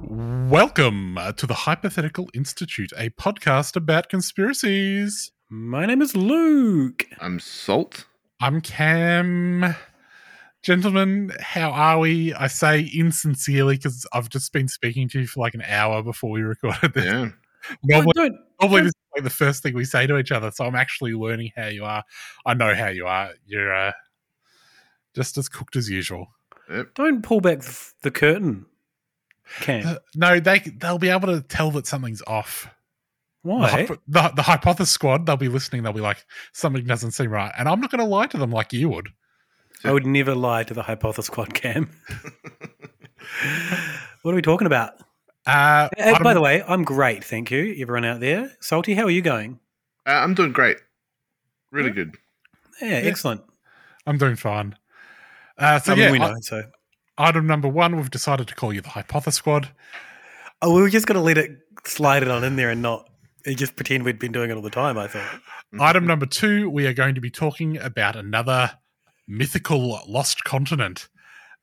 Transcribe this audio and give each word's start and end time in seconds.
Welcome 0.00 1.16
uh, 1.18 1.32
to 1.32 1.46
the 1.46 1.54
Hypothetical 1.54 2.28
Institute, 2.34 2.92
a 2.96 3.10
podcast 3.10 3.76
about 3.76 4.08
conspiracies. 4.08 5.32
My 5.48 5.86
name 5.86 6.02
is 6.02 6.16
Luke. 6.16 7.04
I'm 7.20 7.38
Salt. 7.40 8.06
I'm 8.40 8.60
Cam. 8.60 9.74
Gentlemen, 10.62 11.32
how 11.40 11.70
are 11.70 11.98
we? 12.00 12.34
I 12.34 12.48
say 12.48 12.90
insincerely 12.94 13.76
because 13.76 14.06
I've 14.12 14.28
just 14.28 14.52
been 14.52 14.68
speaking 14.68 15.08
to 15.10 15.20
you 15.20 15.26
for 15.26 15.40
like 15.40 15.54
an 15.54 15.62
hour 15.62 16.02
before 16.02 16.30
we 16.30 16.42
recorded 16.42 16.92
this. 16.94 17.04
Yeah. 17.04 17.28
Normally, 17.84 18.12
Don't- 18.14 18.32
don't- 18.32 18.40
normally 18.60 18.76
don't- 18.80 18.84
this 18.84 18.90
is 18.90 18.94
like 19.16 19.24
the 19.24 19.30
first 19.30 19.62
thing 19.62 19.74
we 19.74 19.84
say 19.84 20.06
to 20.06 20.18
each 20.18 20.32
other, 20.32 20.50
so 20.50 20.64
I'm 20.66 20.74
actually 20.74 21.12
learning 21.12 21.52
how 21.56 21.66
you 21.68 21.84
are. 21.84 22.02
I 22.44 22.54
know 22.54 22.74
how 22.74 22.88
you 22.88 23.06
are. 23.06 23.30
You're 23.46 23.74
uh, 23.74 23.92
just 25.14 25.38
as 25.38 25.48
cooked 25.48 25.76
as 25.76 25.88
usual. 25.88 26.26
Don't 26.94 27.22
pull 27.22 27.40
back 27.40 27.62
the 28.02 28.10
curtain, 28.10 28.66
Cam. 29.60 29.86
Uh, 29.86 29.94
no, 30.14 30.40
they 30.40 30.58
they'll 30.58 30.98
be 30.98 31.08
able 31.10 31.28
to 31.28 31.40
tell 31.42 31.70
that 31.72 31.86
something's 31.86 32.22
off. 32.26 32.68
Why? 33.42 33.84
The, 33.84 33.98
the, 34.08 34.32
the 34.36 34.42
hypothesis 34.42 34.90
squad, 34.90 35.26
they'll 35.26 35.36
be 35.36 35.48
listening. 35.48 35.82
They'll 35.82 35.92
be 35.92 36.00
like, 36.00 36.24
something 36.52 36.84
doesn't 36.86 37.10
seem 37.10 37.30
right, 37.30 37.52
and 37.58 37.68
I'm 37.68 37.78
not 37.80 37.90
going 37.90 37.98
to 38.00 38.06
lie 38.06 38.26
to 38.28 38.38
them 38.38 38.50
like 38.50 38.72
you 38.72 38.88
would. 38.88 39.08
I 39.84 39.92
would 39.92 40.06
never 40.06 40.34
lie 40.34 40.62
to 40.64 40.72
the 40.72 40.82
Hypothesis 40.82 41.26
Squad, 41.26 41.52
Cam. 41.52 41.90
what 44.22 44.32
are 44.32 44.34
we 44.34 44.40
talking 44.42 44.66
about? 44.66 44.94
Uh, 45.46 45.88
Uh, 45.98 46.22
by 46.22 46.32
the 46.32 46.40
way, 46.40 46.62
I'm 46.66 46.84
great, 46.84 47.22
thank 47.22 47.50
you, 47.50 47.76
everyone 47.78 48.06
out 48.06 48.20
there. 48.20 48.50
Salty, 48.60 48.94
how 48.94 49.04
are 49.04 49.10
you 49.10 49.20
going? 49.20 49.60
Uh, 50.06 50.12
I'm 50.12 50.32
doing 50.32 50.52
great. 50.52 50.78
Really 51.70 51.90
good. 51.90 52.16
Yeah, 52.80 52.88
excellent. 53.04 53.42
I'm 54.06 54.16
doing 54.16 54.36
fine. 54.36 54.74
Uh, 55.58 55.78
so 55.80 55.92
I 55.92 55.96
mean, 55.96 56.04
yeah, 56.04 56.12
we 56.12 56.18
I- 56.20 56.34
so. 56.40 56.62
Item 57.18 57.46
number 57.46 57.68
one, 57.68 57.96
we've 57.96 58.10
decided 58.10 58.48
to 58.48 58.54
call 58.54 58.72
you 58.72 58.80
the 58.80 58.88
hypothesis 58.90 59.36
squad. 59.36 59.70
Oh, 60.62 60.74
we 60.74 60.82
were 60.82 60.88
just 60.90 61.06
going 61.06 61.16
to 61.16 61.22
let 61.22 61.38
it 61.38 61.50
slide 61.86 62.22
it 62.22 62.30
on 62.30 62.44
in 62.44 62.56
there 62.56 62.70
and 62.70 62.82
not 62.82 63.08
just 63.46 63.76
pretend 63.76 64.04
we'd 64.04 64.18
been 64.18 64.32
doing 64.32 64.50
it 64.50 64.54
all 64.54 64.62
the 64.62 64.70
time. 64.70 64.96
I 64.98 65.06
thought. 65.06 65.40
Item 65.78 66.06
number 66.06 66.26
two, 66.26 66.70
we 66.70 66.86
are 66.86 66.92
going 66.94 67.14
to 67.14 67.20
be 67.20 67.30
talking 67.30 67.76
about 67.78 68.16
another 68.16 68.70
mythical 69.28 70.00
lost 70.08 70.44
continent 70.44 71.08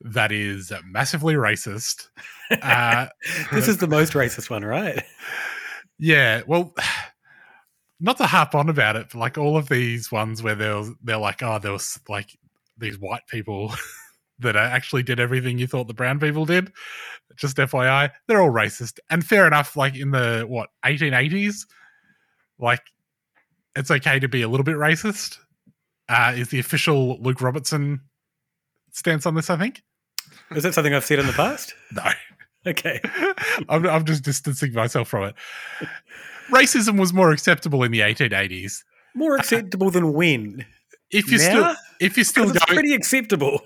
that 0.02 0.32
is 0.32 0.72
massively 0.86 1.36
racist. 1.36 2.08
Uh, 2.62 3.08
This 3.54 3.70
is 3.70 3.78
the 3.78 3.88
most 3.88 4.12
racist 4.12 4.50
one, 4.50 4.66
right? 4.66 5.02
yeah, 5.98 6.42
well, 6.46 6.76
not 8.02 8.18
to 8.18 8.26
harp 8.26 8.54
on 8.56 8.68
about 8.68 8.98
it, 8.98 9.08
but 9.10 9.20
like 9.20 9.38
all 9.38 9.56
of 9.56 9.70
these 9.70 10.12
ones 10.12 10.44
where 10.44 10.56
they're 10.56 10.84
they're 11.02 11.18
like, 11.18 11.42
oh, 11.42 11.60
there 11.60 11.72
was 11.72 11.98
like 12.10 12.38
these 12.78 13.00
white 13.00 13.26
people 13.30 13.74
that 14.42 14.56
uh, 14.56 14.60
actually 14.60 15.04
did 15.04 15.20
everything 15.20 15.58
you 15.58 15.68
thought 15.68 15.88
the 15.88 15.94
brown 15.94 16.20
people 16.20 16.46
did. 16.46 16.72
Just 17.38 17.58
FYI, 17.58 18.12
they're 18.28 18.42
all 18.42 18.52
racist, 18.52 19.00
and 19.10 19.26
fair 19.26 19.48
enough. 19.48 19.76
Like 19.76 19.96
in 19.96 20.12
the 20.12 20.46
what 20.48 20.70
1880s, 20.86 21.66
like 22.60 22.82
it's 23.76 23.90
okay 23.90 24.20
to 24.20 24.28
be 24.28 24.42
a 24.42 24.48
little 24.48 24.64
bit 24.64 24.76
racist. 24.76 25.38
Uh, 26.10 26.34
is 26.36 26.50
the 26.50 26.60
official 26.60 27.18
Luke 27.22 27.42
Robertson 27.42 28.02
stance 28.92 29.26
on 29.26 29.36
this? 29.36 29.50
I 29.50 29.58
think. 29.58 29.82
Is 30.52 30.64
that 30.64 30.74
something 30.74 30.94
I've 30.94 31.06
said 31.06 31.20
in 31.20 31.28
the 31.28 31.34
past? 31.34 31.74
No. 31.94 32.04
Okay. 32.68 33.02
I'm, 33.70 33.88
I'm 33.88 34.06
just 34.06 34.24
distancing 34.24 34.74
myself 34.74 35.08
from 35.08 35.24
it. 35.24 35.36
Racism 36.52 37.00
was 37.00 37.12
more 37.12 37.32
acceptable 37.32 37.82
in 37.84 37.92
the 37.92 38.02
1880s. 38.02 38.84
More 39.16 39.36
acceptable 39.36 39.90
than 39.90 40.14
when? 40.14 40.66
If 41.10 41.30
you're 41.32 41.40
Now? 41.40 41.74
still, 41.74 41.76
if 42.00 42.18
you're 42.18 42.24
still 42.24 42.46
going, 42.46 42.60
pretty 42.68 42.94
acceptable. 42.94 43.62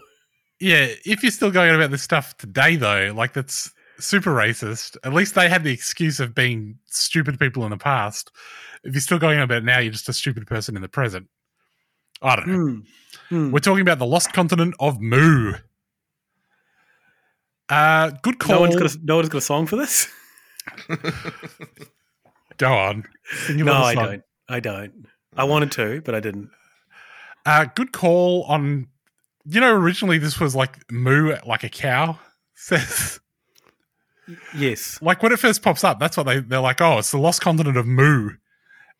Yeah, 0.59 0.87
if 1.05 1.23
you're 1.23 1.31
still 1.31 1.51
going 1.51 1.73
about 1.73 1.91
this 1.91 2.01
stuff 2.01 2.37
today, 2.37 2.75
though, 2.75 3.13
like 3.15 3.33
that's 3.33 3.71
super 3.99 4.31
racist. 4.31 4.97
At 5.03 5.13
least 5.13 5.35
they 5.35 5.49
had 5.49 5.63
the 5.63 5.71
excuse 5.71 6.19
of 6.19 6.35
being 6.35 6.77
stupid 6.85 7.39
people 7.39 7.63
in 7.65 7.71
the 7.71 7.77
past. 7.77 8.31
If 8.83 8.93
you're 8.93 9.01
still 9.01 9.19
going 9.19 9.39
about 9.39 9.59
it 9.59 9.63
now, 9.63 9.79
you're 9.79 9.91
just 9.91 10.09
a 10.09 10.13
stupid 10.13 10.47
person 10.47 10.75
in 10.75 10.81
the 10.81 10.89
present. 10.89 11.27
I 12.21 12.35
don't 12.35 12.47
know. 12.47 12.81
Hmm. 13.29 13.51
We're 13.51 13.59
talking 13.59 13.81
about 13.81 13.99
the 13.99 14.05
lost 14.05 14.33
continent 14.33 14.75
of 14.79 15.01
Mu. 15.01 15.53
Uh, 17.67 18.11
good 18.21 18.39
call. 18.39 18.55
No 18.55 18.61
one's 18.61 18.75
got 18.75 18.93
a, 18.93 18.99
no 19.03 19.15
one's 19.17 19.29
got 19.29 19.39
a 19.39 19.41
song 19.41 19.65
for 19.65 19.75
this. 19.75 20.07
Go 22.57 22.73
on. 22.73 23.03
No, 23.49 23.73
I 23.73 23.95
don't. 23.95 24.23
I 24.47 24.59
don't. 24.59 25.07
I 25.35 25.43
wanted 25.43 25.71
to, 25.73 26.01
but 26.01 26.15
I 26.15 26.19
didn't. 26.19 26.49
Uh, 27.45 27.65
good 27.75 27.91
call 27.91 28.43
on. 28.43 28.87
You 29.45 29.61
know, 29.61 29.75
originally 29.75 30.17
this 30.17 30.39
was 30.39 30.55
like 30.55 30.91
moo, 30.91 31.35
like 31.45 31.63
a 31.63 31.69
cow 31.69 32.19
says. 32.55 33.19
Yes. 34.55 34.99
Like 35.01 35.21
when 35.21 35.31
it 35.31 35.39
first 35.39 35.61
pops 35.61 35.83
up, 35.83 35.99
that's 35.99 36.17
what 36.17 36.23
they 36.23 36.39
they're 36.39 36.59
like. 36.59 36.81
Oh, 36.81 36.97
it's 36.97 37.11
the 37.11 37.17
lost 37.17 37.41
continent 37.41 37.77
of 37.77 37.85
moo. 37.85 38.31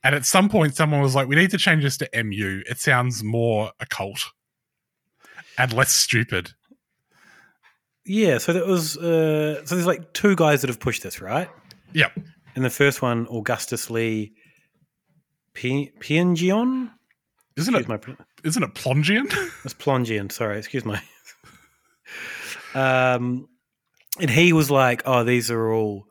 And 0.04 0.14
at 0.14 0.24
some 0.26 0.50
point, 0.50 0.76
someone 0.76 1.02
was 1.02 1.16
like, 1.16 1.28
"We 1.28 1.36
need 1.36 1.50
to 1.52 1.58
change 1.58 1.84
this 1.84 1.98
to 1.98 2.10
mu. 2.24 2.62
It 2.70 2.78
sounds 2.78 3.24
more 3.24 3.72
occult 3.80 4.24
and 5.58 5.74
less 5.74 5.92
stupid." 5.92 6.52
Yeah. 8.06 8.38
So 8.38 8.54
that 8.54 8.68
was. 8.68 8.98
Uh, 8.98 9.66
so 9.66 9.74
there's 9.74 9.88
like 9.88 10.14
two 10.14 10.36
guys 10.36 10.62
that 10.62 10.68
have 10.68 10.80
pushed 10.80 11.02
this, 11.02 11.22
right? 11.22 11.50
Yep. 11.94 12.12
And 12.56 12.64
the 12.64 12.70
first 12.70 13.02
one, 13.02 13.26
Augustus 13.32 13.90
Lee 13.90 14.34
P- 15.54 15.92
Piangion. 16.00 16.92
Isn't 17.58 17.74
it? 17.74 17.88
My, 17.88 18.00
isn't 18.46 18.64
it 18.64 18.74
Plongeon? 18.76 19.28
It's 19.66 19.74
Plongeon. 19.74 20.32
Sorry, 20.32 20.60
excuse 20.60 20.86
my. 20.86 21.02
um, 22.76 23.50
and 24.20 24.30
he 24.30 24.54
was 24.54 24.70
like, 24.70 25.02
"Oh, 25.06 25.24
these 25.24 25.52
are 25.52 25.72
all." 25.72 26.06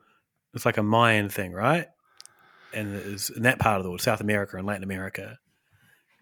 It's 0.52 0.66
like 0.66 0.76
a 0.76 0.82
Mayan 0.82 1.28
thing, 1.28 1.52
right? 1.52 1.86
And 2.72 2.94
it 2.94 3.06
was 3.06 3.30
in 3.30 3.44
that 3.44 3.58
part 3.58 3.78
of 3.78 3.84
the 3.84 3.90
world, 3.90 4.00
South 4.00 4.20
America 4.20 4.56
and 4.56 4.66
Latin 4.66 4.82
America, 4.82 5.38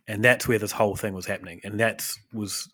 and 0.06 0.22
that's 0.22 0.46
where 0.46 0.58
this 0.58 0.72
whole 0.72 0.96
thing 0.96 1.14
was 1.14 1.26
happening, 1.26 1.60
and 1.64 1.80
that's 1.80 2.18
was 2.32 2.70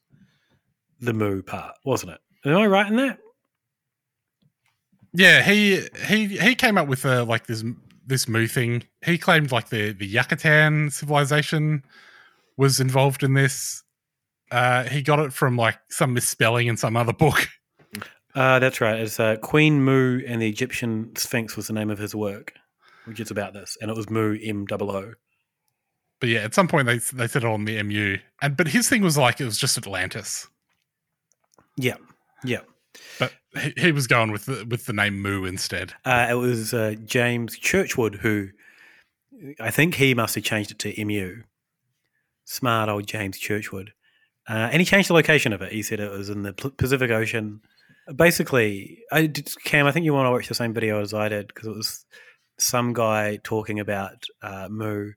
the 1.01 1.13
Mu 1.13 1.43
part, 1.43 1.75
wasn't 1.85 2.13
it? 2.13 2.21
Am 2.45 2.57
I 2.57 2.67
right 2.67 2.87
in 2.87 2.97
that? 2.97 3.19
Yeah, 5.13 5.43
he 5.43 5.87
he 6.07 6.27
he 6.27 6.55
came 6.55 6.77
up 6.77 6.89
with 6.89 7.07
uh, 7.07 7.25
like 7.25 7.47
this 7.47 7.65
this 8.07 8.29
moo 8.29 8.47
thing. 8.47 8.83
He 9.05 9.19
claimed 9.19 9.53
like 9.53 9.69
the 9.69 9.93
the 9.93 10.07
Yucatan 10.07 10.91
civilization 10.91 11.85
was 12.59 12.81
involved 12.81 13.23
in 13.23 13.33
this. 13.33 13.83
Uh, 14.51 14.85
he 14.85 15.01
got 15.01 15.19
it 15.21 15.33
from 15.33 15.57
like 15.57 15.79
some 15.89 16.13
misspelling 16.13 16.67
in 16.67 16.77
some 16.77 16.97
other 16.97 17.15
book. 17.15 17.49
Uh, 18.35 18.59
that's 18.61 18.81
right. 18.81 19.01
It's 19.01 19.19
uh, 19.19 19.37
Queen 19.37 19.83
Mu 19.83 20.21
and 20.25 20.41
the 20.41 20.49
Egyptian 20.49 21.17
Sphinx 21.17 21.57
was 21.57 21.67
the 21.67 21.73
name 21.73 21.91
of 21.91 21.99
his 21.99 22.15
work, 22.15 22.53
which 23.07 23.19
is 23.19 23.33
about 23.33 23.53
this, 23.53 23.77
and 23.81 23.91
it 23.91 23.97
was 23.97 24.11
Mu 24.11 24.39
M 24.41 24.65
double 24.67 24.93
O. 24.93 25.15
but 26.21 26.29
yeah, 26.29 26.41
at 26.41 26.55
some 26.55 26.69
point 26.69 26.87
they 26.87 26.99
they 26.99 27.27
said 27.27 27.43
it 27.43 27.49
on 27.49 27.65
the 27.65 27.83
MU, 27.83 28.19
and 28.41 28.57
but 28.57 28.69
his 28.69 28.89
thing 28.89 29.03
was 29.03 29.17
like 29.19 29.41
it 29.41 29.45
was 29.45 29.59
just 29.59 29.77
Atlantis. 29.77 30.47
Yeah, 31.77 31.97
yeah. 32.45 32.61
But 33.19 33.33
he, 33.61 33.73
he 33.77 33.93
was 33.93 34.07
going 34.07 34.31
with 34.31 34.45
the, 34.45 34.65
with 34.69 34.87
the 34.87 34.93
name 34.93 35.21
Mu 35.21 35.45
instead. 35.45 35.95
Uh, 36.05 36.29
it 36.31 36.35
was 36.35 36.73
uh, 36.73 36.95
James 37.07 37.59
Churchward 37.59 38.17
who, 38.17 38.51
I 39.59 39.71
think 39.71 39.95
he 39.97 40.15
must 40.15 40.37
have 40.37 40.45
changed 40.45 40.71
it 40.71 40.79
to 40.81 41.05
MU. 41.05 41.43
Smart 42.49 42.89
old 42.89 43.07
James 43.07 43.39
Churchward. 43.39 43.91
Uh, 44.49 44.71
and 44.73 44.81
he 44.81 44.87
changed 44.87 45.11
the 45.11 45.15
location 45.15 45.53
of 45.53 45.61
it. 45.61 45.71
He 45.71 45.83
said 45.83 46.01
it 46.01 46.11
was 46.11 46.31
in 46.31 46.45
the 46.45 46.55
Pacific 46.55 47.11
Ocean. 47.11 47.61
Basically, 48.17 49.01
I 49.13 49.27
did, 49.27 49.53
Cam, 49.65 49.85
I 49.85 49.93
think 49.93 50.07
you 50.07 50.15
want 50.15 50.29
to 50.29 50.31
watch 50.31 50.49
the 50.49 50.55
same 50.55 50.73
video 50.73 51.03
as 51.03 51.13
I 51.13 51.29
did 51.29 51.49
because 51.49 51.67
it 51.67 51.77
was 51.77 52.07
some 52.59 52.95
guy 52.95 53.39
talking 53.45 53.81
about 53.81 54.25
uh, 54.41 54.67
Moo, 54.71 55.13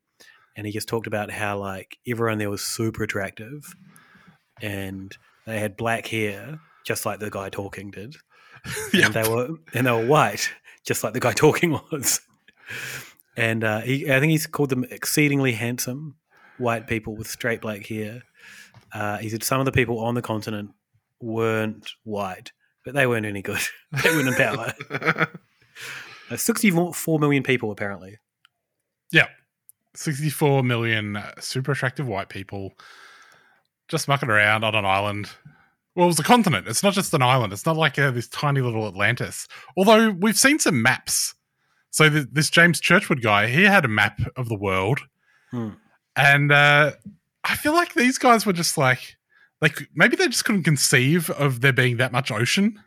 and 0.57 0.67
he 0.67 0.73
just 0.73 0.89
talked 0.89 1.07
about 1.07 1.31
how 1.31 1.57
like 1.57 1.97
everyone 2.05 2.37
there 2.37 2.49
was 2.49 2.63
super 2.63 3.03
attractive, 3.03 3.63
and 4.61 5.15
they 5.47 5.57
had 5.57 5.77
black 5.77 6.07
hair, 6.07 6.59
just 6.85 7.05
like 7.05 7.21
the 7.21 7.31
guy 7.31 7.49
talking 7.49 7.91
did. 7.91 8.17
And 8.93 9.13
they 9.13 9.27
were 9.27 9.55
and 9.73 9.87
they 9.87 9.91
were 9.91 10.05
white, 10.05 10.51
just 10.85 11.01
like 11.01 11.13
the 11.13 11.21
guy 11.21 11.31
talking 11.33 11.79
was. 11.91 12.19
And 13.37 13.63
uh, 13.63 13.79
he, 13.79 14.11
I 14.11 14.19
think 14.19 14.31
he's 14.31 14.47
called 14.47 14.69
them 14.69 14.83
exceedingly 14.91 15.53
handsome 15.53 16.17
white 16.61 16.87
people 16.87 17.15
with 17.15 17.27
straight 17.27 17.61
black 17.61 17.85
hair. 17.85 18.21
Uh, 18.93 19.17
he 19.17 19.29
said 19.29 19.43
some 19.43 19.59
of 19.59 19.65
the 19.65 19.71
people 19.71 19.99
on 19.99 20.15
the 20.15 20.21
continent 20.21 20.71
weren't 21.19 21.91
white, 22.03 22.51
but 22.85 22.93
they 22.93 23.05
weren't 23.07 23.25
any 23.25 23.41
good. 23.41 23.59
they 24.03 24.09
weren't 24.09 24.27
in 24.29 24.33
power. 24.35 24.73
Uh, 26.29 26.37
64 26.37 27.19
million 27.19 27.43
people, 27.43 27.71
apparently. 27.71 28.17
Yeah, 29.11 29.27
sixty-four 29.95 30.63
million 30.63 31.17
uh, 31.17 31.33
super 31.41 31.73
attractive 31.73 32.07
white 32.07 32.29
people 32.29 32.71
just 33.89 34.07
mucking 34.07 34.29
around 34.29 34.63
on 34.63 34.73
an 34.73 34.85
island. 34.85 35.29
Well, 35.95 36.05
it 36.05 36.07
was 36.07 36.19
a 36.19 36.23
continent. 36.23 36.69
It's 36.69 36.83
not 36.83 36.93
just 36.93 37.13
an 37.13 37.21
island. 37.21 37.51
It's 37.51 37.65
not 37.65 37.75
like 37.75 37.99
uh, 37.99 38.11
this 38.11 38.29
tiny 38.29 38.61
little 38.61 38.87
Atlantis. 38.87 39.45
Although 39.75 40.11
we've 40.11 40.37
seen 40.39 40.57
some 40.59 40.81
maps. 40.81 41.35
So 41.89 42.09
th- 42.09 42.27
this 42.31 42.49
James 42.49 42.79
Churchward 42.79 43.21
guy, 43.21 43.47
he 43.47 43.63
had 43.65 43.83
a 43.83 43.89
map 43.89 44.21
of 44.37 44.47
the 44.47 44.57
world, 44.57 45.01
Hmm. 45.49 45.71
And 46.15 46.51
uh, 46.51 46.91
I 47.43 47.55
feel 47.55 47.73
like 47.73 47.93
these 47.93 48.17
guys 48.17 48.45
were 48.45 48.53
just 48.53 48.77
like, 48.77 49.17
like 49.61 49.87
maybe 49.95 50.15
they 50.15 50.27
just 50.27 50.45
couldn't 50.45 50.63
conceive 50.63 51.29
of 51.31 51.61
there 51.61 51.73
being 51.73 51.97
that 51.97 52.11
much 52.11 52.31
ocean. 52.31 52.79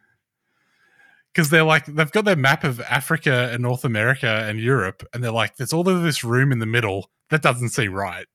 Because 1.33 1.51
they're 1.51 1.65
like 1.65 1.87
they've 1.87 2.13
got 2.13 2.25
their 2.25 2.37
map 2.37 2.63
of 2.63 2.81
Africa 2.83 3.51
and 3.53 3.61
North 3.63 3.85
America 3.85 4.45
and 4.49 4.61
Europe, 4.61 5.03
and 5.13 5.23
they're 5.23 5.33
like, 5.33 5.57
there's 5.57 5.73
all 5.73 5.89
of 5.89 6.03
this 6.03 6.23
room 6.23 6.53
in 6.53 6.61
the 6.61 6.67
middle 6.67 7.11
that 7.31 7.43
doesn't 7.43 7.71
seem 7.71 7.93
right. 7.93 8.27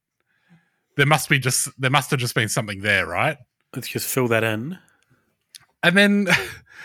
There 0.97 1.05
must 1.05 1.29
be 1.29 1.39
just 1.39 1.69
there 1.79 1.89
must 1.89 2.11
have 2.11 2.19
just 2.19 2.35
been 2.35 2.49
something 2.49 2.81
there, 2.81 3.07
right? 3.07 3.37
Let's 3.73 3.87
just 3.87 4.07
fill 4.07 4.27
that 4.27 4.43
in. 4.43 4.77
And 5.81 5.95
then 5.95 6.27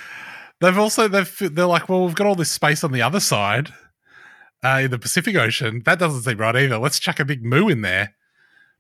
they've 0.61 0.79
also 0.79 1.09
they've 1.09 1.37
they're 1.53 1.67
like, 1.67 1.89
well, 1.89 2.05
we've 2.05 2.15
got 2.15 2.29
all 2.29 2.37
this 2.37 2.51
space 2.51 2.85
on 2.85 2.93
the 2.93 3.03
other 3.03 3.19
side, 3.19 3.73
uh, 4.65 4.81
in 4.85 4.91
the 4.91 4.99
Pacific 4.99 5.37
Ocean. 5.37 5.83
That 5.85 5.99
doesn't 5.99 6.23
seem 6.23 6.39
right 6.39 6.57
either. 6.57 6.79
Let's 6.79 6.99
chuck 6.99 7.21
a 7.21 7.25
big 7.25 7.45
moo 7.45 7.69
in 7.69 7.83
there. 7.83 8.15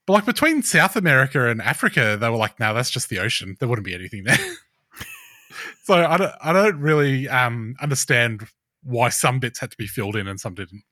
But 0.06 0.14
like 0.14 0.26
between 0.26 0.62
South 0.62 0.96
America 0.96 1.48
and 1.48 1.62
Africa, 1.62 2.16
they 2.20 2.28
were 2.28 2.36
like, 2.36 2.58
no, 2.60 2.74
that's 2.74 2.90
just 2.90 3.08
the 3.08 3.18
ocean. 3.18 3.56
There 3.58 3.68
wouldn't 3.68 3.86
be 3.86 3.94
anything 3.94 4.24
there. 4.24 4.38
so 5.84 5.94
I 5.94 6.16
don't 6.16 6.32
I 6.42 6.52
don't 6.52 6.78
really 6.80 7.28
um, 7.28 7.74
understand 7.80 8.46
why 8.82 9.08
some 9.08 9.38
bits 9.40 9.60
had 9.60 9.70
to 9.70 9.76
be 9.76 9.86
filled 9.86 10.16
in 10.16 10.28
and 10.28 10.38
some 10.38 10.54
didn't. 10.54 10.82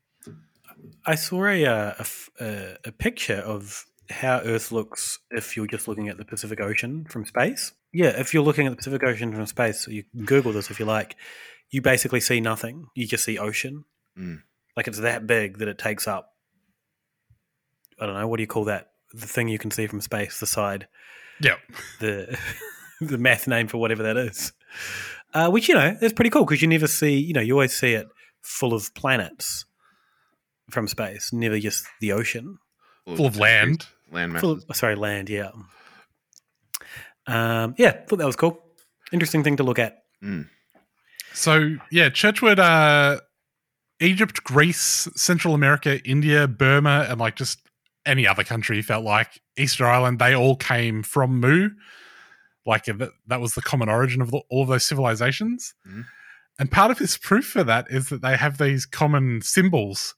I 1.05 1.15
saw 1.17 1.47
a, 1.47 1.65
uh, 1.67 1.95
a 1.99 2.01
f- 2.01 2.31
a- 2.41 2.77
a 2.87 2.93
picture 2.93 3.37
of 3.37 3.85
how 4.11 4.41
Earth 4.45 4.73
looks 4.73 5.19
if 5.31 5.57
you're 5.57 5.67
just 5.67 5.89
looking 5.89 6.09
at 6.09 6.17
the 6.17 6.25
Pacific 6.25 6.61
Ocean 6.61 7.05
from 7.05 7.25
space. 7.27 7.73
Yeah, 7.93 8.19
if 8.19 8.33
you're 8.33 8.43
looking 8.43 8.67
at 8.67 8.71
the 8.71 8.77
Pacific 8.77 9.03
Ocean 9.03 9.33
from 9.35 9.47
space, 9.47 9.87
you 9.89 10.05
can 10.05 10.25
Google 10.25 10.53
this 10.53 10.71
if 10.71 10.79
you 10.79 10.87
like. 10.87 11.17
You 11.71 11.83
basically 11.83 12.21
see 12.21 12.41
nothing. 12.41 12.87
You 12.95 13.07
just 13.07 13.25
see 13.25 13.39
ocean. 13.39 13.85
Mm. 14.19 14.43
Like 14.77 14.89
it's 14.89 15.01
that 15.01 15.27
big 15.27 15.59
that 15.59 15.69
it 15.69 15.79
takes 15.79 16.09
up. 16.09 16.33
I 18.01 18.07
don't 18.07 18.15
know. 18.15 18.27
What 18.27 18.39
do 18.39 18.43
you 18.43 18.47
call 18.49 18.65
that? 18.65 18.91
The 19.13 19.27
thing 19.27 19.49
you 19.49 19.59
can 19.59 19.71
see 19.71 19.87
from 19.87 20.01
space, 20.01 20.41
the 20.41 20.47
side. 20.47 20.89
Yeah. 21.41 21.57
The 22.01 22.39
the 23.01 23.19
math 23.19 23.47
name 23.47 23.69
for 23.69 23.79
whatever 23.79 24.03
that 24.05 24.17
is. 24.17 24.53
Uh, 25.35 25.51
which 25.51 25.69
you 25.69 25.75
know 25.75 25.97
is 26.01 26.13
pretty 26.13 26.31
cool 26.31 26.45
because 26.45 26.63
you 26.63 26.69
never 26.69 26.87
see. 26.87 27.19
You 27.19 27.35
know, 27.35 27.41
you 27.41 27.55
always 27.55 27.75
see 27.75 27.93
it 27.95 28.07
full 28.41 28.75
of 28.75 28.93
planets 28.95 29.65
from 30.71 30.89
space, 30.89 31.33
never 31.33 31.59
just 31.59 31.87
the 32.01 32.13
ocean. 32.13 32.59
Full 33.07 33.27
of 33.27 33.37
land. 33.37 33.87
Land 34.11 34.39
Full 34.41 34.53
of, 34.53 34.65
sorry, 34.75 34.95
land. 34.95 35.31
Yeah. 35.31 35.51
Um, 37.27 37.75
yeah, 37.79 37.93
thought 38.07 38.17
that 38.17 38.27
was 38.27 38.37
cool. 38.37 38.63
Interesting 39.13 39.43
thing 39.45 39.57
to 39.57 39.63
look 39.63 39.79
at. 39.79 40.03
So 41.35 41.77
yeah, 41.91 42.11
Churchward, 42.11 42.59
uh, 42.59 43.21
Egypt, 44.03 44.43
Greece, 44.45 45.09
Central 45.17 45.55
America, 45.55 46.03
India, 46.05 46.47
Burma, 46.49 47.07
and 47.09 47.19
like 47.21 47.37
just 47.37 47.61
any 48.05 48.27
other 48.27 48.45
country 48.45 48.83
felt 48.83 49.05
like 49.05 49.41
Easter 49.57 49.87
Island. 49.87 50.19
They 50.19 50.35
all 50.35 50.57
came 50.57 51.03
from 51.03 51.41
Mu. 51.41 51.71
Like 52.67 52.85
that, 52.87 53.11
that 53.27 53.41
was 53.41 53.55
the 53.55 53.63
common 53.63 53.89
origin 53.89 54.21
of 54.21 54.31
the, 54.31 54.41
all 54.51 54.63
of 54.63 54.69
those 54.69 54.85
civilizations. 54.87 55.75
Mhm. 55.89 56.05
And 56.59 56.71
part 56.71 56.91
of 56.91 56.99
his 56.99 57.17
proof 57.17 57.47
for 57.47 57.65
that 57.65 57.87
is 57.91 58.09
that 58.11 58.23
they 58.23 58.37
have 58.37 58.59
these 58.59 58.87
common 58.87 59.41
symbols 59.43 60.15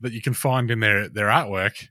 that 0.00 0.12
you 0.12 0.20
can 0.20 0.34
find 0.34 0.70
in 0.70 0.80
their 0.80 1.08
their 1.08 1.26
artwork, 1.28 1.88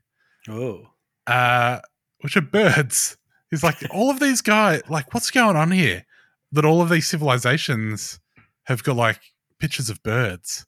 Oh, 0.48 0.90
uh, 1.26 1.80
which 2.20 2.36
are 2.36 2.42
birds. 2.42 3.16
He's 3.50 3.62
like, 3.62 3.76
all 3.90 4.10
of 4.10 4.20
these 4.20 4.40
guys, 4.40 4.82
like, 4.88 5.12
what's 5.14 5.30
going 5.30 5.56
on 5.56 5.70
here? 5.70 6.04
That 6.52 6.64
all 6.64 6.80
of 6.80 6.90
these 6.90 7.06
civilizations 7.08 8.20
have 8.64 8.82
got 8.84 8.96
like 8.96 9.20
pictures 9.58 9.90
of 9.90 10.02
birds. 10.02 10.66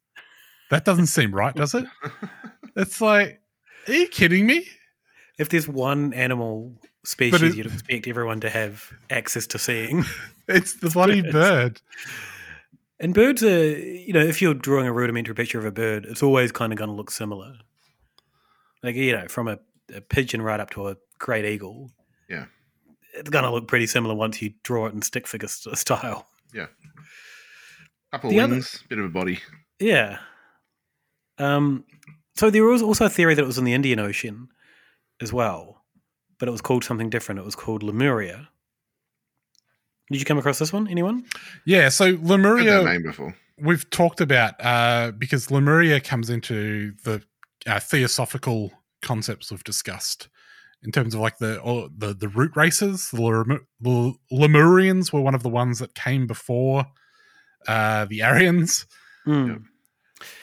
That 0.70 0.84
doesn't 0.84 1.06
seem 1.06 1.34
right, 1.34 1.54
does 1.54 1.74
it? 1.74 1.84
It's 2.76 3.00
like, 3.00 3.40
are 3.88 3.92
you 3.92 4.08
kidding 4.08 4.46
me? 4.46 4.66
if 5.38 5.48
there's 5.48 5.66
one 5.66 6.12
animal 6.12 6.74
species 7.02 7.40
it- 7.42 7.54
you'd 7.56 7.66
expect 7.66 8.06
everyone 8.06 8.40
to 8.40 8.50
have 8.50 8.90
access 9.08 9.46
to 9.48 9.58
seeing, 9.58 10.04
It's 10.48 10.74
the 10.74 10.90
bloody 10.90 11.22
Birds. 11.22 11.32
bird. 11.32 11.80
and 12.98 13.14
birds 13.14 13.42
are, 13.42 13.68
you 13.78 14.12
know, 14.12 14.20
if 14.20 14.42
you're 14.42 14.52
drawing 14.54 14.86
a 14.86 14.92
rudimentary 14.92 15.34
picture 15.34 15.58
of 15.58 15.64
a 15.64 15.70
bird, 15.70 16.04
it's 16.04 16.22
always 16.22 16.52
kind 16.52 16.72
of 16.72 16.78
going 16.78 16.90
to 16.90 16.94
look 16.94 17.10
similar. 17.10 17.54
Like 18.82 18.96
you 18.96 19.12
know, 19.12 19.28
from 19.28 19.48
a, 19.48 19.58
a 19.94 20.00
pigeon 20.02 20.42
right 20.42 20.60
up 20.60 20.70
to 20.70 20.88
a 20.88 20.96
great 21.18 21.44
eagle, 21.46 21.90
Yeah. 22.28 22.44
it's 23.14 23.30
going 23.30 23.44
to 23.44 23.50
look 23.50 23.66
pretty 23.66 23.86
similar 23.86 24.14
once 24.14 24.40
you 24.42 24.52
draw 24.62 24.86
it 24.86 24.94
in 24.94 25.00
stick 25.02 25.26
figure 25.26 25.48
style. 25.48 26.26
Yeah. 26.52 26.66
Couple 28.12 28.30
The 28.30 28.40
other- 28.40 28.54
wings, 28.54 28.82
bit 28.88 28.98
of 28.98 29.04
a 29.06 29.08
body. 29.08 29.38
Yeah. 29.78 30.18
Um, 31.40 31.84
so 32.36 32.50
there 32.50 32.64
was 32.64 32.82
also 32.82 33.06
a 33.06 33.08
theory 33.10 33.34
that 33.34 33.42
it 33.42 33.46
was 33.46 33.58
in 33.58 33.64
the 33.64 33.72
Indian 33.74 33.98
Ocean 33.98 34.48
as 35.20 35.32
well, 35.32 35.82
but 36.38 36.48
it 36.48 36.52
was 36.52 36.60
called 36.60 36.84
something 36.84 37.10
different. 37.10 37.38
It 37.40 37.44
was 37.44 37.56
called 37.56 37.82
Lemuria. 37.82 38.48
Did 40.10 40.18
you 40.20 40.24
come 40.24 40.38
across 40.38 40.58
this 40.58 40.72
one? 40.72 40.88
Anyone? 40.88 41.24
Yeah, 41.64 41.88
so 41.88 42.06
Heard 42.06 42.20
that 42.22 42.28
Lemuria, 42.28 42.82
name 42.84 43.02
before. 43.04 43.36
we've 43.58 43.88
talked 43.90 44.20
about 44.20 44.54
uh, 44.58 45.12
because 45.12 45.50
Lemuria 45.50 46.00
comes 46.00 46.30
into 46.30 46.92
the 47.04 47.22
uh, 47.66 47.78
theosophical 47.80 48.72
concepts 49.02 49.50
we've 49.50 49.64
discussed 49.64 50.28
in 50.82 50.90
terms 50.92 51.14
of 51.14 51.20
like 51.20 51.38
the 51.38 51.58
or 51.60 51.88
the 51.96 52.12
the 52.14 52.28
root 52.28 52.52
races. 52.56 53.10
The, 53.12 53.20
Lem- 53.22 53.66
the 53.80 54.14
Lemurians 54.32 55.12
were 55.12 55.20
one 55.20 55.34
of 55.34 55.42
the 55.42 55.48
ones 55.48 55.78
that 55.78 55.94
came 55.94 56.26
before 56.26 56.86
uh, 57.68 58.06
the 58.06 58.22
Aryans. 58.22 58.86
Hmm. 59.24 59.54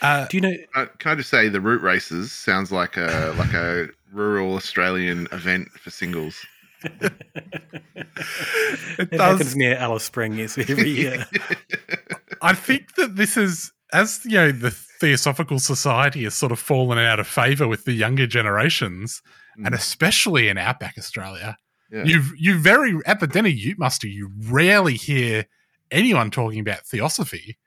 Uh, 0.02 0.26
Do 0.28 0.38
you 0.38 0.42
know? 0.42 0.54
Uh, 0.76 0.86
can 1.00 1.12
I 1.12 1.16
just 1.16 1.30
say 1.30 1.50
the 1.50 1.62
root 1.62 1.82
races 1.82 2.32
sounds 2.32 2.72
like 2.72 2.98
a 2.98 3.34
like 3.38 3.54
a 3.54 3.88
rural 4.12 4.56
Australian 4.56 5.28
event 5.32 5.70
for 5.72 5.90
singles. 5.90 6.36
It 9.00 9.00
It 9.00 9.12
does. 9.12 9.20
happens 9.40 9.56
near 9.56 9.76
Alice 9.76 10.04
Springs 10.04 10.58
every 10.58 10.90
year. 10.90 11.26
I 12.42 12.54
think 12.54 12.96
that 12.96 13.16
this 13.16 13.38
is 13.38 13.72
as 13.94 14.22
you 14.26 14.36
know 14.38 14.52
the 14.52 14.72
Theosophical 14.72 15.60
Society 15.60 16.24
has 16.24 16.34
sort 16.36 16.52
of 16.52 16.60
fallen 16.60 16.98
out 16.98 17.20
of 17.20 17.28
favor 17.28 17.68
with 17.68 17.86
the 17.86 17.94
younger 17.94 18.28
generations, 18.28 19.22
and 19.64 19.74
especially 19.74 20.50
in 20.50 20.58
outback 20.58 20.96
Australia. 20.98 21.58
Yeah. 21.92 22.04
You've 22.04 22.34
you 22.38 22.60
very 22.60 22.98
at 23.06 23.20
the 23.20 23.28
Deni 23.28 23.56
Ute 23.56 23.80
muster, 23.80 24.08
you 24.08 24.32
rarely 24.48 24.96
hear 24.96 25.46
anyone 25.92 26.32
talking 26.32 26.60
about 26.60 26.86
theosophy. 26.86 27.58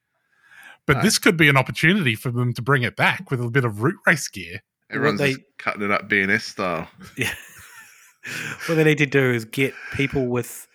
But 0.90 0.96
No. 0.96 1.02
this 1.04 1.20
could 1.20 1.36
be 1.36 1.48
an 1.48 1.56
opportunity 1.56 2.16
for 2.16 2.32
them 2.32 2.52
to 2.54 2.62
bring 2.62 2.82
it 2.82 2.96
back 2.96 3.30
with 3.30 3.40
a 3.40 3.48
bit 3.48 3.64
of 3.64 3.80
root 3.80 3.94
race 4.08 4.26
gear. 4.26 4.60
Everyone's 4.90 5.20
they- 5.20 5.34
just 5.34 5.44
cutting 5.56 5.82
it 5.82 5.92
up 5.92 6.08
B&S 6.08 6.42
style. 6.44 6.90
Yeah. 7.16 7.32
what 8.66 8.74
they 8.74 8.82
need 8.82 8.98
to 8.98 9.06
do 9.06 9.30
is 9.30 9.44
get 9.44 9.72
people 9.92 10.26
with, 10.26 10.66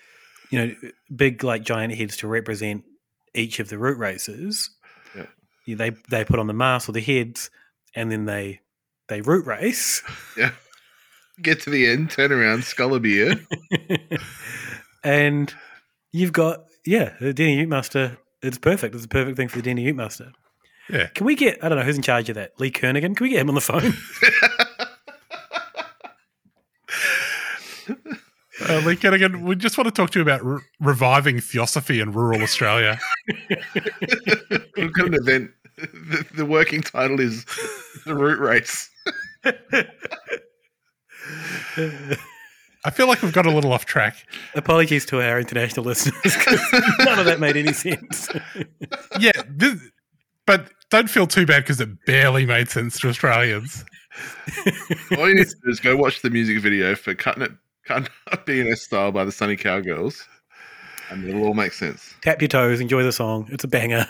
you 0.52 0.60
know, 0.60 0.76
big 1.14 1.44
like 1.44 1.64
giant 1.64 1.94
heads 1.94 2.16
to 2.18 2.28
represent 2.30 2.86
each 3.34 3.60
of 3.60 3.68
the 3.68 3.78
root 3.78 3.98
races. 3.98 4.70
Yeah. 5.14 5.26
Yeah, 5.66 5.76
They 5.76 5.90
they 6.10 6.24
put 6.24 6.40
on 6.40 6.48
the 6.48 6.54
mask 6.54 6.88
or 6.88 6.94
the 6.94 7.02
heads, 7.02 7.50
and 7.94 8.10
then 8.10 8.24
they 8.24 8.62
they 9.10 9.20
root 9.20 9.46
race. 9.46 10.02
Yeah. 10.38 10.52
Get 11.42 11.60
to 11.64 11.70
the 11.70 11.86
end, 11.88 12.12
turn 12.12 12.32
around, 12.32 12.64
skull 12.64 12.96
a 12.96 13.00
beer. 13.02 13.36
and 15.04 15.54
you've 16.14 16.32
got 16.32 16.64
yeah, 16.86 17.14
the 17.20 17.34
Deni 17.34 17.58
Ute 17.58 17.68
Muster. 17.68 18.18
It's 18.42 18.58
perfect. 18.58 18.96
It's 18.96 19.06
a 19.06 19.10
perfect 19.10 19.38
thing 19.38 19.48
for 19.48 19.62
the 19.62 19.70
Deni 19.70 19.84
Ute 19.84 19.96
Muster. 19.96 20.32
Yeah. 20.90 21.08
Can 21.08 21.26
we 21.26 21.36
get 21.36 21.64
I 21.64 21.70
don't 21.70 21.80
know 21.80 21.84
who's 21.84 21.98
in 21.98 22.04
charge 22.04 22.30
of 22.30 22.36
that? 22.36 22.60
Lee 22.60 22.72
Kernaghan. 22.72 23.16
Can 23.16 23.24
we 23.24 23.30
get 23.30 23.40
him 23.40 23.50
on 23.50 23.56
the 23.56 23.62
phone? 23.62 23.94
Uh, 28.68 28.80
Lee 28.80 28.96
Kernaghan, 28.96 29.44
we 29.44 29.56
just 29.56 29.78
want 29.78 29.86
to 29.86 29.92
talk 29.92 30.10
to 30.12 30.18
you 30.18 30.24
about 30.24 30.44
re- 30.44 30.62
reviving 30.80 31.40
theosophy 31.40 32.00
in 32.00 32.12
rural 32.14 32.42
Australia. 32.42 33.00
We've 34.78 34.94
got 34.94 35.08
an 35.08 35.14
event. 35.14 35.52
The, 35.76 36.26
the 36.36 36.46
working 36.46 36.82
title 36.82 37.20
is 37.20 37.46
the 38.06 38.16
root 38.16 38.40
race. 38.40 38.90
I 42.86 42.92
feel 42.92 43.08
like 43.08 43.24
we've 43.24 43.34
got 43.34 43.48
a 43.48 43.52
little 43.52 43.74
off 43.74 43.86
track. 43.86 44.28
Apologies 44.54 45.08
to 45.08 45.20
our 45.20 45.40
international 45.40 45.86
listeners 45.86 46.22
because 46.22 46.62
none 47.00 47.18
of 47.18 47.26
that 47.26 47.40
made 47.40 47.58
any 47.58 47.74
sense. 47.74 48.30
Yeah, 49.20 49.32
this, 49.48 49.80
but 50.46 50.70
don't 50.90 51.10
feel 51.10 51.26
too 51.26 51.46
bad 51.46 51.64
because 51.64 51.80
it 51.80 52.06
barely 52.06 52.46
made 52.46 52.70
sense 52.70 53.00
to 53.00 53.08
Australians. 53.08 53.86
All 55.18 55.30
you 55.30 55.36
need 55.36 55.48
to 55.48 55.56
do 55.64 55.70
is 55.70 55.80
go 55.80 55.96
watch 55.96 56.22
the 56.22 56.30
music 56.30 56.60
video 56.60 56.96
for 56.96 57.16
Cutting 57.16 57.44
It, 57.44 57.52
Cutting 57.86 58.10
Up 58.32 58.46
B&S 58.46 58.82
Style 58.82 59.14
by 59.14 59.24
the 59.24 59.32
Sunny 59.32 59.56
Cowgirls, 59.56 60.28
and 61.10 61.26
it'll 61.28 61.46
all 61.46 61.54
make 61.54 61.72
sense. 61.72 62.14
Tap 62.22 62.42
your 62.42 62.50
toes, 62.50 62.82
enjoy 62.82 63.04
the 63.04 63.14
song. 63.14 63.48
It's 63.52 63.64
a 63.64 63.70
banger. 63.70 64.06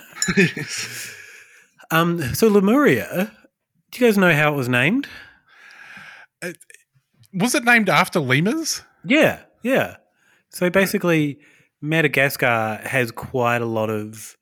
um, 1.91 2.33
so 2.33 2.47
Lemuria, 2.47 3.31
do 3.91 3.99
you 3.99 4.07
guys 4.07 4.17
know 4.17 4.33
how 4.33 4.53
it 4.53 4.57
was 4.57 4.67
named? 4.67 5.07
Was 7.35 7.53
it 7.55 7.63
named 7.63 7.89
after 7.89 8.19
lemurs? 8.19 8.81
Yeah, 9.03 9.41
yeah. 9.61 9.97
So 10.49 10.69
basically, 10.69 11.39
Madagascar 11.81 12.79
has 12.83 13.11
quite 13.11 13.61
a 13.61 13.65
lot 13.65 13.89
of 13.89 14.37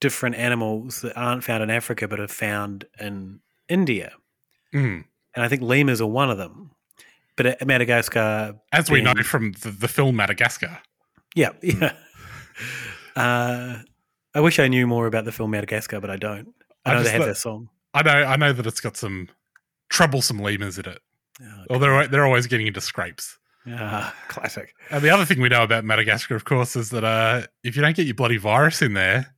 different 0.00 0.36
animals 0.36 1.00
that 1.00 1.16
aren't 1.16 1.44
found 1.44 1.62
in 1.62 1.70
Africa 1.70 2.06
but 2.08 2.20
are 2.20 2.28
found 2.28 2.84
in 3.00 3.40
India. 3.68 4.12
Mm. 4.74 5.04
And 5.34 5.44
I 5.44 5.48
think 5.48 5.62
lemurs 5.62 6.00
are 6.00 6.06
one 6.06 6.30
of 6.30 6.38
them. 6.38 6.72
But 7.36 7.64
Madagascar. 7.66 8.56
As 8.72 8.90
we 8.90 9.02
being- 9.02 9.16
know 9.16 9.22
from 9.22 9.52
the, 9.52 9.70
the 9.70 9.88
film 9.88 10.16
Madagascar. 10.16 10.80
Yeah, 11.34 11.50
yeah. 11.62 11.92
Uh, 13.14 13.78
I 14.34 14.40
wish 14.40 14.58
I 14.58 14.68
knew 14.68 14.86
more 14.86 15.06
about 15.06 15.24
the 15.24 15.32
film 15.32 15.50
Madagascar, 15.50 16.00
but 16.00 16.10
I 16.10 16.16
don't. 16.16 16.52
I, 16.84 16.92
know 16.92 17.02
they 17.02 17.10
have 17.10 17.24
their 17.24 17.34
song. 17.34 17.70
I 17.94 18.02
know, 18.02 18.10
I 18.10 18.36
know 18.36 18.52
that 18.52 18.66
it's 18.66 18.80
got 18.80 18.98
some 18.98 19.30
troublesome 19.88 20.38
lemurs 20.38 20.78
in 20.78 20.84
it. 20.84 21.00
Oh, 21.42 21.64
Or 21.70 21.78
they're 21.78 22.06
they're 22.08 22.24
always 22.26 22.46
getting 22.46 22.66
into 22.66 22.80
scrapes. 22.80 23.38
Ah, 23.68 24.14
classic. 24.28 24.72
And 24.90 25.02
the 25.02 25.10
other 25.10 25.24
thing 25.24 25.40
we 25.40 25.48
know 25.48 25.62
about 25.64 25.84
Madagascar, 25.84 26.36
of 26.36 26.44
course, 26.44 26.76
is 26.76 26.90
that 26.90 27.02
uh, 27.04 27.42
if 27.64 27.74
you 27.74 27.82
don't 27.82 27.96
get 27.96 28.06
your 28.06 28.14
bloody 28.14 28.36
virus 28.36 28.80
in 28.80 28.94
there, 28.94 29.34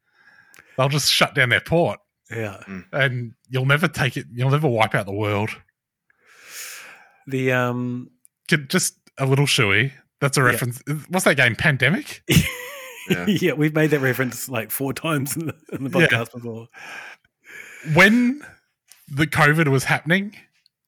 they'll 0.76 0.90
just 0.90 1.10
shut 1.10 1.34
down 1.34 1.48
their 1.48 1.62
port, 1.62 1.98
Yeah. 2.30 2.62
and 2.92 3.32
you'll 3.48 3.64
never 3.64 3.88
take 3.88 4.16
it. 4.18 4.26
You'll 4.32 4.50
never 4.50 4.68
wipe 4.68 4.94
out 4.94 5.06
the 5.06 5.12
world. 5.14 5.50
The 7.26 7.52
um, 7.52 8.10
just 8.68 8.94
a 9.18 9.26
little 9.26 9.46
shoey. 9.46 9.92
That's 10.20 10.36
a 10.36 10.40
Yeah. 10.40 10.46
reference. 10.46 10.82
What's 11.08 11.24
that 11.24 11.36
game? 11.36 11.56
Pandemic. 11.56 12.22
yeah. 13.26 13.52
we've 13.54 13.74
made 13.74 13.90
that 13.90 14.00
reference 14.00 14.48
like 14.48 14.70
four 14.70 14.92
times 14.92 15.36
in 15.36 15.46
the, 15.46 15.54
in 15.72 15.84
the 15.84 15.98
Yeah. 16.00 16.06
podcast 16.06 16.32
before. 16.32 16.68
when 17.94 18.42
the 19.08 19.26
COVID 19.26 19.68
was 19.68 19.84
happening, 19.84 20.34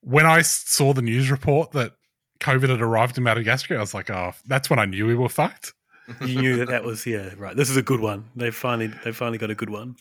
when 0.03 0.27
I 0.27 0.43
saw 0.43 0.93
the 0.93 1.03
news 1.03 1.31
report 1.31 1.73
that 1.73 1.93
COVID 2.41 2.71
had 2.71 2.81
arrived 2.81 3.19
in 3.19 3.25
Madagascar, 3.25 3.77
I 3.77 3.81
was 3.81 3.95
like, 3.95 4.11
oh, 4.11 4.33
that's 4.47 4.71
when 4.71 4.79
I 4.79 4.87
knew 4.87 5.07
we 5.07 5.15
were 5.15 5.29
fucked. 5.29 5.75
You 6.27 6.41
knew 6.41 6.57
that 6.57 6.67
that 6.69 6.83
was 6.83 7.07
yeah 7.07 7.31
right. 7.37 7.55
This 7.55 7.71
is 7.71 7.77
a 7.77 7.83
good 7.83 8.01
one. 8.01 8.31
They 8.35 8.51
finally 8.51 8.89
they 9.05 9.13
finally 9.13 9.39
got 9.39 9.51
a 9.51 9.55
good 9.55 9.71
one. 9.71 9.95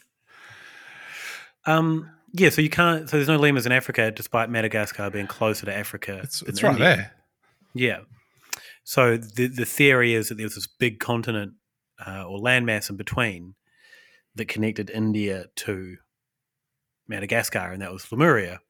Um 1.68 2.10
yeah, 2.34 2.50
so 2.50 2.62
you 2.62 2.70
can't. 2.70 3.08
So 3.08 3.18
there's 3.18 3.28
no 3.28 3.38
lemurs 3.38 3.68
in 3.68 3.72
Africa, 3.72 4.10
despite 4.10 4.50
Madagascar 4.50 5.12
being 5.12 5.28
closer 5.28 5.68
to 5.68 5.76
Africa. 5.76 6.20
It's, 6.24 6.42
it's 6.44 6.64
right 6.64 6.72
India. 6.72 6.86
there. 6.86 7.12
Yeah. 7.76 8.00
So 8.84 9.18
the 9.18 9.48
the 9.48 9.66
theory 9.66 10.16
is 10.16 10.30
that 10.30 10.36
there 10.36 10.46
was 10.46 10.56
this 10.56 10.66
big 10.66 11.00
continent 11.00 11.54
uh, 12.06 12.26
or 12.26 12.40
landmass 12.40 12.90
in 12.90 12.98
between 12.98 13.56
that 14.36 14.48
connected 14.48 14.90
India 14.90 15.46
to 15.58 15.98
Madagascar, 17.08 17.72
and 17.72 17.82
that 17.82 17.92
was 17.92 18.12
Lemuria. 18.12 18.62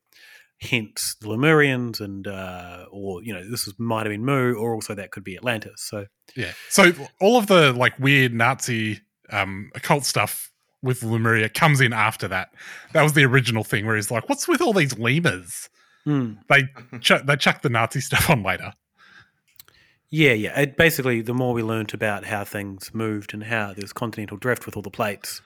Hence 0.61 1.15
the 1.21 1.27
Lemurians, 1.27 2.01
and 2.01 2.27
uh, 2.27 2.85
or 2.91 3.23
you 3.23 3.33
know 3.33 3.49
this 3.49 3.65
was 3.65 3.79
might 3.79 4.05
have 4.05 4.11
been 4.11 4.25
Mu, 4.25 4.55
or 4.55 4.73
also 4.73 4.93
that 4.93 5.11
could 5.11 5.23
be 5.23 5.37
Atlantis. 5.37 5.81
So 5.81 6.05
Yeah. 6.35 6.51
So 6.69 6.91
all 7.21 7.37
of 7.37 7.47
the 7.47 7.71
like 7.73 7.97
weird 7.97 8.33
Nazi 8.33 8.99
um, 9.31 9.71
occult 9.73 10.05
stuff 10.05 10.51
with 10.81 11.03
Lemuria 11.03 11.49
comes 11.49 11.81
in 11.81 11.93
after 11.93 12.27
that. 12.27 12.49
That 12.93 13.03
was 13.03 13.13
the 13.13 13.25
original 13.25 13.63
thing 13.63 13.85
where 13.85 13.95
he's 13.95 14.11
like, 14.11 14.29
what's 14.29 14.47
with 14.47 14.61
all 14.61 14.73
these 14.73 14.97
lemurs? 14.97 15.69
Hmm. 16.05 16.33
They 16.49 16.63
ch- 16.99 17.25
they 17.25 17.35
chuck 17.35 17.61
the 17.61 17.69
Nazi 17.69 18.01
stuff 18.01 18.29
on 18.29 18.43
later. 18.43 18.73
Yeah, 20.11 20.33
yeah. 20.33 20.59
It, 20.59 20.75
basically, 20.75 21.21
the 21.21 21.35
more 21.35 21.53
we 21.53 21.61
learnt 21.61 21.93
about 21.93 22.25
how 22.25 22.43
things 22.43 22.93
moved 22.93 23.33
and 23.33 23.43
how 23.43 23.73
there's 23.73 23.93
continental 23.93 24.37
drift 24.37 24.65
with 24.65 24.75
all 24.75 24.81
the 24.81 24.89
plates, 24.89 25.41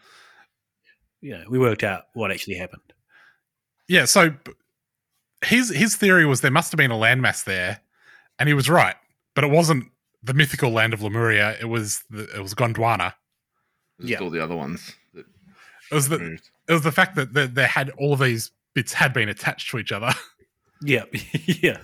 you 1.19 1.31
know, 1.31 1.43
we 1.49 1.59
worked 1.59 1.83
out 1.83 2.03
what 2.13 2.31
actually 2.31 2.55
happened. 2.55 2.93
Yeah. 3.89 4.05
So 4.05 4.33
his 5.45 5.69
his 5.69 5.95
theory 5.95 6.25
was 6.25 6.41
there 6.41 6.51
must 6.51 6.71
have 6.71 6.77
been 6.77 6.91
a 6.91 6.95
landmass 6.95 7.43
there, 7.43 7.81
and 8.39 8.47
he 8.47 8.53
was 8.53 8.69
right, 8.69 8.95
but 9.35 9.43
it 9.43 9.49
wasn't 9.49 9.85
the 10.21 10.33
mythical 10.33 10.71
land 10.71 10.93
of 10.93 11.01
Lemuria. 11.01 11.57
It 11.59 11.65
was 11.65 12.03
the, 12.09 12.23
it 12.35 12.41
was 12.41 12.53
Gondwana. 12.53 13.13
Just 14.01 14.21
all 14.21 14.29
the 14.29 14.43
other 14.43 14.55
ones. 14.55 14.93
That 15.13 15.25
It 15.91 15.95
was 15.95 16.09
the 16.09 16.39
it 16.67 16.73
was 16.73 16.83
the 16.83 16.91
fact 16.91 17.15
that 17.15 17.33
the, 17.33 17.47
they 17.47 17.65
had 17.65 17.89
all 17.91 18.13
of 18.13 18.19
these 18.19 18.51
bits 18.73 18.93
had 18.93 19.13
been 19.13 19.29
attached 19.29 19.69
to 19.71 19.79
each 19.79 19.91
other. 19.91 20.11
Yeah, 20.85 21.05
yeah. 21.45 21.77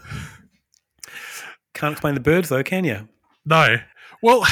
Can't 1.74 1.94
explain 1.94 2.16
the 2.16 2.20
birds 2.20 2.50
though, 2.50 2.63
can 2.63 2.84
you? 2.84 3.08
No. 3.46 3.78
Well, 4.22 4.46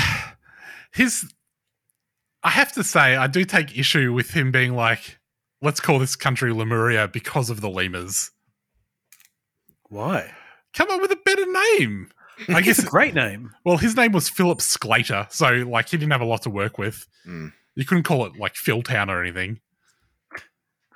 his. 0.93 1.33
I 2.43 2.51
have 2.51 2.71
to 2.73 2.83
say, 2.83 3.17
I 3.17 3.27
do 3.27 3.43
take 3.43 3.77
issue 3.77 4.13
with 4.13 4.31
him 4.31 4.53
being 4.53 4.73
like, 4.73 5.19
let's 5.61 5.81
call 5.81 5.99
this 5.99 6.15
country 6.15 6.53
Lemuria 6.53 7.09
because 7.09 7.49
of 7.49 7.59
the 7.59 7.69
lemurs. 7.69 8.31
Why? 9.89 10.31
Come 10.73 10.89
up 10.91 11.01
with 11.01 11.11
a 11.11 11.19
better 11.23 11.45
name. 11.79 12.09
I 12.49 12.61
guess 12.61 12.77
it's 12.79 12.87
a 12.87 12.91
great 12.91 13.15
name. 13.15 13.51
Well, 13.65 13.77
his 13.77 13.95
name 13.95 14.11
was 14.11 14.29
Philip 14.29 14.61
Sclater, 14.61 15.27
so 15.31 15.47
like 15.47 15.89
he 15.89 15.97
didn't 15.97 16.11
have 16.11 16.21
a 16.21 16.25
lot 16.25 16.43
to 16.43 16.49
work 16.49 16.77
with. 16.77 17.07
You 17.25 17.85
couldn't 17.85 18.03
call 18.03 18.25
it 18.25 18.37
like 18.37 18.53
Philtown 18.53 19.09
or 19.09 19.21
anything. 19.21 19.59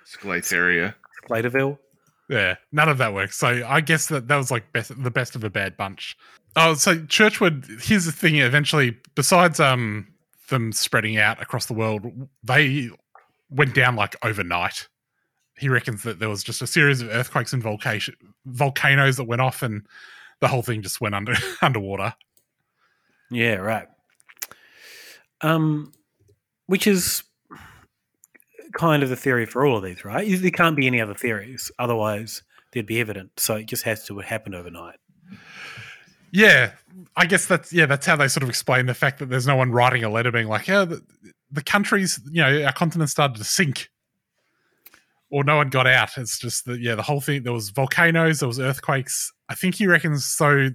Sclateria. 0.05 0.95
Sclaterville. 1.23 1.77
Yeah, 2.29 2.55
none 2.71 2.89
of 2.89 2.97
that 2.99 3.13
works. 3.13 3.37
So 3.37 3.63
I 3.67 3.81
guess 3.81 4.07
that 4.07 4.27
that 4.27 4.35
was 4.37 4.51
like 4.51 4.71
best, 4.71 4.91
the 5.03 5.11
best 5.11 5.35
of 5.35 5.43
a 5.43 5.49
bad 5.49 5.75
bunch. 5.77 6.15
Oh, 6.55 6.73
so 6.75 6.95
Churchward. 6.95 7.81
Here's 7.81 8.05
the 8.05 8.11
thing. 8.11 8.37
Eventually, 8.37 8.97
besides 9.15 9.59
um 9.59 10.07
them 10.49 10.71
spreading 10.71 11.17
out 11.17 11.41
across 11.41 11.65
the 11.65 11.73
world, 11.73 12.05
they 12.43 12.89
went 13.49 13.73
down 13.73 13.95
like 13.95 14.15
overnight. 14.23 14.87
He 15.57 15.69
reckons 15.69 16.03
that 16.03 16.19
there 16.19 16.29
was 16.29 16.43
just 16.43 16.61
a 16.61 16.67
series 16.67 17.01
of 17.01 17.09
earthquakes 17.09 17.53
and 17.53 17.61
volcanoes 17.61 19.17
that 19.17 19.23
went 19.27 19.41
off, 19.41 19.61
and 19.61 19.85
the 20.39 20.47
whole 20.47 20.61
thing 20.61 20.81
just 20.81 21.01
went 21.01 21.15
under 21.15 21.35
underwater. 21.61 22.15
Yeah, 23.29 23.55
right. 23.55 23.87
Um, 25.41 25.91
which 26.67 26.87
is 26.87 27.23
kind 28.73 29.03
of 29.03 29.09
the 29.09 29.15
theory 29.15 29.45
for 29.45 29.65
all 29.65 29.77
of 29.77 29.83
these, 29.83 30.05
right? 30.05 30.27
There 30.41 30.51
can't 30.51 30.75
be 30.75 30.87
any 30.87 31.01
other 31.01 31.13
theories, 31.13 31.71
otherwise 31.79 32.43
there'd 32.71 32.85
be 32.85 32.99
evidence. 32.99 33.31
So 33.37 33.55
it 33.55 33.65
just 33.65 33.83
has 33.83 34.05
to 34.05 34.19
happen 34.19 34.53
overnight. 34.53 34.97
Yeah, 36.31 36.71
I 37.15 37.25
guess 37.25 37.45
that's 37.45 37.73
yeah, 37.73 37.85
that's 37.85 38.05
how 38.05 38.15
they 38.15 38.27
sort 38.27 38.43
of 38.43 38.49
explain 38.49 38.85
the 38.85 38.93
fact 38.93 39.19
that 39.19 39.29
there's 39.29 39.47
no 39.47 39.55
one 39.55 39.71
writing 39.71 40.03
a 40.03 40.09
letter 40.09 40.31
being 40.31 40.47
like, 40.47 40.67
yeah, 40.67 40.85
the, 40.85 41.01
the 41.51 41.61
countries, 41.61 42.19
you 42.31 42.41
know, 42.41 42.63
our 42.63 42.71
continent 42.71 43.09
started 43.09 43.37
to 43.37 43.43
sink, 43.43 43.89
or 45.31 45.43
no 45.43 45.55
one 45.55 45.69
got 45.69 45.87
out. 45.87 46.17
It's 46.17 46.37
just 46.37 46.65
that 46.65 46.79
yeah, 46.79 46.95
the 46.95 47.01
whole 47.01 47.21
thing. 47.21 47.43
There 47.43 47.53
was 47.53 47.69
volcanoes, 47.69 48.39
there 48.39 48.47
was 48.47 48.59
earthquakes. 48.59 49.33
I 49.49 49.55
think 49.55 49.75
he 49.75 49.87
reckons 49.87 50.25
so. 50.25 50.69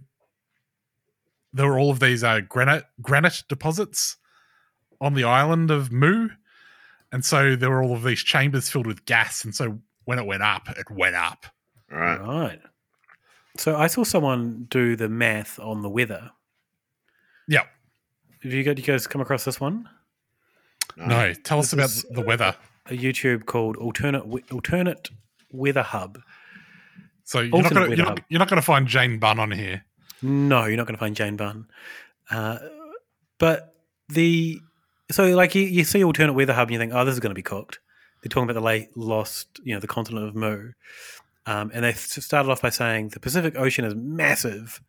There 1.53 1.67
were 1.67 1.79
all 1.79 1.91
of 1.91 2.01
these 2.01 2.25
uh, 2.25 2.41
granite 2.41 2.85
granite 3.01 3.45
deposits 3.49 4.17
on 5.01 5.15
the 5.15 5.25
island 5.25 5.71
of 5.71 5.93
Mu, 5.93 6.31
and 7.13 7.25
so 7.25 7.55
there 7.55 7.71
were 7.71 7.83
all 7.83 7.95
of 7.95 8.03
these 8.03 8.23
chambers 8.23 8.69
filled 8.69 8.87
with 8.87 9.05
gas, 9.05 9.45
and 9.45 9.55
so 9.55 9.79
when 10.05 10.19
it 10.19 10.27
went 10.27 10.43
up, 10.43 10.69
it 10.71 10.91
went 10.91 11.15
up. 11.15 11.47
Right. 11.91 12.17
Right. 12.17 12.61
So 13.59 13.77
I 13.77 13.87
saw 13.87 14.05
someone 14.05 14.67
do 14.69 14.97
the 14.97 15.09
math 15.09 15.59
on 15.59 15.83
the 15.83 15.89
weather. 15.89 16.31
Yeah. 17.49 17.63
Have 18.43 18.53
you, 18.53 18.63
got, 18.63 18.77
you 18.77 18.85
guys 18.85 19.07
come 19.07 19.21
across 19.21 19.45
this 19.45 19.61
one? 19.61 19.89
No, 20.97 21.33
tell 21.33 21.59
us 21.59 21.73
about 21.73 21.87
is 21.87 22.05
the 22.11 22.21
weather. 22.23 22.55
A 22.89 22.97
YouTube 22.97 23.47
called 23.47 23.77
Alternate 23.77 24.25
Alternate 24.53 25.11
Weather 25.51 25.83
Hub. 25.83 26.19
So 27.25 27.41
you're 27.41 27.63
not 27.63 27.75
gonna 27.75 27.89
you're 27.89 28.07
not, 28.07 28.21
you're 28.29 28.39
not 28.39 28.49
gonna 28.49 28.63
find 28.63 28.87
Jane 28.87 29.19
Bunn 29.19 29.39
on 29.39 29.51
here. 29.51 29.85
No, 30.23 30.65
you're 30.65 30.77
not 30.77 30.87
going 30.87 30.95
to 30.95 31.01
find 31.01 31.15
Jane 31.15 31.37
Bunn. 31.37 31.67
Uh, 32.31 32.59
but 33.39 33.75
the 34.09 34.59
so 35.11 35.27
like 35.37 35.55
you, 35.55 35.63
you 35.63 35.85
see 35.85 36.03
alternate 36.03 36.33
weather 36.33 36.53
hub 36.53 36.69
and 36.69 36.73
you 36.73 36.79
think, 36.79 36.93
oh, 36.95 37.05
this 37.05 37.15
is 37.15 37.21
going 37.21 37.31
to 37.31 37.35
be 37.35 37.43
cooked. 37.43 37.79
They're 38.23 38.29
talking 38.29 38.45
about 38.45 38.59
the 38.59 38.65
late 38.65 38.97
lost, 38.97 39.61
you 39.63 39.75
know, 39.75 39.81
the 39.81 39.87
continent 39.87 40.27
of 40.27 40.35
Mu, 40.35 40.73
um, 41.45 41.71
and 41.73 41.85
they 41.85 41.93
started 41.93 42.51
off 42.51 42.63
by 42.63 42.71
saying 42.71 43.11
the 43.11 43.21
Pacific 43.21 43.57
Ocean 43.57 43.85
is 43.85 43.95
massive. 43.95 44.81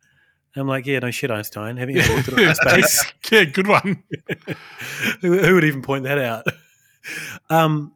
I'm 0.56 0.68
like, 0.68 0.88
yeah, 0.88 0.98
no 0.98 1.12
shit, 1.12 1.30
Einstein. 1.30 1.78
Haven't 1.78 1.94
you 1.94 2.02
ever 2.02 2.16
looked 2.16 2.30
at 2.30 2.58
space? 2.70 3.14
yeah, 3.30 3.44
good 3.44 3.68
one. 3.68 4.02
who, 5.22 5.38
who 5.38 5.54
would 5.54 5.66
even 5.66 5.84
point 5.84 6.06
that 6.06 6.18
out? 6.18 6.48
Um, 7.50 7.94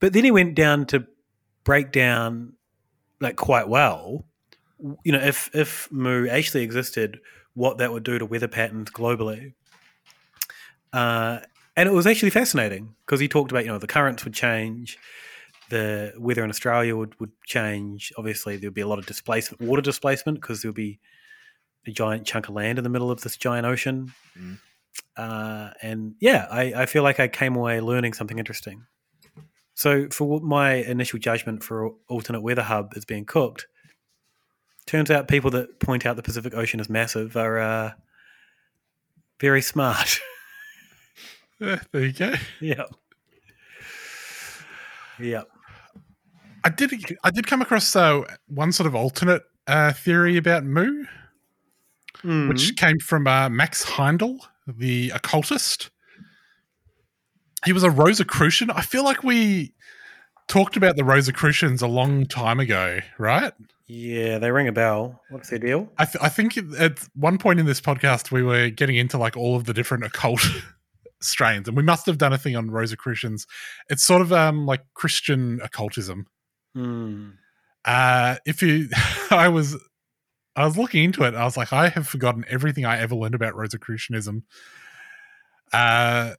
but 0.00 0.12
then 0.12 0.24
he 0.24 0.30
went 0.30 0.54
down 0.54 0.86
to 0.86 1.06
break 1.64 1.92
down 1.92 2.54
like 3.20 3.36
quite 3.36 3.68
well. 3.68 4.24
You 5.04 5.12
know, 5.12 5.20
if 5.20 5.50
if 5.54 5.90
Mu 5.92 6.28
actually 6.28 6.64
existed, 6.64 7.20
what 7.54 7.78
that 7.78 7.92
would 7.92 8.02
do 8.02 8.18
to 8.18 8.26
weather 8.26 8.48
patterns 8.48 8.90
globally. 8.90 9.54
Uh, 10.92 11.38
and 11.76 11.88
it 11.88 11.92
was 11.92 12.06
actually 12.06 12.30
fascinating 12.30 12.94
because 13.06 13.20
he 13.20 13.28
talked 13.28 13.50
about 13.50 13.64
you 13.64 13.70
know 13.70 13.78
the 13.78 13.86
currents 13.86 14.24
would 14.24 14.34
change, 14.34 14.98
the 15.70 16.12
weather 16.18 16.44
in 16.44 16.50
Australia 16.50 16.96
would, 16.96 17.18
would 17.20 17.32
change. 17.46 18.12
Obviously, 18.18 18.56
there 18.56 18.68
would 18.68 18.74
be 18.74 18.82
a 18.82 18.86
lot 18.86 18.98
of 18.98 19.06
displacement, 19.06 19.60
water 19.62 19.82
displacement, 19.82 20.40
because 20.40 20.62
there 20.62 20.68
would 20.68 20.76
be 20.76 20.98
a 21.86 21.90
giant 21.90 22.26
chunk 22.26 22.48
of 22.48 22.54
land 22.54 22.78
in 22.78 22.84
the 22.84 22.90
middle 22.90 23.10
of 23.10 23.22
this 23.22 23.36
giant 23.36 23.66
ocean. 23.66 24.12
Uh, 25.16 25.70
and 25.82 26.14
yeah, 26.20 26.46
I, 26.50 26.72
I 26.82 26.86
feel 26.86 27.02
like 27.02 27.20
I 27.20 27.28
came 27.28 27.56
away 27.56 27.80
learning 27.80 28.12
something 28.14 28.38
interesting. 28.38 28.84
So, 29.74 30.08
for 30.10 30.40
my 30.40 30.74
initial 30.74 31.18
judgment 31.18 31.62
for 31.64 31.92
alternate 32.08 32.42
weather 32.42 32.62
hub 32.62 32.92
is 32.96 33.04
being 33.04 33.24
cooked, 33.24 33.66
turns 34.86 35.10
out 35.10 35.28
people 35.28 35.50
that 35.52 35.80
point 35.80 36.04
out 36.06 36.16
the 36.16 36.22
Pacific 36.22 36.54
Ocean 36.54 36.78
is 36.80 36.88
massive 36.90 37.36
are 37.36 37.58
uh, 37.58 37.92
very 39.40 39.62
smart. 39.62 40.20
Yeah, 41.60 41.78
there 41.92 42.04
you 42.04 42.12
go. 42.12 42.34
yep. 42.60 42.88
Yep. 45.20 45.48
I 46.64 46.68
did 46.70 46.92
I 47.22 47.30
did 47.30 47.46
come 47.46 47.62
across 47.62 47.94
uh, 47.94 48.22
one 48.48 48.72
sort 48.72 48.86
of 48.88 48.96
alternate 48.96 49.42
uh, 49.68 49.92
theory 49.92 50.36
about 50.36 50.64
Mu, 50.64 51.04
Hmm. 52.22 52.48
which 52.48 52.76
came 52.76 52.98
from 52.98 53.26
uh, 53.26 53.48
Max 53.48 53.84
Heindel, 53.84 54.38
the 54.66 55.10
occultist. 55.14 55.90
He 57.64 57.72
was 57.72 57.82
a 57.82 57.90
Rosicrucian. 57.90 58.70
I 58.70 58.82
feel 58.82 59.04
like 59.04 59.22
we 59.22 59.74
talked 60.48 60.76
about 60.76 60.96
the 60.96 61.04
Rosicrucians 61.04 61.82
a 61.82 61.86
long 61.86 62.26
time 62.26 62.60
ago, 62.60 63.00
right? 63.18 63.52
Yeah, 63.86 64.38
they 64.38 64.50
ring 64.50 64.68
a 64.68 64.72
bell. 64.72 65.20
What's 65.30 65.50
their 65.50 65.58
deal? 65.58 65.88
I, 65.98 66.04
th- 66.04 66.22
I 66.22 66.28
think 66.28 66.56
at 66.78 67.06
one 67.14 67.38
point 67.38 67.60
in 67.60 67.66
this 67.66 67.80
podcast 67.80 68.30
we 68.30 68.42
were 68.42 68.70
getting 68.70 68.96
into 68.96 69.18
like 69.18 69.36
all 69.36 69.54
of 69.54 69.64
the 69.64 69.74
different 69.74 70.04
occult 70.04 70.40
strains, 71.20 71.68
and 71.68 71.76
we 71.76 71.82
must 71.82 72.06
have 72.06 72.18
done 72.18 72.32
a 72.32 72.38
thing 72.38 72.56
on 72.56 72.70
Rosicrucians. 72.70 73.46
It's 73.88 74.02
sort 74.02 74.22
of 74.22 74.32
um 74.32 74.66
like 74.66 74.82
Christian 74.94 75.60
occultism. 75.62 76.26
Hmm. 76.74 77.30
Uh, 77.84 78.36
if 78.46 78.62
you, 78.62 78.88
I 79.30 79.48
was, 79.48 79.76
I 80.54 80.64
was 80.64 80.76
looking 80.76 81.04
into 81.04 81.24
it. 81.24 81.34
I 81.34 81.44
was 81.44 81.56
like, 81.56 81.72
I 81.72 81.88
have 81.88 82.06
forgotten 82.06 82.44
everything 82.48 82.84
I 82.84 82.98
ever 83.00 83.14
learned 83.14 83.34
about 83.34 83.54
Rosicrucianism. 83.54 84.42
Uh, 85.72 86.34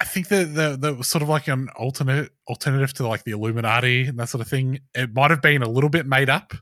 I 0.00 0.04
think 0.04 0.28
that 0.28 0.80
that 0.80 0.98
was 0.98 1.06
sort 1.06 1.22
of 1.22 1.28
like 1.28 1.48
an 1.48 1.68
alternate 1.76 2.32
alternative 2.48 2.92
to 2.94 3.06
like 3.06 3.24
the 3.24 3.30
Illuminati 3.30 4.06
and 4.06 4.18
that 4.18 4.28
sort 4.28 4.40
of 4.40 4.48
thing. 4.48 4.80
It 4.94 5.14
might 5.14 5.30
have 5.30 5.40
been 5.40 5.62
a 5.62 5.68
little 5.68 5.90
bit 5.90 6.06
made 6.06 6.28
up. 6.28 6.54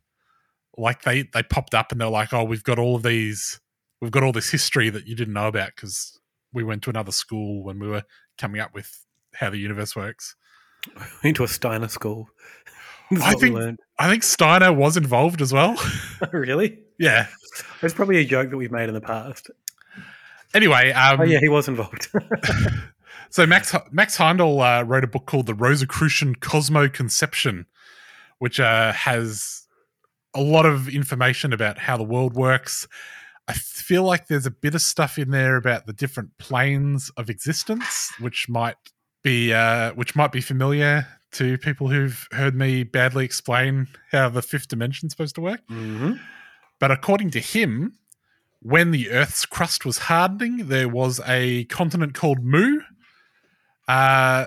Like 0.76 1.02
they 1.02 1.22
they 1.22 1.42
popped 1.42 1.74
up 1.74 1.90
and 1.90 2.00
they're 2.00 2.08
like, 2.08 2.32
oh, 2.32 2.44
we've 2.44 2.62
got 2.62 2.78
all 2.78 2.96
of 2.96 3.02
these, 3.02 3.58
we've 4.00 4.10
got 4.10 4.22
all 4.22 4.32
this 4.32 4.50
history 4.50 4.90
that 4.90 5.06
you 5.06 5.16
didn't 5.16 5.34
know 5.34 5.48
about 5.48 5.70
because 5.74 6.20
we 6.52 6.62
went 6.62 6.82
to 6.82 6.90
another 6.90 7.12
school 7.12 7.64
when 7.64 7.78
we 7.78 7.88
were 7.88 8.04
coming 8.38 8.60
up 8.60 8.74
with 8.74 9.06
how 9.34 9.50
the 9.50 9.58
universe 9.58 9.96
works. 9.96 10.36
Into 11.24 11.42
a 11.42 11.48
Steiner 11.48 11.88
school. 11.88 12.28
I 13.12 13.34
think. 13.34 13.78
I 13.98 14.08
think 14.08 14.22
Steiner 14.22 14.72
was 14.72 14.96
involved 14.96 15.42
as 15.42 15.52
well. 15.52 15.76
really? 16.32 16.78
Yeah. 16.98 17.26
It's 17.82 17.94
probably 17.94 18.18
a 18.18 18.24
joke 18.24 18.50
that 18.50 18.56
we've 18.56 18.70
made 18.70 18.88
in 18.88 18.94
the 18.94 19.00
past. 19.00 19.50
Anyway, 20.54 20.90
um, 20.92 21.20
oh 21.20 21.24
yeah, 21.24 21.38
he 21.38 21.48
was 21.48 21.68
involved. 21.68 22.08
so 23.30 23.46
Max 23.46 23.74
Max 23.92 24.16
Heindel 24.16 24.80
uh, 24.80 24.84
wrote 24.84 25.04
a 25.04 25.06
book 25.06 25.26
called 25.26 25.46
The 25.46 25.54
Rosicrucian 25.54 26.36
Cosmoconception, 26.36 27.66
which 28.38 28.58
uh, 28.58 28.92
has 28.92 29.66
a 30.34 30.40
lot 30.40 30.66
of 30.66 30.88
information 30.88 31.52
about 31.52 31.78
how 31.78 31.96
the 31.96 32.04
world 32.04 32.34
works. 32.34 32.88
I 33.46 33.52
feel 33.52 34.04
like 34.04 34.26
there's 34.26 34.46
a 34.46 34.50
bit 34.50 34.74
of 34.74 34.82
stuff 34.82 35.18
in 35.18 35.30
there 35.30 35.56
about 35.56 35.86
the 35.86 35.92
different 35.92 36.36
planes 36.38 37.10
of 37.16 37.30
existence, 37.30 38.12
which 38.20 38.48
might 38.48 38.76
be 39.22 39.52
uh, 39.52 39.92
which 39.92 40.16
might 40.16 40.32
be 40.32 40.40
familiar 40.40 41.06
to 41.32 41.58
people 41.58 41.88
who've 41.88 42.26
heard 42.32 42.54
me 42.54 42.82
badly 42.82 43.24
explain 43.24 43.88
how 44.10 44.28
the 44.28 44.42
fifth 44.42 44.68
dimension's 44.68 45.12
supposed 45.12 45.34
to 45.36 45.40
work. 45.40 45.60
Mm-hmm. 45.70 46.14
But 46.78 46.90
according 46.90 47.30
to 47.32 47.40
him, 47.40 47.94
when 48.60 48.90
the 48.90 49.10
Earth's 49.10 49.46
crust 49.46 49.84
was 49.84 49.98
hardening, 49.98 50.68
there 50.68 50.88
was 50.88 51.20
a 51.26 51.64
continent 51.64 52.14
called 52.14 52.42
Mu. 52.42 52.80
Uh, 53.86 54.46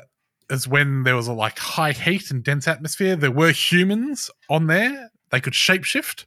as 0.49 0.67
when 0.67 1.03
there 1.03 1.15
was 1.15 1.27
a 1.27 1.33
like 1.33 1.57
high 1.57 1.93
heat 1.93 2.29
and 2.31 2.43
dense 2.43 2.67
atmosphere, 2.67 3.15
there 3.15 3.31
were 3.31 3.51
humans 3.51 4.29
on 4.49 4.67
there. 4.67 5.09
They 5.31 5.39
could 5.39 5.53
shapeshift, 5.53 6.25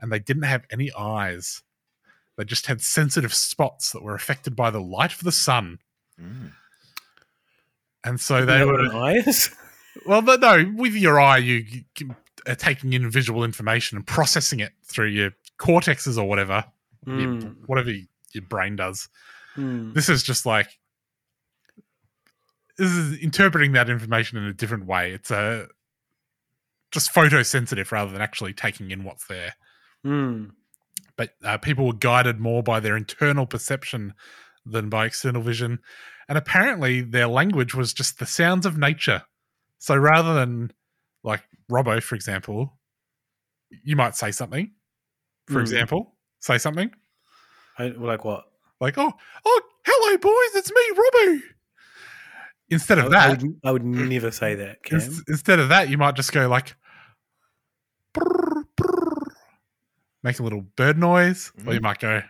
and 0.00 0.12
they 0.12 0.18
didn't 0.18 0.44
have 0.44 0.64
any 0.70 0.92
eyes. 0.96 1.62
They 2.36 2.44
just 2.44 2.66
had 2.66 2.80
sensitive 2.80 3.34
spots 3.34 3.92
that 3.92 4.02
were 4.02 4.14
affected 4.14 4.54
by 4.54 4.70
the 4.70 4.80
light 4.80 5.12
of 5.12 5.24
the 5.24 5.32
sun. 5.32 5.78
And 8.06 8.20
so 8.20 8.44
they 8.46 8.64
were 8.64 8.86
eyes. 8.94 9.50
well, 10.06 10.22
no, 10.22 10.36
no, 10.36 10.72
with 10.76 10.94
your 10.94 11.20
eye, 11.20 11.38
you, 11.38 11.64
you 11.98 12.14
are 12.46 12.54
taking 12.54 12.92
in 12.92 13.10
visual 13.10 13.42
information 13.44 13.96
and 13.98 14.06
processing 14.06 14.60
it 14.60 14.72
through 14.84 15.08
your 15.08 15.32
cortexes 15.58 16.16
or 16.16 16.24
whatever, 16.28 16.64
your- 17.06 17.16
Mm. 17.16 17.56
whatever 17.66 17.90
your 17.90 18.44
brain 18.48 18.76
does. 18.76 19.08
Hmm. 19.54 19.92
This 19.92 20.08
is 20.08 20.22
just 20.22 20.44
like 20.46 20.78
this 22.78 22.90
is 22.90 23.18
interpreting 23.18 23.72
that 23.72 23.88
information 23.88 24.36
in 24.38 24.44
a 24.44 24.52
different 24.52 24.86
way. 24.86 25.12
It's 25.12 25.30
a 25.30 25.68
just 26.92 27.12
photosensitive 27.14 27.90
rather 27.90 28.12
than 28.12 28.20
actually 28.20 28.52
taking 28.52 28.90
in 28.90 29.02
what's 29.04 29.26
there. 29.26 29.54
Hmm. 30.04 30.46
But 31.16 31.30
uh, 31.42 31.56
people 31.58 31.86
were 31.86 31.94
guided 31.94 32.38
more 32.38 32.62
by 32.62 32.80
their 32.80 32.96
internal 32.96 33.46
perception 33.46 34.12
than 34.66 34.88
by 34.88 35.06
external 35.06 35.42
vision, 35.42 35.78
and 36.28 36.36
apparently 36.36 37.00
their 37.00 37.28
language 37.28 37.74
was 37.74 37.92
just 37.92 38.18
the 38.18 38.26
sounds 38.26 38.66
of 38.66 38.76
nature. 38.76 39.22
So 39.78 39.96
rather 39.96 40.34
than 40.34 40.72
like 41.22 41.42
Robbo, 41.70 42.02
for 42.02 42.14
example, 42.14 42.78
you 43.84 43.96
might 43.96 44.16
say 44.16 44.32
something. 44.32 44.72
For 45.48 45.54
Hmm. 45.54 45.60
example, 45.60 46.16
say 46.40 46.58
something 46.58 46.90
I, 47.78 47.88
like 47.88 48.24
what? 48.24 48.44
like, 48.80 48.98
"Oh, 48.98 49.12
oh, 49.44 49.60
hello, 49.86 50.18
boys, 50.18 50.56
it's 50.56 50.70
me, 50.72 50.90
Robbo." 50.96 51.40
Instead 52.68 52.98
of 52.98 53.06
I, 53.06 53.08
that, 53.10 53.26
I 53.26 53.30
would, 53.30 53.60
I 53.64 53.70
would 53.70 53.84
never 53.84 54.30
say 54.32 54.56
that, 54.56 54.78
ins- 54.90 55.22
instead 55.28 55.60
of 55.60 55.68
that, 55.68 55.88
you 55.88 55.96
might 55.98 56.16
just 56.16 56.32
go 56.32 56.48
like, 56.48 56.74
"Brrr, 58.12 58.64
brrr," 58.80 59.26
make 60.24 60.40
a 60.40 60.42
little 60.42 60.62
bird 60.62 60.98
noise, 60.98 61.52
or 61.64 61.74
you 61.74 61.80
might 61.80 62.00
go, 62.00 62.22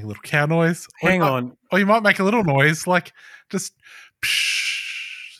make 0.00 0.04
a 0.04 0.08
little 0.08 0.22
cow 0.22 0.46
noise. 0.46 0.86
or 1.02 1.10
Hang 1.10 1.20
might- 1.20 1.28
on. 1.30 1.56
or 1.70 1.78
you 1.78 1.86
might 1.86 2.02
make 2.02 2.18
a 2.18 2.24
little 2.24 2.44
noise 2.44 2.86
like 2.86 3.12
just 3.50 3.74
psh, 4.22 5.38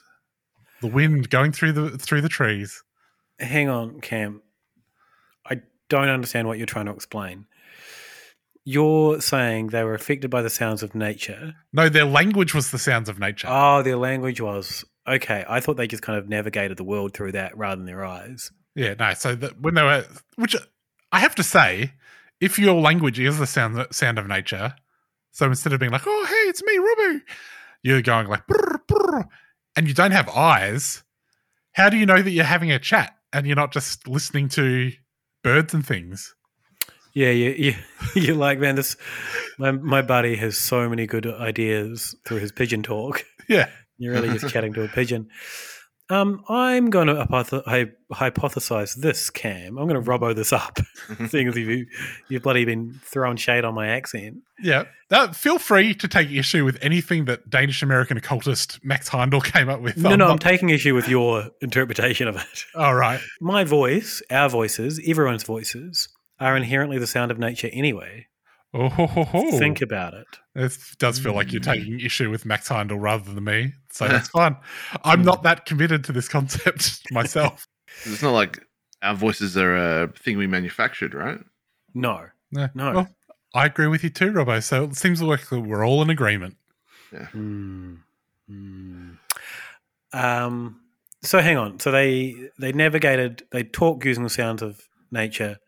the 0.80 0.86
wind 0.86 1.30
going 1.30 1.52
through 1.52 1.72
the 1.72 1.98
through 1.98 2.20
the 2.20 2.28
trees. 2.28 2.82
Hang 3.38 3.68
on, 3.68 4.00
Cam. 4.00 4.42
I 5.48 5.62
don't 5.88 6.08
understand 6.08 6.46
what 6.48 6.58
you're 6.58 6.66
trying 6.66 6.86
to 6.86 6.92
explain. 6.92 7.46
You're 8.64 9.20
saying 9.22 9.68
they 9.68 9.82
were 9.84 9.94
affected 9.94 10.30
by 10.30 10.42
the 10.42 10.50
sounds 10.50 10.82
of 10.82 10.94
nature. 10.94 11.54
No, 11.72 11.88
their 11.88 12.04
language 12.04 12.54
was 12.54 12.70
the 12.70 12.78
sounds 12.78 13.08
of 13.08 13.18
nature. 13.18 13.48
Oh, 13.50 13.82
their 13.82 13.96
language 13.96 14.40
was 14.40 14.84
okay. 15.08 15.44
I 15.48 15.60
thought 15.60 15.76
they 15.78 15.86
just 15.86 16.02
kind 16.02 16.18
of 16.18 16.28
navigated 16.28 16.76
the 16.76 16.84
world 16.84 17.14
through 17.14 17.32
that 17.32 17.56
rather 17.56 17.76
than 17.76 17.86
their 17.86 18.04
eyes. 18.04 18.52
Yeah, 18.74 18.94
no. 18.98 19.14
So 19.14 19.34
that 19.34 19.60
when 19.60 19.74
they 19.74 19.82
were, 19.82 20.04
which 20.36 20.54
I 21.10 21.20
have 21.20 21.34
to 21.36 21.42
say, 21.42 21.92
if 22.40 22.58
your 22.58 22.80
language 22.80 23.20
is 23.20 23.38
the 23.38 23.46
sound 23.46 23.86
sound 23.92 24.18
of 24.18 24.26
nature, 24.26 24.74
so 25.30 25.46
instead 25.46 25.72
of 25.72 25.80
being 25.80 25.92
like, 25.92 26.06
"Oh, 26.06 26.26
hey, 26.28 26.48
it's 26.48 26.62
me, 26.62 26.78
Robbie," 26.78 27.22
you're 27.82 28.02
going 28.02 28.26
like, 28.26 28.46
brr, 28.46 28.80
brr, 28.86 29.24
and 29.76 29.88
you 29.88 29.94
don't 29.94 30.10
have 30.12 30.28
eyes. 30.28 31.02
How 31.72 31.88
do 31.88 31.96
you 31.96 32.06
know 32.06 32.20
that 32.20 32.30
you're 32.30 32.44
having 32.44 32.72
a 32.72 32.78
chat 32.78 33.14
and 33.32 33.46
you're 33.46 33.56
not 33.56 33.72
just 33.72 34.08
listening 34.08 34.48
to 34.50 34.92
birds 35.44 35.72
and 35.72 35.86
things? 35.86 36.34
Yeah, 37.14 37.30
you, 37.30 37.50
you, 37.50 37.74
you're 38.20 38.36
like, 38.36 38.58
man, 38.58 38.76
this 38.76 38.96
my 39.58 39.72
my 39.72 40.02
buddy 40.02 40.36
has 40.36 40.56
so 40.56 40.88
many 40.88 41.06
good 41.06 41.26
ideas 41.26 42.14
through 42.26 42.38
his 42.38 42.52
pigeon 42.52 42.82
talk. 42.82 43.24
Yeah, 43.48 43.68
You're 43.98 44.14
really 44.14 44.28
just 44.38 44.48
chatting 44.52 44.72
to 44.74 44.84
a 44.84 44.88
pigeon. 44.88 45.28
Um, 46.10 46.44
I'm 46.48 46.90
going 46.90 47.06
to 47.06 47.24
hypothesize 47.24 48.96
this, 48.96 49.30
Cam. 49.30 49.78
I'm 49.78 49.88
going 49.88 50.02
to 50.02 50.10
robbo 50.10 50.34
this 50.34 50.52
up, 50.52 50.80
seeing 51.28 51.48
as 51.48 51.56
you 51.56 51.86
you've 52.28 52.42
bloody 52.42 52.64
been 52.64 53.00
throwing 53.04 53.36
shade 53.36 53.64
on 53.64 53.74
my 53.74 53.88
accent. 53.88 54.38
Yeah. 54.60 54.84
That, 55.08 55.36
feel 55.36 55.58
free 55.58 55.94
to 55.94 56.08
take 56.08 56.30
issue 56.30 56.64
with 56.64 56.78
anything 56.82 57.24
that 57.26 57.48
Danish 57.48 57.82
American 57.82 58.16
occultist 58.16 58.84
Max 58.84 59.08
Heindel 59.08 59.42
came 59.42 59.68
up 59.68 59.80
with. 59.80 59.96
No, 59.96 60.10
I'm 60.10 60.18
no, 60.18 60.28
I'm 60.28 60.38
taking 60.38 60.70
issue 60.70 60.94
with 60.94 61.08
your 61.08 61.50
interpretation 61.60 62.28
of 62.28 62.36
it. 62.36 62.64
All 62.74 62.94
right. 62.94 63.20
My 63.40 63.64
voice, 63.64 64.22
our 64.30 64.48
voices, 64.48 65.00
everyone's 65.06 65.44
voices 65.44 66.08
are 66.40 66.56
inherently 66.56 66.98
the 66.98 67.06
sound 67.06 67.30
of 67.30 67.38
nature 67.38 67.68
anyway. 67.72 68.26
Oh, 68.72 68.88
ho, 68.88 69.06
ho, 69.06 69.24
ho. 69.24 69.58
Think 69.58 69.80
about 69.80 70.14
it. 70.14 70.26
It 70.54 70.76
does 70.98 71.18
feel 71.18 71.34
like 71.34 71.48
Mm. 71.48 71.52
you're 71.54 71.60
taking 71.62 72.00
issue 72.00 72.30
with 72.30 72.46
Max 72.46 72.68
Heindel 72.68 73.00
rather 73.00 73.32
than 73.32 73.42
me. 73.42 73.72
So 73.90 74.06
that's 74.08 74.28
fine. 74.28 74.56
I'm 75.04 75.22
not 75.24 75.42
that 75.42 75.66
committed 75.66 76.04
to 76.04 76.12
this 76.12 76.28
concept 76.28 77.00
myself. 77.10 77.66
It's 78.04 78.22
not 78.22 78.30
like 78.32 78.64
our 79.02 79.14
voices 79.14 79.56
are 79.56 80.02
a 80.04 80.08
thing 80.08 80.38
we 80.38 80.46
manufactured, 80.46 81.14
right? 81.14 81.40
No. 81.94 82.26
Yeah. 82.52 82.68
No. 82.74 82.92
Well, 82.92 83.08
I 83.54 83.66
agree 83.66 83.88
with 83.88 84.04
you 84.04 84.10
too, 84.10 84.30
Robbo. 84.30 84.62
So 84.62 84.84
it 84.84 84.96
seems 84.96 85.20
like 85.20 85.50
we're 85.50 85.84
all 85.84 86.00
in 86.02 86.10
agreement. 86.10 86.56
Yeah. 87.12 87.26
Hmm. 87.26 87.94
Hmm. 88.46 89.10
Um. 90.12 90.80
So 91.22 91.40
hang 91.40 91.56
on. 91.56 91.80
So 91.80 91.90
they 91.90 92.34
they 92.58 92.72
navigated. 92.72 93.42
They 93.50 93.64
talk 93.64 94.04
using 94.04 94.22
the 94.24 94.30
sounds 94.30 94.62
of 94.62 94.80
nature. 95.10 95.58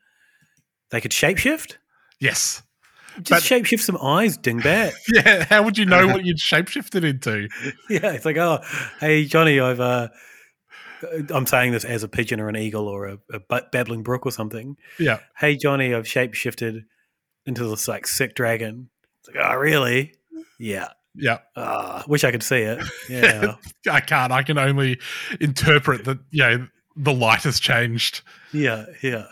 They 0.90 1.00
could 1.00 1.10
shapeshift. 1.10 1.76
Yes. 2.20 2.62
Just 3.20 3.46
shapeshift 3.46 3.80
some 3.80 3.98
eyes, 3.98 4.38
dingbat. 4.38 4.94
Yeah. 5.12 5.44
How 5.44 5.62
would 5.62 5.76
you 5.76 5.84
know 5.84 6.06
what 6.06 6.24
you'd 6.24 6.38
shapeshifted 6.38 7.04
into? 7.04 7.48
yeah, 7.90 8.12
it's 8.12 8.24
like, 8.24 8.36
oh, 8.38 8.60
hey 9.00 9.24
Johnny, 9.26 9.60
I've 9.60 9.80
uh, 9.80 10.08
I'm 11.30 11.46
saying 11.46 11.72
this 11.72 11.84
as 11.84 12.02
a 12.02 12.08
pigeon 12.08 12.40
or 12.40 12.48
an 12.48 12.56
eagle 12.56 12.88
or 12.88 13.06
a, 13.06 13.18
a 13.32 13.40
babbling 13.70 14.02
brook 14.02 14.24
or 14.24 14.32
something. 14.32 14.76
Yeah. 14.98 15.18
Hey 15.36 15.56
Johnny, 15.56 15.94
I've 15.94 16.04
shapeshifted 16.04 16.84
into 17.44 17.64
this 17.68 17.88
like 17.88 18.06
sick 18.06 18.34
dragon. 18.34 18.88
It's 19.20 19.34
like, 19.34 19.44
oh, 19.44 19.56
really? 19.56 20.14
Yeah. 20.58 20.88
Yeah. 21.14 21.38
Ah, 21.56 22.04
wish 22.08 22.24
I 22.24 22.30
could 22.30 22.42
see 22.42 22.60
it. 22.60 22.82
Yeah. 23.08 23.56
I 23.90 24.00
can't. 24.00 24.32
I 24.32 24.42
can 24.42 24.56
only 24.58 24.98
interpret 25.40 26.04
that, 26.06 26.18
you 26.30 26.42
know, 26.42 26.66
the 26.96 27.12
light 27.12 27.42
has 27.42 27.60
changed. 27.60 28.22
yeah. 28.52 28.86
Yeah. 29.02 29.26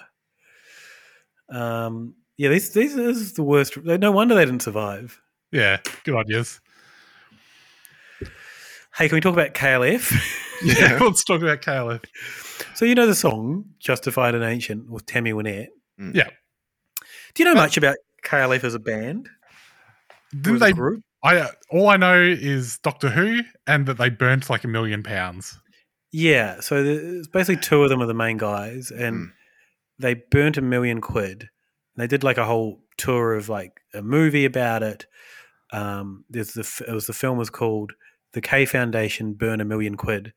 Um. 1.48 2.14
Yeah. 2.40 2.48
This 2.48 2.70
this 2.70 2.94
is 2.94 3.35
the 3.35 3.42
worst. 3.42 3.76
No 3.85 4.11
wonder 4.12 4.35
they 4.35 4.46
didn't 4.46 4.62
survive. 4.62 5.20
Yeah. 5.53 5.79
Good 6.05 6.16
ideas. 6.16 6.59
Hey, 8.96 9.09
can 9.09 9.16
we 9.16 9.20
talk 9.20 9.35
about 9.35 9.55
KLF? 9.55 10.12
Yeah. 10.62 10.98
Let's 11.00 11.24
talk 11.24 11.40
about 11.40 11.62
KLF. 11.62 12.05
So 12.74 12.85
you 12.85 12.94
know 12.94 13.07
the 13.07 13.14
song 13.14 13.64
"Justified 13.79 14.35
and 14.35 14.44
Ancient" 14.44 14.90
with 14.90 15.07
Tammy 15.07 15.33
Wynette. 15.33 15.68
Yeah. 15.96 16.29
Do 17.33 17.42
you 17.42 17.44
know 17.46 17.55
much 17.55 17.79
about 17.79 17.96
KLF 18.26 18.62
as 18.62 18.74
a 18.74 18.79
band? 18.79 19.31
Didn't 20.38 20.59
they? 20.59 20.72
group? 20.72 21.00
I 21.22 21.38
uh, 21.38 21.48
all 21.70 21.88
I 21.88 21.96
know 21.96 22.20
is 22.20 22.79
Doctor 22.83 23.09
Who 23.09 23.40
and 23.66 23.87
that 23.87 23.96
they 23.96 24.11
burnt 24.11 24.50
like 24.50 24.64
a 24.64 24.68
million 24.68 25.03
pounds. 25.03 25.59
Yeah, 26.12 26.61
so 26.61 26.83
there's 26.83 27.26
basically 27.29 27.62
two 27.62 27.83
of 27.83 27.88
them 27.88 28.03
are 28.03 28.07
the 28.07 28.12
main 28.12 28.37
guys, 28.37 28.90
and 28.90 29.31
they 29.98 30.12
burnt 30.31 30.59
a 30.59 30.62
million 30.62 31.00
quid. 31.00 31.48
They 32.00 32.06
did 32.06 32.24
like 32.24 32.38
a 32.38 32.44
whole 32.44 32.80
tour 32.96 33.34
of 33.34 33.48
like 33.48 33.80
a 33.94 34.02
movie 34.02 34.44
about 34.44 34.82
it. 34.82 35.06
Um, 35.72 36.24
there's 36.28 36.52
the 36.52 36.84
it 36.88 36.92
was 36.92 37.06
the 37.06 37.12
film 37.12 37.38
was 37.38 37.50
called 37.50 37.92
"The 38.32 38.40
K 38.40 38.64
Foundation 38.64 39.34
Burn 39.34 39.60
a 39.60 39.64
Million 39.64 39.96
Quid," 39.96 40.32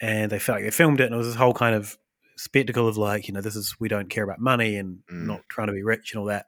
and 0.00 0.30
they 0.30 0.38
felt 0.38 0.56
like 0.56 0.64
they 0.64 0.70
filmed 0.70 1.00
it, 1.00 1.04
and 1.04 1.14
it 1.14 1.18
was 1.18 1.28
this 1.28 1.36
whole 1.36 1.54
kind 1.54 1.74
of 1.74 1.96
spectacle 2.36 2.88
of 2.88 2.96
like 2.96 3.28
you 3.28 3.34
know 3.34 3.40
this 3.40 3.56
is 3.56 3.76
we 3.78 3.88
don't 3.88 4.08
care 4.08 4.24
about 4.24 4.40
money 4.40 4.76
and 4.76 5.00
not 5.10 5.42
trying 5.48 5.66
to 5.66 5.72
be 5.72 5.82
rich 5.82 6.12
and 6.12 6.20
all 6.20 6.26
that. 6.26 6.46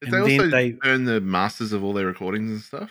Did 0.00 0.12
and 0.12 0.26
they 0.26 0.36
also 0.36 0.50
they 0.50 0.72
burn 0.72 1.04
the 1.04 1.20
masters 1.20 1.72
of 1.72 1.82
all 1.82 1.92
their 1.92 2.06
recordings 2.06 2.50
and 2.50 2.60
stuff? 2.60 2.90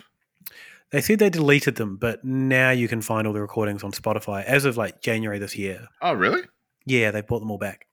they 0.91 1.01
said 1.01 1.19
they 1.19 1.29
deleted 1.29 1.75
them, 1.75 1.97
but 1.97 2.23
now 2.23 2.71
you 2.71 2.87
can 2.87 3.01
find 3.01 3.27
all 3.27 3.33
the 3.33 3.41
recordings 3.41 3.83
on 3.83 3.91
Spotify 3.91 4.43
as 4.45 4.65
of 4.65 4.77
like 4.77 5.01
January 5.01 5.39
this 5.39 5.55
year. 5.57 5.87
Oh, 6.01 6.13
really? 6.13 6.43
Yeah, 6.85 7.11
they 7.11 7.21
brought 7.21 7.39
them 7.39 7.51
all 7.51 7.57
back. 7.57 7.87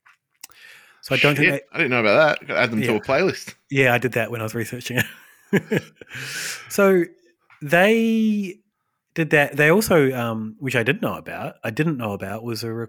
So 1.02 1.14
I 1.14 1.18
don't 1.18 1.36
think 1.36 1.50
they, 1.50 1.60
I 1.72 1.78
didn't 1.78 1.90
know 1.90 2.00
about 2.00 2.40
that. 2.46 2.50
Add 2.56 2.70
them 2.70 2.80
to 2.82 2.94
a 2.96 3.00
playlist. 3.00 3.54
Yeah, 3.70 3.92
I 3.92 3.98
did 3.98 4.12
that 4.12 4.30
when 4.30 4.40
I 4.40 4.44
was 4.44 4.54
researching 4.54 5.00
it. 5.52 5.82
so 6.68 7.04
they 7.60 8.60
did 9.14 9.30
that. 9.30 9.56
They 9.56 9.70
also, 9.70 10.12
um, 10.12 10.56
which 10.58 10.76
I 10.76 10.82
did 10.82 11.02
know 11.02 11.14
about, 11.14 11.56
I 11.64 11.70
didn't 11.70 11.96
know 11.98 12.12
about, 12.12 12.42
was 12.44 12.62
a, 12.64 12.72
re- 12.72 12.86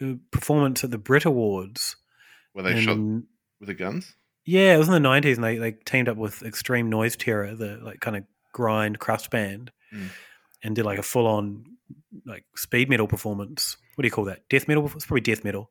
a 0.00 0.14
performance 0.30 0.84
at 0.84 0.90
the 0.90 0.98
Brit 0.98 1.24
Awards. 1.24 1.96
Where 2.52 2.64
they 2.64 2.76
in- 2.78 2.82
shot 2.84 2.96
with 3.60 3.66
the 3.68 3.74
guns? 3.74 4.14
Yeah, 4.44 4.74
it 4.74 4.78
was 4.78 4.88
in 4.88 4.92
the 4.94 5.00
nineties, 5.00 5.36
and 5.38 5.44
they 5.44 5.56
they 5.56 5.70
teamed 5.70 6.08
up 6.08 6.16
with 6.16 6.42
Extreme 6.42 6.90
Noise 6.90 7.14
Terror, 7.16 7.54
the 7.54 7.78
like 7.80 8.00
kind 8.00 8.16
of 8.16 8.24
grind 8.52 8.98
crust 8.98 9.30
band, 9.30 9.70
Mm. 9.94 10.08
and 10.64 10.74
did 10.74 10.84
like 10.84 10.98
a 10.98 11.02
full 11.02 11.26
on 11.28 11.64
like 12.26 12.44
speed 12.56 12.88
metal 12.88 13.06
performance. 13.06 13.76
What 13.94 14.02
do 14.02 14.06
you 14.08 14.12
call 14.12 14.24
that? 14.24 14.48
Death 14.48 14.66
metal? 14.66 14.90
It's 14.96 15.06
probably 15.06 15.20
death 15.20 15.44
metal. 15.44 15.70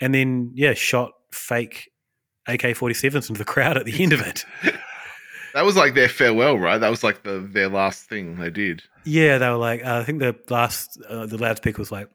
And 0.00 0.14
then 0.14 0.52
yeah, 0.54 0.74
shot 0.74 1.12
fake 1.30 1.90
AK 2.46 2.76
forty 2.76 2.94
sevens 2.94 3.28
into 3.28 3.38
the 3.38 3.44
crowd 3.44 3.76
at 3.76 3.84
the 3.84 4.02
end 4.02 4.12
of 4.12 4.20
it. 4.20 4.44
That 5.52 5.64
was 5.64 5.76
like 5.76 5.94
their 5.94 6.08
farewell, 6.08 6.58
right? 6.58 6.78
That 6.78 6.90
was 6.90 7.02
like 7.02 7.24
the 7.24 7.40
their 7.40 7.68
last 7.68 8.04
thing 8.08 8.36
they 8.38 8.50
did. 8.50 8.82
Yeah, 9.04 9.38
they 9.38 9.48
were 9.48 9.56
like, 9.56 9.84
uh, 9.84 9.98
I 9.98 10.04
think 10.04 10.20
the 10.20 10.36
last, 10.48 10.96
uh, 11.08 11.26
the 11.26 11.38
loudspeaker 11.38 11.80
was 11.80 11.90
like, 11.90 12.08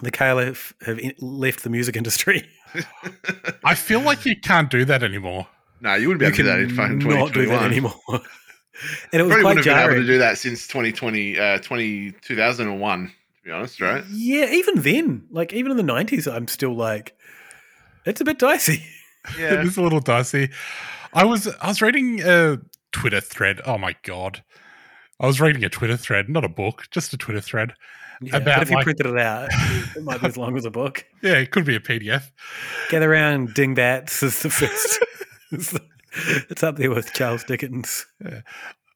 the 0.00 0.10
KLF 0.10 0.72
have 0.86 0.98
in- 0.98 1.12
left 1.20 1.64
the 1.64 1.70
music 1.70 1.96
industry. 1.96 2.48
I 3.64 3.74
feel 3.74 4.00
like 4.00 4.24
you 4.24 4.40
can't 4.40 4.70
do 4.70 4.84
that 4.86 5.02
anymore. 5.02 5.46
No, 5.80 5.94
you 5.96 6.08
wouldn't 6.08 6.20
be 6.20 6.26
able 6.26 6.36
to 6.36 6.42
do 6.42 6.48
that 6.48 6.60
in 6.60 6.70
fucking 6.70 6.98
not 7.00 7.32
do 7.34 7.44
2021. 7.44 7.58
that 7.58 7.70
anymore. 7.70 7.92
and 8.08 8.20
it 9.20 9.22
was 9.22 9.32
Probably 9.32 9.42
quite 9.42 9.44
wouldn't 9.56 9.66
have 9.66 9.88
been 9.88 9.92
able 9.96 10.02
to 10.02 10.06
do 10.06 10.18
that 10.18 10.38
since 10.38 10.66
2020, 10.66 11.38
uh, 11.38 11.58
20, 11.58 12.12
2001, 12.22 13.12
to 13.42 13.48
be 13.48 13.52
honest, 13.52 13.80
right? 13.80 14.04
Yeah, 14.10 14.46
even 14.52 14.76
then, 14.82 15.26
like 15.30 15.52
even 15.52 15.70
in 15.70 15.76
the 15.76 15.82
nineties, 15.82 16.26
I'm 16.28 16.48
still 16.48 16.74
like, 16.74 17.16
it's 18.06 18.20
a 18.20 18.24
bit 18.24 18.38
dicey. 18.38 18.84
Yeah, 19.38 19.60
it 19.60 19.66
is 19.66 19.76
a 19.76 19.82
little 19.82 20.00
dicey. 20.00 20.50
I 21.12 21.24
was 21.24 21.46
I 21.46 21.68
was 21.68 21.80
reading 21.80 22.20
a 22.24 22.58
Twitter 22.90 23.20
thread. 23.20 23.60
Oh 23.64 23.78
my 23.78 23.94
god, 24.02 24.42
I 25.20 25.26
was 25.28 25.40
reading 25.40 25.62
a 25.62 25.68
Twitter 25.68 25.96
thread, 25.96 26.28
not 26.28 26.44
a 26.44 26.48
book, 26.48 26.86
just 26.90 27.12
a 27.14 27.16
Twitter 27.16 27.40
thread 27.40 27.74
Yeah, 28.20 28.38
about 28.38 28.56
but 28.56 28.62
if 28.62 28.70
you 28.70 28.76
like- 28.78 28.84
printed 28.84 29.06
it 29.06 29.18
out, 29.20 29.48
it 29.96 30.02
might 30.02 30.20
be 30.20 30.26
as 30.26 30.36
long 30.36 30.56
as 30.56 30.64
a 30.64 30.72
book. 30.72 31.04
yeah, 31.22 31.34
it 31.34 31.52
could 31.52 31.64
be 31.64 31.76
a 31.76 31.80
PDF. 31.80 32.32
Gather 32.90 33.12
around, 33.12 33.54
dingbats 33.54 34.24
is 34.24 34.42
the 34.42 34.50
first. 34.50 34.98
it's, 35.52 35.72
it's 36.50 36.64
up 36.64 36.76
there 36.76 36.90
with 36.90 37.12
Charles 37.12 37.44
Dickens. 37.44 38.04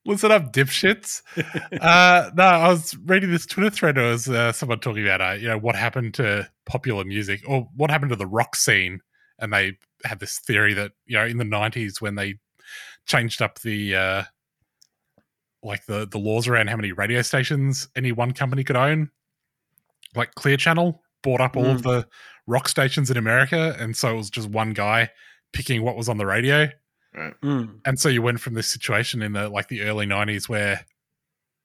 Listen 0.06 0.30
up, 0.30 0.52
dipshits. 0.52 1.22
uh, 1.80 2.30
no, 2.34 2.44
I 2.44 2.68
was 2.68 2.96
reading 3.04 3.30
this 3.30 3.46
Twitter 3.46 3.70
thread. 3.70 3.98
It 3.98 4.02
was 4.02 4.28
uh, 4.28 4.52
someone 4.52 4.80
talking 4.80 5.04
about, 5.04 5.20
uh, 5.20 5.32
you 5.32 5.48
know, 5.48 5.58
what 5.58 5.74
happened 5.76 6.14
to 6.14 6.48
popular 6.64 7.04
music 7.04 7.42
or 7.46 7.68
what 7.76 7.90
happened 7.90 8.10
to 8.10 8.16
the 8.16 8.26
rock 8.26 8.54
scene. 8.56 9.00
And 9.38 9.52
they 9.52 9.78
had 10.04 10.20
this 10.20 10.38
theory 10.38 10.74
that, 10.74 10.92
you 11.06 11.16
know, 11.18 11.26
in 11.26 11.38
the 11.38 11.44
90s 11.44 12.00
when 12.00 12.14
they 12.14 12.36
changed 13.06 13.42
up 13.42 13.60
the, 13.60 13.94
uh, 13.96 14.22
like 15.62 15.84
the, 15.86 16.06
the 16.06 16.18
laws 16.18 16.46
around 16.48 16.68
how 16.68 16.76
many 16.76 16.92
radio 16.92 17.22
stations 17.22 17.88
any 17.96 18.12
one 18.12 18.32
company 18.32 18.62
could 18.64 18.76
own, 18.76 19.10
like 20.14 20.34
Clear 20.36 20.56
Channel 20.56 21.02
bought 21.22 21.40
up 21.40 21.56
all 21.56 21.66
of 21.66 21.80
Mm. 21.80 21.84
the 21.84 22.08
rock 22.46 22.68
stations 22.68 23.10
in 23.10 23.16
America. 23.16 23.76
And 23.78 23.96
so 23.96 24.10
it 24.10 24.16
was 24.16 24.30
just 24.30 24.48
one 24.48 24.72
guy 24.72 25.10
picking 25.52 25.82
what 25.82 25.96
was 25.96 26.08
on 26.08 26.18
the 26.18 26.26
radio 26.26 26.68
Right. 27.16 27.34
Mm. 27.42 27.80
and 27.86 27.98
so 27.98 28.10
you 28.10 28.20
went 28.20 28.40
from 28.40 28.52
this 28.54 28.68
situation 28.68 29.22
in 29.22 29.32
the 29.32 29.48
like 29.48 29.68
the 29.68 29.80
early 29.82 30.04
90s 30.06 30.48
where 30.50 30.84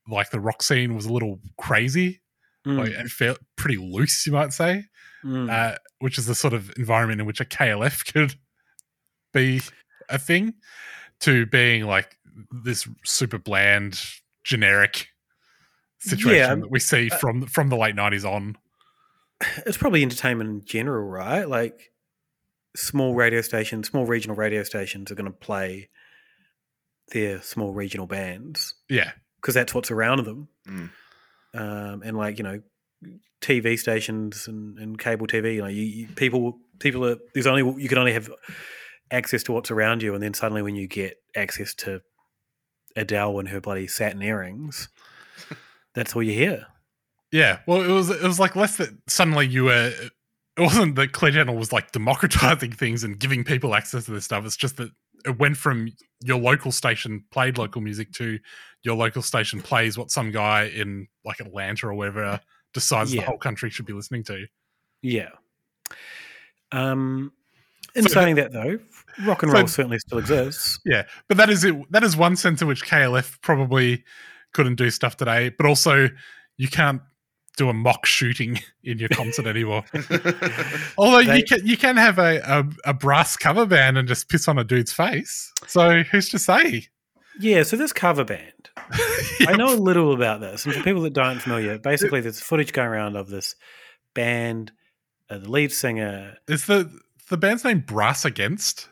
like 0.07 0.29
the 0.31 0.39
rock 0.39 0.63
scene 0.63 0.95
was 0.95 1.05
a 1.05 1.11
little 1.13 1.39
crazy 1.57 2.21
Mm. 2.65 2.77
like, 2.77 2.93
and 2.95 3.09
felt 3.11 3.39
pretty 3.55 3.77
loose 3.77 4.25
you 4.25 4.31
might 4.33 4.53
say 4.53 4.85
Mm. 5.25 5.51
uh, 5.51 5.77
which 5.99 6.17
is 6.17 6.25
the 6.25 6.35
sort 6.35 6.53
of 6.53 6.71
environment 6.77 7.19
in 7.21 7.27
which 7.27 7.41
a 7.41 7.45
klf 7.45 8.05
could 8.13 8.35
be 9.33 9.61
a 10.09 10.17
thing 10.17 10.53
to 11.21 11.45
being 11.47 11.85
like 11.85 12.17
this 12.63 12.87
super 13.03 13.37
bland 13.37 14.01
generic 14.43 15.07
situation 15.99 16.35
Yeah, 16.37 16.55
that 16.55 16.71
we 16.71 16.79
see 16.79 17.09
uh, 17.11 17.17
from 17.17 17.45
from 17.45 17.69
the 17.69 17.77
late 17.77 17.95
90s 17.95 18.25
on 18.25 18.57
it's 19.65 19.77
probably 19.77 20.01
entertainment 20.03 20.49
in 20.49 20.63
general, 20.65 21.07
right? 21.07 21.47
Like 21.49 21.90
small 22.75 23.13
radio 23.13 23.41
stations, 23.41 23.89
small 23.89 24.05
regional 24.05 24.35
radio 24.35 24.63
stations 24.63 25.11
are 25.11 25.15
going 25.15 25.31
to 25.31 25.37
play 25.37 25.89
their 27.09 27.41
small 27.41 27.73
regional 27.73 28.07
bands 28.07 28.75
yeah 28.87 29.11
because 29.41 29.55
that's 29.55 29.73
what's 29.73 29.91
around 29.91 30.23
them. 30.23 30.47
Mm. 30.67 30.89
Um, 31.53 32.03
and 32.03 32.15
like 32.15 32.37
you 32.37 32.43
know, 32.43 32.61
TV 33.41 33.77
stations 33.77 34.47
and, 34.47 34.77
and 34.77 34.99
cable 34.99 35.27
TV, 35.27 35.55
you 35.55 35.61
know, 35.61 35.67
you, 35.67 35.83
you 35.83 36.07
people 36.07 36.59
people 36.79 37.05
are 37.05 37.17
there's 37.33 37.47
only 37.47 37.81
you 37.81 37.89
can 37.89 37.97
only 37.97 38.13
have 38.13 38.29
access 39.09 39.43
to 39.43 39.51
what's 39.51 39.71
around 39.71 40.03
you, 40.03 40.13
and 40.13 40.23
then 40.23 40.33
suddenly 40.33 40.61
when 40.61 40.75
you 40.75 40.87
get 40.87 41.17
access 41.35 41.73
to 41.73 42.01
Adele 42.95 43.39
and 43.39 43.49
her 43.49 43.59
bloody 43.59 43.87
satin 43.87 44.21
earrings, 44.21 44.89
that's 45.95 46.15
all 46.15 46.23
you 46.23 46.33
hear. 46.33 46.67
Yeah, 47.31 47.59
well, 47.65 47.81
it 47.81 47.91
was 47.91 48.09
it 48.09 48.23
was 48.23 48.39
like 48.39 48.55
less 48.55 48.77
that 48.77 48.89
suddenly 49.07 49.47
you 49.47 49.65
were. 49.65 49.93
It 50.57 50.61
wasn't 50.61 50.95
that 50.95 51.13
Clear 51.13 51.31
Channel 51.31 51.55
was 51.55 51.71
like 51.71 51.91
democratizing 51.91 52.71
things 52.73 53.03
and 53.03 53.17
giving 53.17 53.43
people 53.43 53.73
access 53.73 54.05
to 54.05 54.11
this 54.11 54.25
stuff. 54.25 54.45
It's 54.45 54.57
just 54.57 54.77
that 54.77 54.89
it 55.25 55.37
went 55.39 55.55
from 55.57 55.89
your 56.23 56.39
local 56.39 56.71
station 56.71 57.23
played 57.31 57.57
local 57.57 57.81
music 57.81 58.11
to 58.13 58.37
your 58.83 58.95
local 58.95 59.21
station 59.21 59.61
plays 59.61 59.97
what 59.97 60.09
some 60.11 60.31
guy 60.31 60.63
in 60.65 61.07
like 61.23 61.39
Atlanta 61.39 61.87
or 61.87 61.93
wherever 61.93 62.39
decides 62.73 63.13
Yeah. 63.13 63.21
the 63.21 63.27
whole 63.27 63.37
country 63.37 63.69
should 63.69 63.85
be 63.85 63.93
listening 63.93 64.23
to. 64.25 64.45
Yeah. 65.01 65.29
Um, 66.71 67.31
in 67.95 68.03
So 68.03 68.09
saying 68.09 68.35
that, 68.35 68.51
though, 68.53 68.79
rock 69.25 69.43
and 69.43 69.51
so- 69.51 69.57
roll 69.57 69.67
certainly 69.67 69.99
still 69.99 70.17
exists. 70.19 70.79
Yeah, 70.85 71.03
but 71.27 71.37
that 71.37 71.49
is 71.49 71.63
it. 71.63 71.75
That 71.91 72.03
is 72.03 72.15
one 72.15 72.35
sense 72.35 72.61
in 72.61 72.67
which 72.67 72.85
KLF 72.85 73.41
probably 73.41 74.03
couldn't 74.53 74.75
do 74.75 74.89
stuff 74.89 75.17
today. 75.17 75.49
But 75.49 75.65
also, 75.65 76.07
you 76.57 76.67
can't 76.69 77.01
do 77.61 77.69
a 77.69 77.73
mock 77.73 78.05
shooting 78.05 78.59
in 78.83 78.97
your 78.97 79.09
concert 79.09 79.45
anymore. 79.45 79.83
Although 80.97 81.23
They- 81.23 81.37
you 81.37 81.43
can, 81.43 81.65
you 81.65 81.77
can 81.77 81.97
have 81.97 82.17
a, 82.17 82.39
a 82.85 82.89
a 82.89 82.93
brass 82.93 83.37
cover 83.37 83.65
band 83.65 83.97
and 83.97 84.07
just 84.07 84.29
piss 84.29 84.47
on 84.47 84.57
a 84.57 84.63
dude's 84.63 84.91
face. 84.93 85.51
So 85.67 86.03
who's 86.03 86.29
to 86.29 86.39
say? 86.39 86.87
Yeah, 87.39 87.63
so 87.63 87.77
this 87.77 87.93
cover 87.93 88.23
band. 88.25 88.69
I 89.47 89.55
know 89.57 89.73
a 89.73 89.75
little 89.77 90.13
about 90.13 90.41
this. 90.41 90.65
And 90.65 90.73
for 90.75 90.83
people 90.83 91.01
that 91.03 91.17
aren't 91.17 91.41
familiar, 91.41 91.77
basically 91.77 92.19
there's 92.21 92.39
footage 92.41 92.73
going 92.73 92.89
around 92.89 93.15
of 93.15 93.29
this 93.29 93.55
band, 94.13 94.71
uh, 95.29 95.37
the 95.37 95.49
lead 95.49 95.71
singer. 95.71 96.37
Is 96.47 96.65
the 96.65 96.91
the 97.29 97.37
band's 97.37 97.63
name 97.63 97.79
Brass 97.79 98.25
Against? 98.25 98.89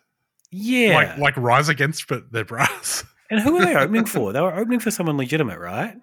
Yeah. 0.51 0.95
like 0.95 1.17
like 1.17 1.37
Rise 1.37 1.69
Against, 1.69 2.07
but 2.07 2.31
they're 2.31 2.45
brass. 2.45 3.03
and 3.29 3.39
who 3.39 3.57
are 3.57 3.65
they 3.65 3.75
opening 3.75 4.05
for? 4.05 4.31
They 4.33 4.41
were 4.41 4.53
opening 4.55 4.79
for 4.79 4.89
someone 4.91 5.17
legitimate, 5.17 5.59
right? 5.59 5.95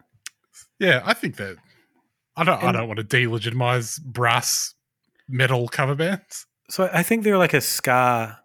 Yeah, 0.78 1.00
I 1.04 1.14
think 1.14 1.36
that. 1.36 1.56
I 2.36 2.44
don't. 2.44 2.62
I 2.62 2.72
don't 2.72 2.86
want 2.88 2.98
to 2.98 3.04
delegitimize 3.04 4.00
brass 4.02 4.74
metal 5.28 5.68
cover 5.68 5.94
bands. 5.94 6.46
So 6.68 6.90
I 6.92 7.02
think 7.02 7.24
they're 7.24 7.38
like 7.38 7.54
a 7.54 7.60
ska. 7.60 8.38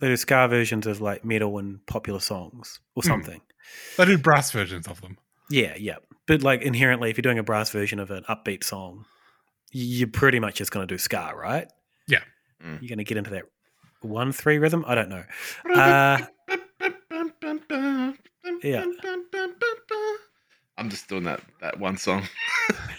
They 0.00 0.08
do 0.08 0.16
ska 0.16 0.48
versions 0.48 0.86
of 0.86 1.00
like 1.00 1.24
metal 1.24 1.58
and 1.58 1.84
popular 1.86 2.18
songs 2.20 2.80
or 2.96 3.02
Hmm. 3.02 3.08
something. 3.08 3.40
They 3.96 4.04
do 4.06 4.18
brass 4.18 4.50
versions 4.50 4.88
of 4.88 5.00
them. 5.00 5.18
Yeah, 5.48 5.74
yeah. 5.78 5.96
But 6.26 6.42
like 6.42 6.62
inherently, 6.62 7.10
if 7.10 7.16
you're 7.16 7.22
doing 7.22 7.38
a 7.38 7.42
brass 7.44 7.70
version 7.70 8.00
of 8.00 8.10
an 8.10 8.24
upbeat 8.28 8.64
song, 8.64 9.04
you're 9.70 10.08
pretty 10.08 10.40
much 10.40 10.56
just 10.56 10.70
going 10.72 10.86
to 10.86 10.92
do 10.92 10.98
ska, 10.98 11.32
right? 11.36 11.68
Yeah. 12.08 12.22
You're 12.60 12.88
going 12.88 12.98
to 12.98 13.04
get 13.04 13.16
into 13.18 13.30
that 13.30 13.44
one 14.00 14.32
three 14.32 14.58
rhythm. 14.58 14.84
I 14.86 14.94
don't 14.96 15.08
know. 15.08 15.24
Uh, 15.74 16.18
yeah. 18.62 18.84
I'm 20.78 20.88
just 20.90 21.08
doing 21.08 21.24
that 21.24 21.40
that 21.60 21.78
one 21.78 21.96
song. 21.96 22.22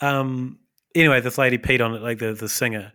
Um. 0.00 0.58
Anyway, 0.94 1.20
this 1.20 1.38
lady 1.38 1.58
peed 1.58 1.84
on 1.84 1.94
it. 1.94 2.02
Like 2.02 2.18
the 2.18 2.32
the 2.34 2.48
singer, 2.48 2.92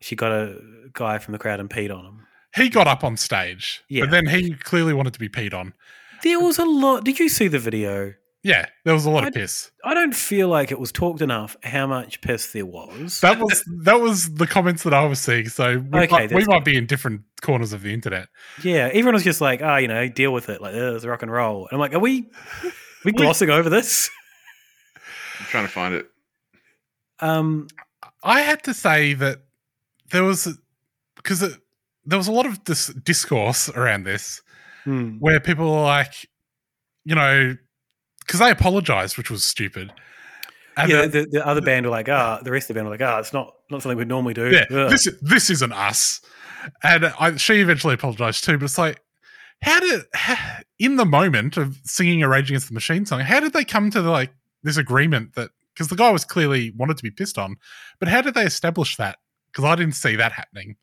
she 0.00 0.14
got 0.16 0.32
a 0.32 0.56
guy 0.92 1.18
from 1.18 1.32
the 1.32 1.38
crowd 1.38 1.60
and 1.60 1.68
peed 1.70 1.94
on 1.96 2.04
him. 2.04 2.26
He 2.56 2.68
got 2.68 2.86
up 2.86 3.04
on 3.04 3.16
stage, 3.16 3.82
Yeah. 3.88 4.02
but 4.04 4.10
then 4.10 4.26
he 4.26 4.54
clearly 4.54 4.94
wanted 4.94 5.12
to 5.14 5.18
be 5.20 5.28
peed 5.28 5.52
on. 5.52 5.74
There 6.22 6.40
was 6.40 6.58
a 6.58 6.64
lot. 6.64 7.04
Did 7.04 7.18
you 7.18 7.28
see 7.28 7.46
the 7.48 7.58
video? 7.58 8.14
Yeah, 8.44 8.66
there 8.84 8.94
was 8.94 9.04
a 9.04 9.10
lot 9.10 9.24
I- 9.24 9.28
of 9.28 9.34
piss. 9.34 9.70
I 9.84 9.94
don't 9.94 10.14
feel 10.14 10.48
like 10.48 10.70
it 10.70 10.78
was 10.78 10.92
talked 10.92 11.20
enough 11.20 11.56
how 11.64 11.86
much 11.88 12.20
piss 12.20 12.52
there 12.52 12.64
was. 12.64 13.20
That 13.20 13.38
was 13.40 13.64
that 13.84 14.00
was 14.00 14.34
the 14.34 14.46
comments 14.46 14.84
that 14.84 14.94
I 14.94 15.04
was 15.04 15.18
seeing. 15.20 15.48
So 15.48 15.78
we, 15.78 15.98
Okay, 16.00 16.08
might, 16.28 16.32
we 16.32 16.44
might 16.44 16.64
be 16.64 16.76
in 16.76 16.86
different 16.86 17.22
corners 17.42 17.72
of 17.72 17.82
the 17.82 17.92
internet. 17.92 18.28
Yeah, 18.62 18.86
everyone 18.88 19.14
was 19.14 19.24
just 19.24 19.40
like, 19.40 19.60
"Oh, 19.60 19.76
you 19.76 19.88
know, 19.88 20.08
deal 20.08 20.32
with 20.32 20.48
it. 20.48 20.60
Like, 20.62 20.74
it's 20.74 21.04
rock 21.04 21.22
and 21.22 21.30
roll." 21.32 21.66
And 21.66 21.72
I'm 21.72 21.80
like, 21.80 21.94
"Are 21.94 21.98
we, 21.98 22.30
we 23.04 23.10
glossing 23.12 23.50
over 23.50 23.68
this?" 23.68 24.08
I'm 25.38 25.46
trying 25.46 25.66
to 25.66 25.72
find 25.72 25.94
it. 25.94 26.06
Um, 27.20 27.68
I 28.22 28.40
had 28.40 28.62
to 28.64 28.74
say 28.74 29.14
that 29.14 29.38
there 30.10 30.24
was 30.24 30.56
because 31.16 31.40
there 32.04 32.18
was 32.18 32.28
a 32.28 32.32
lot 32.32 32.46
of 32.46 32.62
dis- 32.64 32.88
discourse 33.04 33.68
around 33.70 34.04
this 34.04 34.40
Hmm. 34.84 35.16
where 35.18 35.40
people 35.40 35.70
were 35.70 35.82
like, 35.82 36.28
you 37.04 37.14
know, 37.14 37.56
because 38.20 38.40
they 38.40 38.50
apologized, 38.50 39.18
which 39.18 39.30
was 39.30 39.44
stupid. 39.44 39.92
And 40.76 40.90
yeah, 40.90 41.06
then- 41.06 41.10
the, 41.10 41.26
the 41.38 41.46
other 41.46 41.60
band 41.60 41.84
were 41.86 41.90
like, 41.90 42.08
"Ah," 42.08 42.40
the 42.42 42.52
rest 42.52 42.64
of 42.70 42.74
the 42.74 42.78
band 42.78 42.86
were 42.86 42.94
like, 42.94 43.02
"Ah, 43.02 43.18
it's 43.18 43.32
not 43.32 43.52
not 43.70 43.82
something 43.82 43.96
we 43.96 44.02
would 44.02 44.08
normally 44.08 44.34
do." 44.34 44.50
yeah, 44.50 44.64
Ugh. 44.70 44.90
this 44.90 45.08
this 45.20 45.50
isn't 45.50 45.72
us. 45.72 46.20
And 46.82 47.06
I, 47.18 47.36
she 47.36 47.54
eventually 47.60 47.94
apologized 47.94 48.44
too, 48.44 48.58
but 48.58 48.64
it's 48.66 48.78
like, 48.78 49.00
how 49.62 49.80
did 49.80 50.02
how, 50.14 50.36
in 50.78 50.96
the 50.96 51.04
moment 51.04 51.56
of 51.56 51.76
singing 51.84 52.22
a 52.22 52.28
Rage 52.28 52.50
Against 52.50 52.68
the 52.68 52.74
Machine 52.74 53.06
song, 53.06 53.20
how 53.20 53.40
did 53.40 53.52
they 53.52 53.64
come 53.64 53.90
to 53.90 54.00
like 54.02 54.30
this 54.62 54.76
agreement 54.76 55.34
that 55.34 55.50
because 55.74 55.88
the 55.88 55.96
guy 55.96 56.10
was 56.10 56.24
clearly 56.24 56.72
wanted 56.76 56.96
to 56.96 57.02
be 57.02 57.10
pissed 57.10 57.38
on, 57.38 57.56
but 58.00 58.08
how 58.08 58.20
did 58.20 58.34
they 58.34 58.44
establish 58.44 58.96
that? 58.96 59.18
Because 59.52 59.64
I 59.64 59.76
didn't 59.76 59.94
see 59.94 60.16
that 60.16 60.32
happening. 60.32 60.76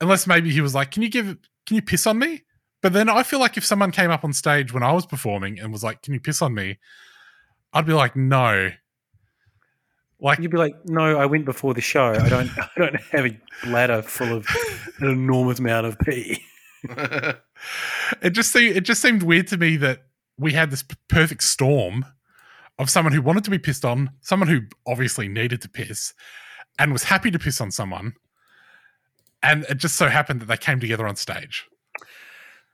Unless 0.00 0.26
maybe 0.26 0.50
he 0.50 0.60
was 0.60 0.74
like, 0.74 0.90
"Can 0.90 1.02
you 1.02 1.08
give? 1.08 1.36
Can 1.66 1.76
you 1.76 1.82
piss 1.82 2.06
on 2.06 2.18
me?" 2.18 2.42
But 2.80 2.92
then 2.92 3.08
I 3.08 3.22
feel 3.22 3.38
like 3.38 3.56
if 3.56 3.64
someone 3.64 3.92
came 3.92 4.10
up 4.10 4.24
on 4.24 4.32
stage 4.32 4.72
when 4.72 4.82
I 4.82 4.92
was 4.92 5.06
performing 5.06 5.58
and 5.58 5.72
was 5.72 5.84
like, 5.84 6.02
"Can 6.02 6.14
you 6.14 6.20
piss 6.20 6.42
on 6.42 6.54
me?" 6.54 6.78
I'd 7.72 7.86
be 7.86 7.92
like, 7.92 8.16
"No." 8.16 8.70
Like 10.20 10.38
you'd 10.38 10.52
be 10.52 10.58
like, 10.58 10.74
"No, 10.84 11.18
I 11.18 11.26
went 11.26 11.44
before 11.44 11.74
the 11.74 11.80
show. 11.80 12.12
I 12.12 12.28
don't, 12.28 12.50
I 12.58 12.68
don't 12.76 12.96
have 13.10 13.26
a 13.26 13.40
bladder 13.64 14.02
full 14.02 14.32
of 14.36 14.46
an 15.00 15.08
enormous 15.08 15.58
amount 15.58 15.86
of 15.86 15.98
pee." 15.98 16.42
it 18.22 18.30
just 18.30 18.52
seemed 18.52 18.76
it 18.76 18.82
just 18.82 19.02
seemed 19.02 19.22
weird 19.22 19.46
to 19.48 19.56
me 19.56 19.76
that 19.76 20.02
we 20.38 20.52
had 20.52 20.70
this 20.70 20.82
p- 20.82 20.96
perfect 21.08 21.42
storm 21.42 22.04
of 22.82 22.90
someone 22.90 23.14
who 23.14 23.22
wanted 23.22 23.44
to 23.44 23.50
be 23.50 23.58
pissed 23.58 23.84
on, 23.84 24.10
someone 24.20 24.48
who 24.48 24.62
obviously 24.86 25.28
needed 25.28 25.62
to 25.62 25.68
piss, 25.68 26.12
and 26.78 26.92
was 26.92 27.04
happy 27.04 27.30
to 27.30 27.38
piss 27.38 27.60
on 27.60 27.70
someone, 27.70 28.14
and 29.42 29.64
it 29.70 29.78
just 29.78 29.96
so 29.96 30.08
happened 30.08 30.40
that 30.40 30.46
they 30.46 30.56
came 30.56 30.80
together 30.80 31.06
on 31.06 31.16
stage. 31.16 31.66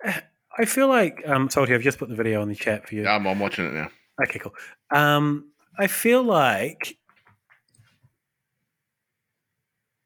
I 0.04 0.64
feel 0.64 0.88
like, 0.88 1.22
um, 1.26 1.48
Salty, 1.50 1.74
I've 1.74 1.82
just 1.82 1.98
put 1.98 2.08
the 2.08 2.14
video 2.14 2.42
in 2.42 2.48
the 2.48 2.54
chat 2.54 2.88
for 2.88 2.94
you. 2.94 3.06
I'm, 3.06 3.26
I'm 3.26 3.38
watching 3.38 3.66
it 3.66 3.74
now. 3.74 3.90
Okay, 4.22 4.38
cool. 4.40 4.54
Um, 4.90 5.52
I 5.78 5.86
feel 5.86 6.22
like 6.22 6.96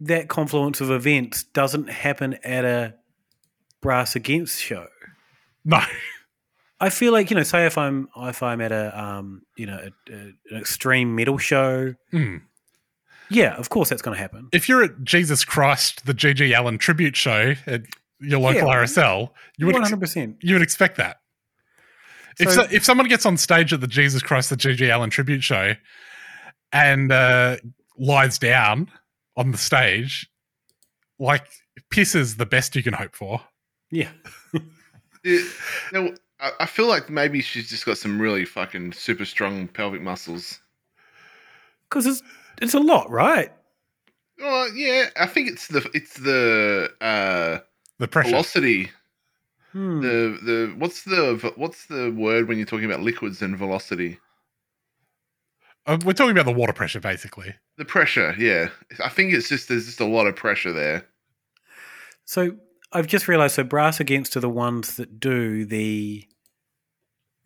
that 0.01 0.29
confluence 0.29 0.81
of 0.81 0.91
events 0.91 1.45
doesn't 1.45 1.88
happen 1.88 2.35
at 2.45 2.65
a 2.65 2.95
brass 3.81 4.17
against 4.17 4.61
show. 4.61 4.87
No, 5.65 5.81
I 6.83 6.90
feel 6.90 7.12
like 7.12 7.31
you 7.31 7.37
know, 7.37 7.42
say 7.45 7.64
if 7.66 7.79
I'm 7.79 8.09
if 8.16 8.42
I'm 8.42 8.61
at 8.61 8.73
a 8.73 9.01
um, 9.01 9.42
you 9.57 9.66
know 9.66 9.79
a, 9.79 10.12
a, 10.12 10.16
an 10.51 10.57
extreme 10.57 11.14
metal 11.14 11.38
show, 11.38 11.95
Hmm. 12.11 12.38
yeah, 13.31 13.55
of 13.57 13.68
course 13.71 13.88
that's 13.88 14.03
going 14.03 14.16
to 14.16 14.21
happen. 14.21 14.49
If 14.53 14.68
you're 14.68 14.83
at 14.83 15.03
Jesus 15.05 15.45
Christ, 15.45 16.05
the 16.07 16.12
GG 16.14 16.53
Allen 16.53 16.79
tribute 16.79 17.14
show 17.16 17.55
at 17.66 17.83
your 18.21 18.40
local 18.40 18.68
Yeah. 18.68 18.75
RSL, 18.83 19.31
you 19.57 19.66
would 19.66 19.75
One 19.75 19.83
ex- 19.83 19.90
hundred 19.90 20.01
percent. 20.01 20.37
you 20.42 20.55
would 20.55 20.62
expect 20.62 20.97
that. 20.97 21.18
If 22.40 22.51
So- 22.51 22.64
so, 22.64 22.68
if 22.71 22.85
someone 22.85 23.09
gets 23.09 23.25
on 23.27 23.37
stage 23.37 23.73
at 23.73 23.81
the 23.81 23.87
Jesus 23.87 24.23
Christ 24.23 24.51
the 24.51 24.57
GG 24.57 24.88
Allen 24.90 25.11
tribute 25.11 25.45
show 25.45 25.75
and 26.73 27.12
uh, 27.12 27.57
lies 27.97 28.38
down 28.38 28.90
on 29.37 29.51
the 29.53 29.59
stage, 29.59 30.29
like 31.18 31.47
piss 31.90 32.14
is 32.14 32.37
the 32.38 32.47
best 32.47 32.75
you 32.75 32.83
can 32.83 32.95
hope 32.95 33.14
for. 33.14 33.40
Yeah. 33.90 34.09
It, 35.25 35.53
no, 35.92 36.12
I, 36.42 36.50
I 36.61 36.66
feel 36.66 36.88
like 36.88 37.09
maybe 37.09 37.40
she's 37.40 37.70
just 37.70 37.87
got 37.87 37.96
some 37.96 38.20
really 38.20 38.44
fucking 38.44 38.92
super 38.92 39.24
strong 39.24 39.68
pelvic 39.68 40.02
muscles. 40.02 40.61
Because 41.88 42.07
it's 42.07 42.22
it's 42.61 42.74
a 42.74 42.81
lot, 42.81 43.11
right? 43.11 43.50
Oh 44.40 44.68
yeah, 44.74 45.11
I 45.16 45.26
think 45.26 45.48
it's 45.48 45.68
the 45.68 45.88
it's 45.94 46.18
the 46.18 46.90
uh 47.00 47.61
The 47.98 48.09
pressure. 48.09 48.31
velocity. 48.31 48.90
Hmm. 49.72 50.00
The 50.02 50.38
the 50.42 50.74
what's 50.76 51.05
the 51.05 51.52
what's 51.57 51.87
the 51.87 52.11
word 52.11 52.48
when 52.48 52.59
you're 52.59 52.66
talking 52.66 52.85
about 52.85 53.00
liquids 53.00 53.40
and 53.40 53.57
velocity? 53.57 54.18
Uh, 55.87 55.98
we're 56.05 56.12
talking 56.12 56.33
about 56.33 56.44
the 56.46 56.52
water 56.52 56.72
pressure, 56.72 57.00
basically. 57.00 57.55
The 57.76 57.85
pressure, 57.85 58.35
yeah. 58.38 58.68
I 59.02 59.09
think 59.09 59.33
it's 59.33 59.48
just 59.48 59.68
there's 59.68 59.87
just 59.87 60.00
a 60.00 60.07
lot 60.07 60.26
of 60.28 60.37
pressure 60.37 60.72
there. 60.72 61.05
So 62.24 62.57
I've 62.92 63.07
just 63.07 63.26
realised. 63.28 63.55
So 63.55 63.64
Brass 63.64 63.98
Against 63.98 64.37
are 64.37 64.40
the 64.40 64.48
ones 64.48 64.96
that 64.96 65.18
do 65.18 65.64
the 65.64 66.24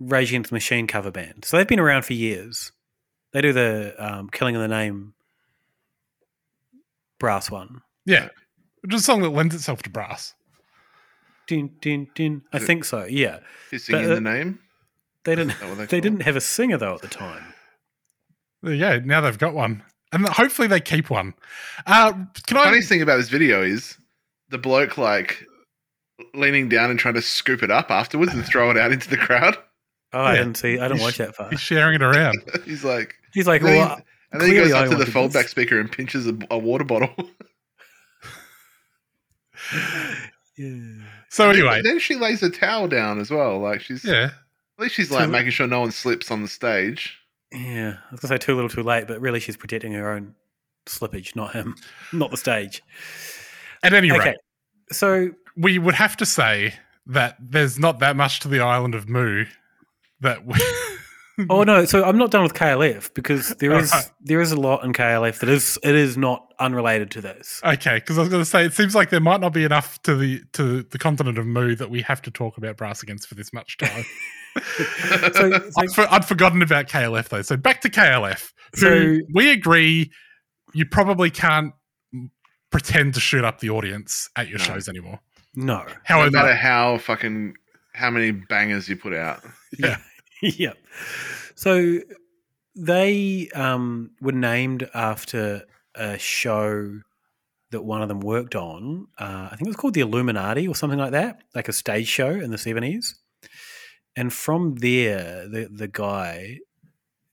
Rage 0.00 0.30
Against 0.30 0.50
the 0.50 0.54
Machine 0.54 0.86
cover 0.86 1.10
band. 1.10 1.44
So 1.44 1.56
they've 1.56 1.66
been 1.66 1.80
around 1.80 2.04
for 2.04 2.12
years. 2.12 2.72
They 3.32 3.40
do 3.40 3.52
the 3.52 3.94
um, 3.98 4.28
Killing 4.30 4.54
in 4.54 4.60
the 4.60 4.68
Name 4.68 5.14
brass 7.18 7.50
one. 7.50 7.82
Yeah, 8.04 8.28
which 8.82 8.94
is 8.94 9.00
a 9.00 9.04
song 9.04 9.22
that 9.22 9.30
lends 9.30 9.54
itself 9.54 9.82
to 9.82 9.90
brass. 9.90 10.34
Din, 11.46 11.70
din, 11.80 12.08
din. 12.14 12.42
I 12.52 12.56
Is 12.56 12.62
it 12.64 12.66
think 12.66 12.84
so. 12.84 13.04
Yeah. 13.04 13.38
Hissing 13.70 13.94
But, 13.94 14.04
in 14.04 14.10
uh, 14.10 14.14
the 14.16 14.20
name. 14.20 14.58
They 15.24 15.34
didn't. 15.34 15.58
that 15.60 15.68
what 15.68 15.78
they 15.78 15.86
They 15.86 16.00
didn't 16.00 16.22
have 16.22 16.36
a 16.36 16.40
singer 16.40 16.76
though 16.76 16.94
at 16.94 17.02
the 17.02 17.08
time. 17.08 17.54
There 18.62 18.74
you 18.74 18.80
go. 18.80 18.98
Now 19.00 19.20
they've 19.20 19.38
got 19.38 19.54
one, 19.54 19.82
and 20.12 20.26
hopefully 20.28 20.68
they 20.68 20.80
keep 20.80 21.10
one. 21.10 21.34
Uh, 21.86 22.12
can 22.46 22.56
I? 22.56 22.64
Funniest 22.64 22.88
thing 22.88 23.02
about 23.02 23.16
this 23.16 23.28
video 23.28 23.62
is 23.62 23.96
the 24.50 24.58
bloke 24.58 24.98
like 24.98 25.44
leaning 26.34 26.68
down 26.68 26.90
and 26.90 26.98
trying 26.98 27.14
to 27.14 27.22
scoop 27.22 27.62
it 27.62 27.70
up 27.70 27.90
afterwards 27.90 28.32
and 28.32 28.44
throw 28.44 28.70
it 28.70 28.76
out 28.78 28.92
into 28.92 29.08
the 29.08 29.16
crowd. 29.16 29.56
Oh, 30.16 30.20
I 30.22 30.32
Yeah. 30.34 30.38
didn't 30.38 30.56
see. 30.56 30.78
I 30.78 30.88
didn't 30.88 30.98
He's- 30.98 31.02
watch 31.06 31.18
that 31.18 31.34
far. 31.36 31.50
He's 31.50 31.60
sharing 31.60 31.94
it 31.96 32.02
around. 32.02 32.36
He's 32.64 32.84
like, 32.84 33.14
He's 33.34 33.46
like, 33.46 33.60
and 33.60 33.68
then, 33.70 33.78
well, 33.78 33.96
he, 33.96 34.02
and 34.32 34.40
then 34.40 34.48
he 34.48 34.54
goes 34.56 34.68
clearly 34.70 34.84
up 34.86 34.90
to 34.98 35.04
the 35.04 35.10
foldback 35.10 35.32
this. 35.32 35.50
speaker 35.50 35.78
and 35.78 35.90
pinches 35.92 36.26
a, 36.26 36.36
a 36.50 36.58
water 36.58 36.84
bottle. 36.84 37.14
Yeah. 40.58 40.78
So 41.28 41.50
anyway, 41.50 41.82
then 41.82 41.98
she 41.98 42.14
lays 42.14 42.42
a 42.42 42.48
towel 42.48 42.88
down 42.88 43.18
as 43.20 43.30
well. 43.30 43.58
Like 43.58 43.82
she's 43.82 44.02
yeah. 44.04 44.30
At 44.78 44.82
least 44.82 44.94
she's 44.94 45.10
So- 45.10 45.16
like 45.16 45.28
making 45.28 45.50
sure 45.50 45.66
no 45.66 45.80
one 45.80 45.90
slips 45.90 46.30
on 46.30 46.40
the 46.40 46.48
stage. 46.48 47.18
Yeah, 47.52 47.96
I 47.98 48.10
was 48.10 48.20
gonna 48.20 48.34
say 48.34 48.38
too 48.38 48.54
little, 48.54 48.70
too 48.70 48.82
late, 48.82 49.06
but 49.06 49.20
really 49.20 49.38
she's 49.38 49.56
protecting 49.56 49.92
her 49.92 50.10
own 50.10 50.34
slippage, 50.86 51.36
not 51.36 51.52
him, 51.52 51.76
not 52.12 52.30
the 52.30 52.36
stage. 52.38 52.82
At 53.82 53.92
any 53.92 54.10
Okay, 54.10 54.30
rate, 54.30 54.36
so 54.90 55.30
we 55.56 55.78
would 55.78 55.94
have 55.94 56.16
to 56.16 56.26
say 56.26 56.72
that 57.06 57.36
there's 57.38 57.78
not 57.78 57.98
that 58.00 58.16
much 58.16 58.40
to 58.40 58.48
the 58.48 58.60
island 58.60 58.94
of 58.94 59.08
Mu 59.10 59.44
that 60.20 60.46
we, 60.46 60.54
Oh 61.50 61.64
no! 61.64 61.84
So 61.84 62.02
I'm 62.02 62.16
not 62.16 62.30
done 62.30 62.42
with 62.44 62.54
KLF 62.54 63.12
because 63.12 63.50
there 63.56 63.74
is 63.74 63.92
Alright. 63.92 64.10
there 64.22 64.40
is 64.40 64.52
a 64.52 64.56
lot 64.58 64.84
in 64.84 64.94
KLF 64.94 65.40
that 65.40 65.50
is 65.50 65.78
it 65.82 65.94
is 65.94 66.16
not 66.16 66.50
unrelated 66.58 67.10
to 67.10 67.20
this. 67.20 67.60
Okay, 67.62 67.96
because 67.96 68.16
I 68.16 68.22
was 68.22 68.30
going 68.30 68.40
to 68.40 68.48
say 68.48 68.64
it 68.64 68.72
seems 68.72 68.94
like 68.94 69.10
there 69.10 69.20
might 69.20 69.42
not 69.42 69.52
be 69.52 69.62
enough 69.64 70.00
to 70.02 70.16
the 70.16 70.42
to 70.54 70.82
the 70.84 70.98
continent 70.98 71.36
of 71.36 71.44
Mu 71.46 71.74
that 71.76 71.90
we 71.90 72.00
have 72.02 72.22
to 72.22 72.30
talk 72.30 72.56
about 72.56 72.78
Brass 72.78 73.02
Against 73.02 73.28
for 73.28 73.34
this 73.34 73.52
much 73.52 73.76
time. 73.76 74.04
so 75.34 75.52
I'd, 75.76 75.90
for, 75.90 76.10
I'd 76.10 76.24
forgotten 76.24 76.62
about 76.62 76.86
KLF 76.88 77.28
though. 77.28 77.42
So 77.42 77.58
back 77.58 77.82
to 77.82 77.90
KLF. 77.90 78.52
So- 78.74 79.18
we 79.34 79.50
agree, 79.50 80.10
you 80.72 80.86
probably 80.86 81.30
can't 81.30 81.74
pretend 82.70 83.12
to 83.14 83.20
shoot 83.20 83.44
up 83.44 83.60
the 83.60 83.68
audience 83.68 84.30
at 84.36 84.48
your 84.48 84.58
No. 84.58 84.64
shows 84.64 84.88
anymore. 84.88 85.20
No, 85.54 85.84
However, 86.04 86.30
no 86.30 86.42
matter 86.42 86.54
how 86.54 86.96
fucking 86.98 87.54
how 87.96 88.10
many 88.10 88.30
bangers 88.30 88.88
you 88.88 88.96
put 88.96 89.14
out. 89.14 89.42
Yeah. 89.78 89.98
yep. 90.42 90.78
So 91.54 91.98
they 92.76 93.48
um, 93.54 94.12
were 94.20 94.32
named 94.32 94.88
after 94.94 95.64
a 95.94 96.18
show 96.18 97.00
that 97.72 97.82
one 97.82 98.00
of 98.00 98.08
them 98.08 98.20
worked 98.20 98.54
on. 98.54 99.08
Uh, 99.18 99.48
I 99.50 99.56
think 99.56 99.62
it 99.62 99.68
was 99.68 99.76
called 99.76 99.94
the 99.94 100.00
Illuminati 100.02 100.68
or 100.68 100.74
something 100.74 100.98
like 100.98 101.12
that, 101.12 101.42
like 101.54 101.68
a 101.68 101.72
stage 101.72 102.06
show 102.06 102.30
in 102.30 102.50
the 102.50 102.58
seventies. 102.58 103.16
And 104.14 104.32
from 104.32 104.76
there, 104.76 105.48
the 105.48 105.68
the 105.70 105.88
guy 105.88 106.60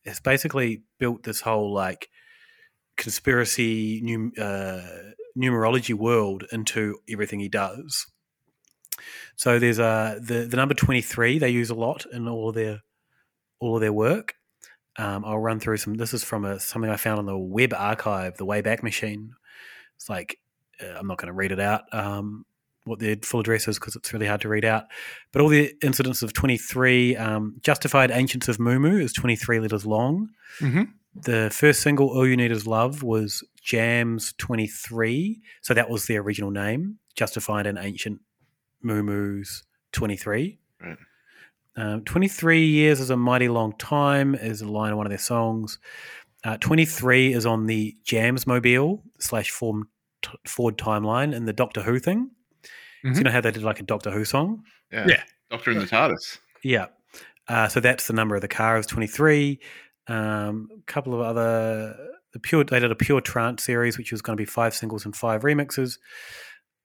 has 0.05 0.19
basically 0.19 0.81
built 0.97 1.23
this 1.23 1.41
whole 1.41 1.71
like 1.73 2.09
conspiracy 2.97 4.01
num- 4.03 4.33
uh, 4.37 4.81
numerology 5.37 5.93
world 5.93 6.45
into 6.51 6.97
everything 7.09 7.39
he 7.39 7.49
does. 7.49 8.07
So 9.35 9.59
there's 9.59 9.79
a 9.79 10.19
the 10.21 10.45
the 10.45 10.57
number 10.57 10.73
twenty 10.73 11.01
three 11.01 11.39
they 11.39 11.49
use 11.49 11.69
a 11.69 11.75
lot 11.75 12.05
in 12.11 12.27
all 12.27 12.49
of 12.49 12.55
their 12.55 12.81
all 13.59 13.75
of 13.75 13.81
their 13.81 13.93
work. 13.93 14.35
Um, 14.97 15.25
I'll 15.25 15.39
run 15.39 15.59
through 15.59 15.77
some. 15.77 15.95
This 15.95 16.13
is 16.13 16.23
from 16.23 16.45
a 16.45 16.59
something 16.59 16.91
I 16.91 16.97
found 16.97 17.19
on 17.19 17.25
the 17.25 17.37
web 17.37 17.73
archive, 17.73 18.37
the 18.37 18.45
Wayback 18.45 18.83
Machine. 18.83 19.33
It's 19.95 20.09
like 20.09 20.37
uh, 20.81 20.97
I'm 20.99 21.07
not 21.07 21.17
going 21.17 21.27
to 21.27 21.33
read 21.33 21.51
it 21.51 21.59
out. 21.59 21.81
Um, 21.91 22.45
what 22.85 22.99
their 22.99 23.15
full 23.23 23.39
address 23.39 23.67
is 23.67 23.79
because 23.79 23.95
it's 23.95 24.11
really 24.11 24.27
hard 24.27 24.41
to 24.41 24.49
read 24.49 24.65
out. 24.65 24.85
But 25.31 25.41
all 25.41 25.47
the 25.47 25.73
incidents 25.81 26.21
of 26.21 26.33
23, 26.33 27.15
um, 27.15 27.55
Justified 27.61 28.11
Ancients 28.11 28.49
of 28.49 28.57
Mumu 28.57 29.01
is 29.01 29.13
23 29.13 29.61
letters 29.61 29.85
long. 29.85 30.29
Mhm. 30.59 30.89
The 31.15 31.49
first 31.53 31.81
single, 31.81 32.09
All 32.09 32.27
You 32.27 32.35
Need 32.35 32.51
Is 32.51 32.67
Love, 32.67 33.01
was 33.01 33.41
Jams 33.61 34.33
23. 34.33 35.39
So 35.61 35.73
that 35.73 35.89
was 35.89 36.07
the 36.07 36.17
original 36.17 36.51
name, 36.51 36.99
Justified 37.15 37.67
and 37.67 37.77
Ancient 37.77 38.19
Mumu's 38.83 39.63
23. 39.93 40.59
Right. 40.81 40.97
Um, 41.75 42.03
23 42.03 42.65
years 42.65 42.99
is 42.99 43.09
a 43.09 43.17
mighty 43.17 43.47
long 43.49 43.73
time, 43.77 44.35
is 44.35 44.61
a 44.61 44.67
line 44.67 44.91
of 44.91 44.97
one 44.97 45.05
of 45.07 45.09
their 45.11 45.17
songs. 45.17 45.79
Uh, 46.43 46.57
23 46.57 47.33
is 47.33 47.45
on 47.45 47.65
the 47.65 47.95
Jams 48.03 48.45
Mobile 48.45 49.01
slash 49.19 49.49
Form 49.49 49.87
t- 50.21 50.29
Ford 50.45 50.77
timeline 50.77 51.35
and 51.35 51.47
the 51.47 51.53
Doctor 51.53 51.81
Who 51.81 51.99
thing. 51.99 52.29
So 53.03 53.09
Mhm. 53.09 53.17
you 53.17 53.23
know 53.23 53.31
how 53.31 53.41
they 53.41 53.51
did 53.51 53.63
like 53.63 53.79
a 53.79 53.83
Doctor 53.83 54.11
Who 54.11 54.23
song? 54.25 54.63
Yeah. 54.91 55.05
Yeah. 55.07 55.23
Doctor 55.49 55.71
in 55.71 55.79
the 55.79 55.85
TARDIS. 55.85 56.39
Yeah. 56.63 56.87
Uh, 57.47 57.67
so 57.67 57.79
that's 57.79 58.07
the 58.07 58.13
number 58.13 58.35
of 58.35 58.41
the 58.41 58.47
car 58.47 58.77
is 58.77 58.85
23. 58.85 59.59
Um, 60.07 60.69
a 60.77 60.81
couple 60.83 61.13
of 61.13 61.21
other 61.21 61.95
the 62.33 62.39
pure 62.39 62.63
they 62.63 62.79
did 62.79 62.91
a 62.91 62.95
pure 62.95 63.21
trance 63.21 63.63
series 63.63 63.97
which 63.97 64.11
was 64.11 64.21
going 64.21 64.35
to 64.35 64.41
be 64.41 64.45
five 64.45 64.73
singles 64.73 65.05
and 65.05 65.15
five 65.15 65.41
remixes. 65.43 65.97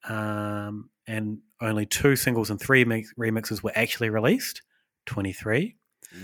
Um, 0.09 0.91
and 1.07 1.39
only 1.61 1.87
two 1.87 2.17
singles 2.17 2.51
and 2.51 2.61
three 2.61 2.85
mix, 2.85 3.13
remixes 3.19 3.63
were 3.63 3.73
actually 3.75 4.11
released. 4.11 4.63
23. 5.07 5.77
Uh, 6.15 6.19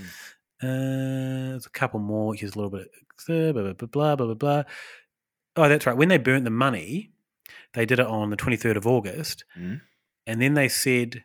there's 0.61 1.65
a 1.65 1.69
couple 1.69 1.99
more 1.99 2.27
which 2.29 2.43
is 2.43 2.55
a 2.55 2.57
little 2.57 2.69
bit 2.71 2.87
blah 3.27 3.51
blah 3.51 3.73
blah 3.73 3.87
blah 3.87 4.15
blah 4.15 4.33
blah. 4.33 4.63
Oh, 5.55 5.69
that's 5.69 5.85
right. 5.85 5.97
When 5.97 6.09
they 6.09 6.17
burnt 6.17 6.43
the 6.43 6.49
money, 6.49 7.11
they 7.73 7.85
did 7.85 7.99
it 7.99 8.07
on 8.07 8.29
the 8.29 8.37
23rd 8.37 8.77
of 8.77 8.87
August. 8.87 9.43
Mhm. 9.57 9.81
And 10.27 10.41
then 10.41 10.53
they 10.53 10.67
said, 10.67 11.23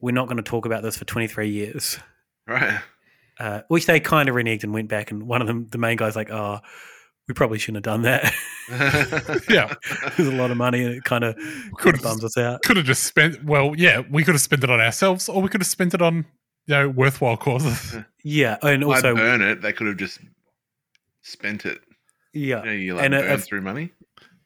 we're 0.00 0.12
not 0.12 0.26
going 0.26 0.36
to 0.36 0.42
talk 0.42 0.66
about 0.66 0.82
this 0.82 0.96
for 0.96 1.04
23 1.04 1.48
years. 1.48 1.98
Right. 2.46 2.80
Uh, 3.40 3.62
which 3.68 3.86
they 3.86 3.98
kind 4.00 4.28
of 4.28 4.34
reneged 4.34 4.62
and 4.62 4.72
went 4.72 4.88
back. 4.88 5.10
And 5.10 5.24
one 5.24 5.40
of 5.40 5.46
them, 5.46 5.66
the 5.70 5.78
main 5.78 5.96
guy's 5.96 6.16
like, 6.16 6.30
oh, 6.30 6.60
we 7.28 7.34
probably 7.34 7.58
shouldn't 7.58 7.84
have 7.84 7.92
done 7.94 8.02
that. 8.02 8.32
yeah, 9.50 9.74
There's 10.16 10.28
a 10.28 10.32
lot 10.36 10.50
of 10.50 10.56
money 10.56 10.84
and 10.84 10.94
it 10.94 11.04
kind 11.04 11.24
of, 11.24 11.36
Could've- 11.78 12.02
bums 12.02 12.24
us 12.24 12.36
out. 12.38 12.62
could 12.62 12.76
have 12.76 12.86
just 12.86 13.04
spent. 13.04 13.44
Well, 13.44 13.74
yeah, 13.76 14.02
we 14.10 14.24
could 14.24 14.34
have 14.34 14.40
spent 14.42 14.62
it 14.64 14.70
on 14.70 14.80
ourselves, 14.80 15.28
or 15.28 15.42
we 15.42 15.48
could 15.48 15.60
have 15.60 15.68
spent 15.68 15.94
it 15.94 16.02
on 16.02 16.24
you 16.66 16.74
know 16.74 16.88
worthwhile 16.88 17.36
causes. 17.36 17.96
Yeah. 18.28 18.56
And 18.60 18.82
also, 18.82 19.14
burn 19.14 19.40
it? 19.40 19.62
They 19.62 19.72
could 19.72 19.86
have 19.86 19.98
just 19.98 20.18
spent 21.22 21.64
it. 21.64 21.78
yeah. 22.34 22.58
You 22.60 22.66
know, 22.66 22.72
you 22.72 22.94
like 22.96 23.04
and 23.04 23.12
burn 23.12 23.30
if- 23.30 23.44
through 23.44 23.60
money. 23.60 23.90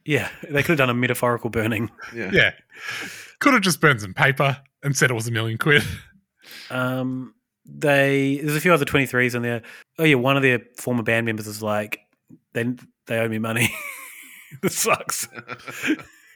yeah, 0.05 0.29
they 0.51 0.62
could 0.62 0.73
have 0.73 0.79
done 0.79 0.90
a 0.90 0.95
metaphorical 0.95 1.49
burning. 1.49 1.90
Yeah. 2.14 2.31
yeah, 2.33 2.51
could 3.38 3.55
have 3.55 3.62
just 3.62 3.81
burned 3.81 4.03
some 4.03 4.12
paper 4.12 4.59
and 4.83 4.95
said 4.97 5.11
it 5.11 5.14
was 5.14 5.29
a 5.29 5.31
million 5.31 5.57
quid. 5.57 5.83
Um, 6.71 7.35
they 7.64 8.40
there's 8.43 8.57
a 8.57 8.61
few 8.61 8.73
other 8.75 8.85
23s 8.85 9.35
in 9.35 9.40
there. 9.43 9.62
Oh 9.99 10.05
yeah, 10.05 10.16
one 10.16 10.37
of 10.37 10.43
their 10.43 10.61
former 10.77 11.03
band 11.03 11.25
members 11.27 11.47
is 11.47 11.62
like, 11.62 12.01
they 12.53 12.75
they 13.07 13.19
owe 13.19 13.29
me 13.29 13.39
money. 13.39 13.75
this 14.63 14.77
sucks. 14.77 15.29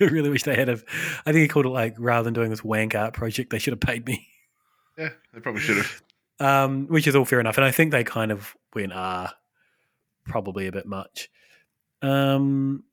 I 0.00 0.04
really 0.04 0.30
wish 0.30 0.42
they 0.42 0.56
had 0.56 0.68
have. 0.68 0.84
I 1.24 1.32
think 1.32 1.42
he 1.42 1.48
called 1.48 1.66
it 1.66 1.70
like 1.70 1.94
rather 1.98 2.24
than 2.24 2.34
doing 2.34 2.50
this 2.50 2.64
wank 2.64 2.94
art 2.94 3.14
project, 3.14 3.50
they 3.50 3.58
should 3.58 3.72
have 3.72 3.80
paid 3.80 4.06
me. 4.06 4.26
Yeah, 4.98 5.10
they 5.32 5.40
probably 5.40 5.60
should 5.60 5.78
have. 5.78 6.02
Um, 6.40 6.86
which 6.88 7.06
is 7.06 7.14
all 7.14 7.24
fair 7.24 7.40
enough, 7.40 7.56
and 7.56 7.64
I 7.64 7.70
think 7.70 7.92
they 7.92 8.04
kind 8.04 8.32
of 8.32 8.56
went 8.74 8.92
ah, 8.92 9.34
probably 10.24 10.66
a 10.66 10.72
bit 10.72 10.86
much. 10.86 11.30
Um, 12.02 12.84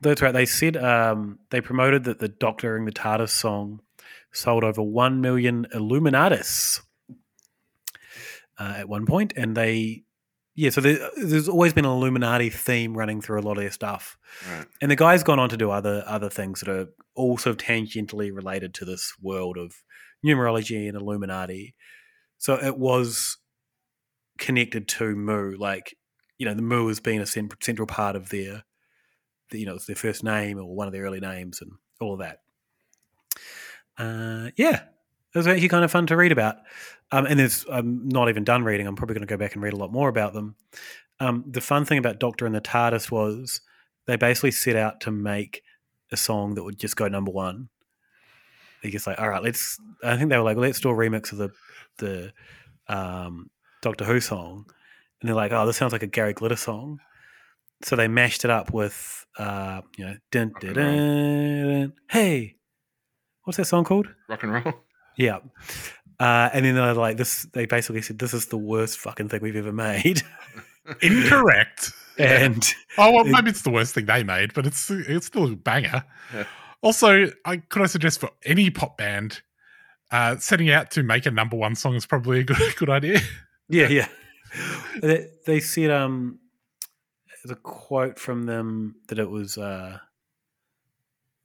that's 0.00 0.20
right. 0.20 0.32
They 0.32 0.46
said 0.46 0.76
um, 0.76 1.38
they 1.50 1.60
promoted 1.60 2.04
that 2.04 2.18
the 2.18 2.28
Doctor 2.28 2.76
in 2.76 2.84
the 2.84 2.92
TARDIS 2.92 3.30
song 3.30 3.80
sold 4.32 4.64
over 4.64 4.82
one 4.82 5.20
million 5.20 5.66
Illuminatus 5.74 6.82
uh, 8.58 8.74
at 8.78 8.88
one 8.88 9.06
point, 9.06 9.32
and 9.36 9.56
they 9.56 10.04
yeah. 10.54 10.70
So 10.70 10.80
there, 10.80 11.10
there's 11.16 11.48
always 11.48 11.72
been 11.72 11.84
an 11.84 11.90
Illuminati 11.90 12.50
theme 12.50 12.96
running 12.96 13.20
through 13.20 13.40
a 13.40 13.42
lot 13.42 13.52
of 13.52 13.58
their 13.58 13.70
stuff. 13.70 14.16
Right. 14.50 14.66
And 14.80 14.90
the 14.90 14.96
guy's 14.96 15.22
gone 15.22 15.38
on 15.38 15.48
to 15.48 15.56
do 15.56 15.70
other 15.70 16.04
other 16.06 16.30
things 16.30 16.60
that 16.60 16.68
are 16.68 16.88
also 17.14 17.54
tangentially 17.54 18.34
related 18.34 18.74
to 18.74 18.84
this 18.84 19.14
world 19.20 19.56
of 19.58 19.74
numerology 20.24 20.88
and 20.88 20.96
Illuminati. 20.96 21.74
So 22.38 22.54
it 22.54 22.76
was 22.76 23.38
connected 24.38 24.88
to 24.88 25.14
Mu, 25.14 25.56
like 25.58 25.96
you 26.42 26.46
know, 26.46 26.54
the 26.54 26.62
Mu 26.62 26.88
has 26.88 26.98
been 26.98 27.20
a 27.20 27.26
cent- 27.26 27.54
central 27.62 27.86
part 27.86 28.16
of 28.16 28.30
their, 28.30 28.64
the, 29.50 29.60
you 29.60 29.64
know, 29.64 29.76
it's 29.76 29.86
their 29.86 29.94
first 29.94 30.24
name 30.24 30.58
or 30.58 30.64
one 30.64 30.88
of 30.88 30.92
their 30.92 31.04
early 31.04 31.20
names 31.20 31.60
and 31.62 31.70
all 32.00 32.14
of 32.14 32.18
that. 32.18 32.38
Uh, 33.96 34.50
yeah, 34.56 34.80
it 35.34 35.38
was 35.38 35.46
actually 35.46 35.68
kind 35.68 35.84
of 35.84 35.90
fun 35.90 36.06
to 36.06 36.16
read 36.16 36.32
about. 36.32 36.56
Um, 37.10 37.26
and 37.26 37.38
there's, 37.38 37.64
I'm 37.70 38.08
not 38.08 38.28
even 38.28 38.44
done 38.44 38.64
reading. 38.64 38.86
I'm 38.86 38.96
probably 38.96 39.14
going 39.14 39.26
to 39.26 39.32
go 39.32 39.36
back 39.36 39.54
and 39.54 39.62
read 39.62 39.72
a 39.72 39.76
lot 39.76 39.92
more 39.92 40.08
about 40.08 40.32
them. 40.32 40.56
Um, 41.20 41.44
the 41.46 41.60
fun 41.60 41.84
thing 41.84 41.98
about 41.98 42.18
Doctor 42.18 42.46
and 42.46 42.54
the 42.54 42.60
TARDIS 42.60 43.10
was 43.10 43.60
they 44.06 44.16
basically 44.16 44.50
set 44.50 44.76
out 44.76 45.00
to 45.02 45.10
make 45.10 45.62
a 46.10 46.16
song 46.16 46.54
that 46.54 46.64
would 46.64 46.78
just 46.78 46.96
go 46.96 47.08
number 47.08 47.30
one. 47.30 47.68
They 48.82 48.90
just 48.90 49.06
like, 49.06 49.20
all 49.20 49.28
right, 49.28 49.42
let's. 49.42 49.78
I 50.02 50.16
think 50.16 50.30
they 50.30 50.36
were 50.36 50.42
like, 50.42 50.56
let's 50.56 50.80
do 50.80 50.90
a 50.90 50.94
remix 50.94 51.30
of 51.30 51.38
the 51.38 51.50
the 51.98 52.32
um, 52.88 53.48
Doctor 53.80 54.04
Who 54.04 54.20
song, 54.20 54.66
and 55.20 55.28
they're 55.28 55.36
like, 55.36 55.52
oh, 55.52 55.64
this 55.66 55.76
sounds 55.76 55.92
like 55.92 56.02
a 56.02 56.08
Gary 56.08 56.32
Glitter 56.32 56.56
song. 56.56 56.98
So 57.82 57.94
they 57.94 58.08
mashed 58.08 58.44
it 58.44 58.50
up 58.50 58.72
with, 58.72 59.24
uh, 59.38 59.82
you 59.96 60.04
know, 60.04 60.16
dun, 60.30 60.52
dun, 60.60 60.74
dun, 60.74 61.92
hey, 62.10 62.56
what's 63.44 63.56
that 63.56 63.66
song 63.66 63.84
called? 63.84 64.08
Rock 64.28 64.42
and 64.42 64.52
roll. 64.52 64.74
Yeah. 65.16 65.38
Uh, 66.20 66.50
and 66.52 66.64
then 66.64 66.74
they're 66.74 66.94
like, 66.94 67.16
this. 67.16 67.44
They 67.52 67.66
basically 67.66 68.02
said, 68.02 68.18
"This 68.18 68.32
is 68.32 68.46
the 68.46 68.56
worst 68.56 68.98
fucking 68.98 69.28
thing 69.28 69.40
we've 69.42 69.56
ever 69.56 69.72
made." 69.72 70.22
Incorrect. 71.02 71.92
and 72.18 72.74
Oh 72.98 73.10
well, 73.10 73.24
maybe 73.24 73.50
it's 73.50 73.62
the 73.62 73.70
worst 73.70 73.94
thing 73.94 74.06
they 74.06 74.22
made, 74.22 74.54
but 74.54 74.66
it's 74.66 74.90
it's 74.90 75.26
still 75.26 75.44
a 75.44 75.56
banger. 75.56 76.04
Yeah. 76.32 76.44
Also, 76.82 77.26
I 77.44 77.56
could 77.58 77.82
I 77.82 77.86
suggest 77.86 78.20
for 78.20 78.30
any 78.44 78.70
pop 78.70 78.98
band, 78.98 79.40
uh, 80.10 80.36
setting 80.36 80.70
out 80.70 80.90
to 80.92 81.02
make 81.02 81.26
a 81.26 81.30
number 81.30 81.56
one 81.56 81.74
song 81.74 81.94
is 81.94 82.06
probably 82.06 82.40
a 82.40 82.44
good 82.44 82.76
good 82.76 82.90
idea. 82.90 83.20
Yeah, 83.68 83.88
yeah. 83.88 84.08
they, 85.00 85.28
they 85.46 85.60
said 85.60 85.90
um, 85.90 86.38
the 87.44 87.54
quote 87.54 88.18
from 88.18 88.44
them 88.44 88.96
that 89.08 89.18
it 89.18 89.30
was 89.30 89.56
uh, 89.56 89.98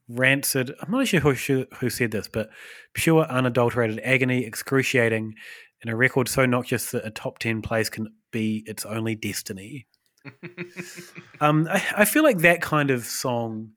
rancid. 0.10 0.74
I'm 0.82 0.91
not 0.91 1.08
sure 1.08 1.20
who, 1.20 1.66
who 1.80 1.89
said 1.89 2.12
this, 2.12 2.28
but 2.28 2.49
pure, 2.93 3.26
unadulterated 3.26 3.99
agony, 4.03 4.45
excruciating, 4.45 5.34
and 5.82 5.91
a 5.91 5.95
record 5.95 6.28
so 6.28 6.45
noxious 6.45 6.91
that 6.91 7.05
a 7.05 7.12
top 7.12 7.39
ten 7.39 7.62
place 7.62 7.89
can 7.89 8.08
be 8.32 8.64
its 8.66 8.86
only 8.86 9.16
destiny. 9.16 9.88
um, 11.41 11.68
I, 11.70 11.84
I 11.97 12.05
feel 12.05 12.24
like 12.24 12.39
that 12.39 12.62
kind 12.62 12.91
of 12.91 13.05
song 13.05 13.72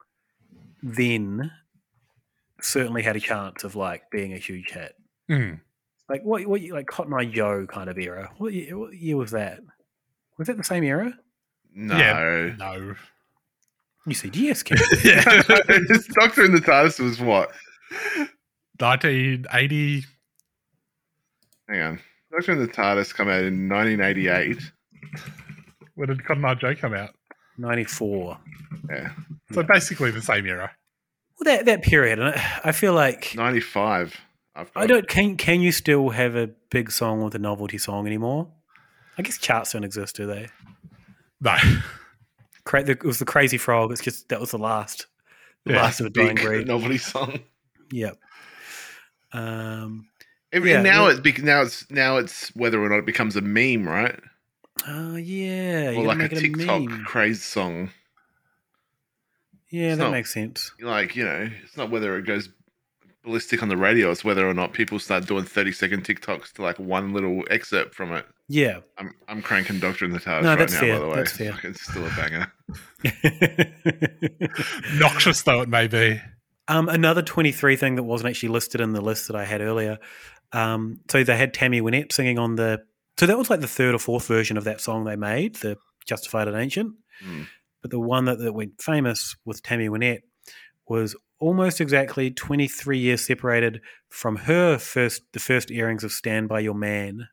then 0.82 1.50
certainly 2.60 3.02
had 3.02 3.16
a 3.16 3.20
chance 3.20 3.64
of 3.64 3.76
like 3.76 4.10
being 4.10 4.32
a 4.32 4.38
huge 4.38 4.70
hit. 4.70 4.94
Mm. 5.30 5.60
Like 6.08 6.22
what? 6.22 6.44
What? 6.46 6.62
Like 6.62 6.86
Cotton 6.86 7.14
Eye 7.14 7.26
Joe 7.26 7.66
kind 7.68 7.88
of 7.88 7.98
era. 7.98 8.30
What 8.38 8.52
year, 8.52 8.76
what 8.76 8.94
year 8.94 9.16
was 9.16 9.30
that? 9.30 9.60
Was 10.38 10.48
that 10.48 10.56
the 10.56 10.64
same 10.64 10.84
era? 10.84 11.16
No. 11.72 11.96
Yeah, 11.96 12.54
no. 12.58 12.94
You 14.06 14.14
said 14.14 14.34
yes, 14.34 14.62
Ken. 14.62 14.78
yeah. 15.04 15.22
Doctor 16.14 16.44
in 16.44 16.52
the 16.52 16.62
TARDIS 16.64 17.00
was 17.00 17.20
what? 17.20 17.50
1980. 18.78 20.04
Hang 21.68 21.82
on. 21.82 22.00
Doctor 22.32 22.52
in 22.52 22.58
the 22.60 22.68
TARDIS 22.68 23.14
come 23.14 23.28
out 23.28 23.42
in 23.42 23.68
1988. 23.68 24.58
When 25.94 26.08
did 26.08 26.24
Cotton 26.24 26.44
Eye 26.44 26.54
Joe 26.54 26.74
come 26.74 26.94
out? 26.94 27.10
94. 27.58 28.38
Yeah. 28.88 29.10
So 29.52 29.62
basically 29.62 30.10
the 30.10 30.22
same 30.22 30.46
era. 30.46 30.70
Well, 31.38 31.56
that 31.56 31.66
that 31.66 31.82
period, 31.82 32.18
and 32.18 32.28
I, 32.28 32.60
I 32.64 32.72
feel 32.72 32.92
like 32.92 33.34
95. 33.34 34.16
I've 34.54 34.70
I 34.74 34.86
don't. 34.86 35.08
Can 35.08 35.36
can 35.36 35.60
you 35.60 35.72
still 35.72 36.10
have 36.10 36.36
a 36.36 36.50
big 36.70 36.90
song 36.90 37.22
with 37.22 37.34
a 37.34 37.38
novelty 37.38 37.78
song 37.78 38.06
anymore? 38.06 38.48
I 39.16 39.22
guess 39.22 39.38
charts 39.38 39.72
don't 39.72 39.84
exist, 39.84 40.16
do 40.16 40.26
they? 40.26 40.48
No. 41.40 41.56
Cra- 42.70 42.84
the, 42.84 42.92
it 42.92 43.04
was 43.04 43.18
the 43.18 43.24
Crazy 43.24 43.58
Frog. 43.58 43.90
It's 43.90 44.00
just 44.00 44.28
that 44.28 44.38
was 44.40 44.52
the 44.52 44.58
last, 44.58 45.06
the 45.64 45.72
Yeah, 45.72 45.82
last 45.82 45.98
of 46.00 46.06
a 46.06 46.10
dying 46.10 46.36
breed. 46.36 46.66
novelty 46.68 46.98
song. 46.98 47.40
Yep. 47.90 48.16
Um. 49.32 50.06
And 50.52 50.64
Yeah, 50.64 50.82
now 50.82 51.08
yeah. 51.08 51.18
it's 51.24 51.38
now 51.42 51.62
it's 51.62 51.90
now 51.90 52.16
it's 52.16 52.48
whether 52.56 52.82
or 52.82 52.88
not 52.88 52.98
it 52.98 53.06
becomes 53.06 53.36
a 53.36 53.40
meme, 53.40 53.88
right? 53.88 54.18
Oh 54.86 55.16
yeah. 55.16 55.92
or 55.96 56.04
like 56.04 56.18
a 56.20 56.24
it 56.24 56.32
a 56.32 56.40
TikTok 56.40 56.88
craze 57.04 57.42
song. 57.42 57.90
Yeah, 59.68 59.90
It's 59.90 59.98
that 59.98 60.04
not- 60.04 60.12
makes 60.12 60.32
sense. 60.34 60.72
Like 60.80 61.14
you 61.16 61.24
know, 61.24 61.48
it's 61.64 61.76
not 61.76 61.90
whether 61.90 62.16
it 62.18 62.26
goes 62.26 62.48
ballistic 63.22 63.62
on 63.62 63.68
the 63.68 63.76
radio. 63.76 64.10
It's 64.10 64.24
whether 64.24 64.48
or 64.48 64.54
not 64.54 64.72
people 64.72 64.98
start 64.98 65.26
doing 65.26 65.44
thirty 65.44 65.72
second 65.72 66.04
TikToks 66.04 66.52
to 66.54 66.62
like 66.62 66.78
one 66.78 67.12
little 67.12 67.44
excerpt 67.50 67.94
from 67.94 68.12
it. 68.12 68.26
Yeah. 68.52 68.80
I'm 68.98 69.14
I'm 69.28 69.42
cranking 69.42 69.78
Doctor 69.78 70.04
in 70.04 70.10
the 70.10 70.18
TARDIS 70.18 70.42
No, 70.42 70.48
right 70.50 70.58
that's 70.58 70.72
now. 70.74 70.80
fair, 70.80 70.94
By 70.94 70.98
the 70.98 71.08
way, 71.08 71.16
that's 71.16 71.32
fair. 71.32 71.52
Fucking 71.52 71.74
still 71.74 72.04
a 72.04 72.10
banger. 72.10 72.52
Noxious 74.98 75.42
though 75.42 75.62
it 75.62 75.68
may 75.68 75.86
be. 75.86 76.20
Um, 76.66 76.88
another 76.88 77.22
23 77.22 77.76
thing 77.76 77.94
that 77.94 78.02
wasn't 78.02 78.30
actually 78.30 78.48
listed 78.50 78.80
in 78.80 78.92
the 78.92 79.00
list 79.00 79.28
that 79.28 79.36
I 79.36 79.44
had 79.44 79.60
earlier. 79.60 79.98
Um, 80.52 81.00
so 81.08 81.22
they 81.22 81.36
had 81.36 81.54
Tammy 81.54 81.80
Wynette 81.80 82.12
singing 82.12 82.38
on 82.38 82.56
the. 82.56 82.82
So 83.18 83.26
that 83.26 83.38
was 83.38 83.50
like 83.50 83.60
the 83.60 83.68
third 83.68 83.94
or 83.94 83.98
fourth 83.98 84.26
version 84.26 84.56
of 84.56 84.64
that 84.64 84.80
song 84.80 85.04
they 85.04 85.16
made, 85.16 85.56
the 85.56 85.76
Justified 86.06 86.48
and 86.48 86.56
Ancient. 86.56 86.94
Mm. 87.24 87.46
But 87.82 87.92
the 87.92 88.00
one 88.00 88.24
that, 88.24 88.38
that 88.40 88.52
went 88.52 88.82
famous 88.82 89.36
with 89.44 89.62
Tammy 89.62 89.88
Wynette 89.88 90.22
was 90.88 91.14
almost 91.38 91.80
exactly 91.80 92.30
23 92.30 92.98
years 92.98 93.24
separated 93.26 93.80
from 94.08 94.36
her 94.36 94.76
first, 94.78 95.22
the 95.32 95.38
first 95.38 95.70
earrings 95.70 96.02
of 96.02 96.12
Stand 96.12 96.48
By 96.48 96.60
Your 96.60 96.74
Man. 96.74 97.28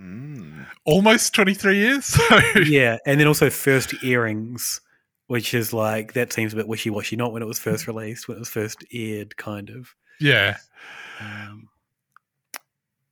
Mm. 0.00 0.66
Almost 0.84 1.34
23 1.34 1.76
years. 1.76 2.04
So 2.28 2.60
yeah, 2.60 2.96
and 3.06 3.20
then 3.20 3.26
also 3.26 3.50
first 3.50 3.94
earrings, 4.02 4.80
which 5.26 5.52
is 5.54 5.72
like 5.72 6.14
that 6.14 6.32
seems 6.32 6.52
a 6.52 6.56
bit 6.56 6.68
wishy 6.68 6.90
washy. 6.90 7.16
Not 7.16 7.32
when 7.32 7.42
it 7.42 7.46
was 7.46 7.58
first 7.58 7.86
released, 7.86 8.26
when 8.28 8.36
it 8.36 8.40
was 8.40 8.48
first 8.48 8.82
aired, 8.92 9.36
kind 9.36 9.68
of. 9.70 9.94
yeah. 10.20 10.56
Um, 11.20 11.68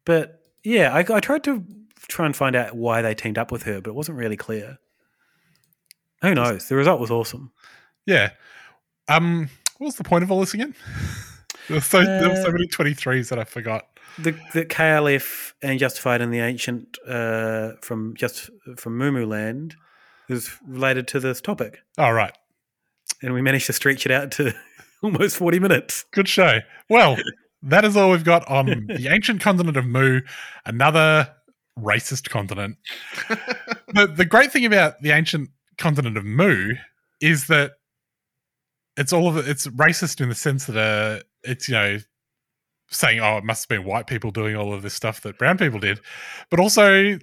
but 0.05 0.41
yeah, 0.64 0.95
I, 0.95 1.01
I 1.14 1.20
tried 1.20 1.45
to 1.45 1.62
try 2.09 2.24
and 2.26 2.34
find 2.34 2.57
out 2.57 2.74
why 2.74 3.03
they 3.03 3.14
teamed 3.14 3.36
up 3.39 3.53
with 3.53 3.64
her, 3.64 3.80
but 3.82 3.91
it 3.91 3.95
wasn't 3.95 4.16
really 4.16 4.36
clear. 4.36 4.78
Who 6.22 6.34
knows? 6.34 6.68
The 6.68 6.74
result 6.76 7.01
was 7.01 7.11
awesome. 7.11 7.53
Yeah. 8.07 8.30
Um 9.09 9.49
what 9.76 9.86
was 9.86 9.97
the 9.97 10.05
point 10.05 10.24
of 10.24 10.32
all 10.32 10.41
this 10.41 10.55
again? 10.55 10.74
There 11.68 11.76
were 11.76 11.80
so 11.82 12.03
there 12.03 12.30
were 12.30 12.36
so 12.36 12.49
Uh, 12.49 12.53
many 12.53 12.66
23s 12.66 13.28
that 13.28 13.39
I 13.39 13.45
forgot. 13.45 13.97
The 14.19 14.33
the 14.53 14.64
KLF 14.64 15.53
and 15.62 15.79
Justified 15.79 16.21
in 16.21 16.31
the 16.31 16.41
Ancient 16.41 16.99
uh, 17.07 17.73
from 17.81 18.14
just 18.16 18.51
from 18.77 18.99
Mu 18.99 19.25
Land 19.27 19.77
is 20.29 20.51
related 20.66 21.09
to 21.09 21.21
this 21.21 21.41
topic, 21.41 21.79
All 21.97 22.12
right. 22.12 22.33
and 23.23 23.33
we 23.33 23.41
managed 23.43 23.66
to 23.66 23.73
stretch 23.73 24.05
it 24.07 24.12
out 24.12 24.31
to 24.33 24.53
almost 25.03 25.37
forty 25.37 25.59
minutes. 25.59 26.05
Good 26.12 26.29
show. 26.29 26.59
Well, 26.91 27.16
that 27.62 27.85
is 27.85 27.97
all 27.97 28.11
we've 28.11 28.25
got 28.25 28.47
on 28.49 28.87
the 28.89 29.09
ancient 29.09 29.41
continent 29.41 29.77
of 29.77 29.87
Mu, 29.87 30.21
another 30.66 31.33
racist 31.79 32.29
continent. 32.29 32.77
the 33.29 34.12
the 34.14 34.25
great 34.25 34.53
thing 34.53 34.64
about 34.64 35.01
the 35.01 35.11
ancient 35.12 35.51
continent 35.77 36.16
of 36.16 36.25
Mu 36.25 36.73
is 37.21 37.47
that 37.47 37.73
it's 38.97 39.12
all 39.12 39.29
of 39.29 39.37
it, 39.37 39.49
it's 39.49 39.66
racist 39.69 40.21
in 40.21 40.29
the 40.29 40.35
sense 40.35 40.66
that 40.66 40.77
uh, 40.77 41.23
it's 41.45 41.69
you 41.69 41.75
know 41.75 41.99
saying 42.91 43.20
oh 43.20 43.36
it 43.39 43.45
must 43.45 43.64
have 43.64 43.68
been 43.78 43.86
white 43.86 44.07
people 44.07 44.30
doing 44.30 44.57
all 44.57 44.72
of 44.72 44.82
this 44.82 44.95
stuff 44.95 45.20
that 45.22 45.39
brown 45.39 45.59
people 45.59 45.78
did, 45.78 46.01
but 46.51 46.59
also 46.61 47.18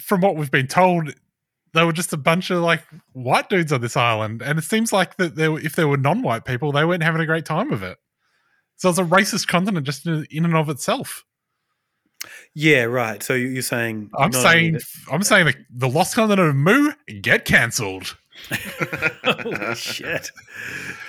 from 0.00 0.20
what 0.20 0.36
we've 0.36 0.50
been 0.50 0.66
told. 0.68 1.12
They 1.74 1.84
were 1.84 1.92
just 1.94 2.12
a 2.12 2.18
bunch 2.18 2.50
of 2.50 2.58
like 2.58 2.82
white 3.14 3.48
dudes 3.48 3.72
on 3.72 3.80
this 3.80 3.96
island, 3.96 4.42
and 4.42 4.58
it 4.58 4.62
seems 4.62 4.92
like 4.92 5.16
that 5.16 5.36
there, 5.36 5.58
if 5.58 5.74
there 5.74 5.88
were 5.88 5.96
non-white 5.96 6.44
people, 6.44 6.70
they 6.70 6.84
weren't 6.84 7.02
having 7.02 7.22
a 7.22 7.26
great 7.26 7.46
time 7.46 7.72
of 7.72 7.82
it. 7.82 7.96
So 8.76 8.90
it's 8.90 8.98
a 8.98 9.04
racist 9.04 9.48
continent 9.48 9.86
just 9.86 10.06
in, 10.06 10.26
in 10.30 10.44
and 10.44 10.54
of 10.54 10.68
itself. 10.68 11.24
Yeah, 12.54 12.82
right. 12.84 13.22
So 13.22 13.32
you- 13.32 13.48
you're 13.48 13.62
saying 13.62 14.10
I'm 14.18 14.32
saying, 14.42 14.74
I'm 15.10 15.22
saying 15.22 15.46
the, 15.46 15.54
the 15.70 15.88
lost 15.88 16.14
continent 16.14 16.46
of 16.50 16.56
Mu 16.56 16.92
get 17.22 17.46
cancelled. 17.46 18.18
Holy 19.24 19.74
shit! 19.74 20.30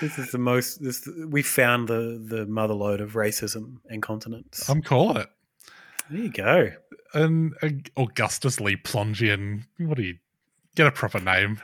This 0.02 0.18
is 0.20 0.32
the 0.32 0.38
most. 0.38 0.84
This 0.84 1.08
we 1.28 1.42
found 1.42 1.88
the 1.88 2.22
the 2.24 2.46
mother 2.46 2.74
lode 2.74 3.02
of 3.02 3.14
racism 3.14 3.78
and 3.90 4.02
continents. 4.02 4.70
I'm 4.70 4.82
calling 4.82 5.18
it. 5.18 5.30
there 6.10 6.20
you 6.20 6.30
go. 6.30 6.72
And 7.14 7.54
uh, 7.62 7.70
Augustus 7.98 8.60
Le 8.60 8.72
Plongeon, 8.78 9.64
what 9.78 9.98
do 9.98 10.04
you 10.04 10.18
get 10.76 10.88
a 10.88 10.92
proper 10.92 11.20
name? 11.20 11.62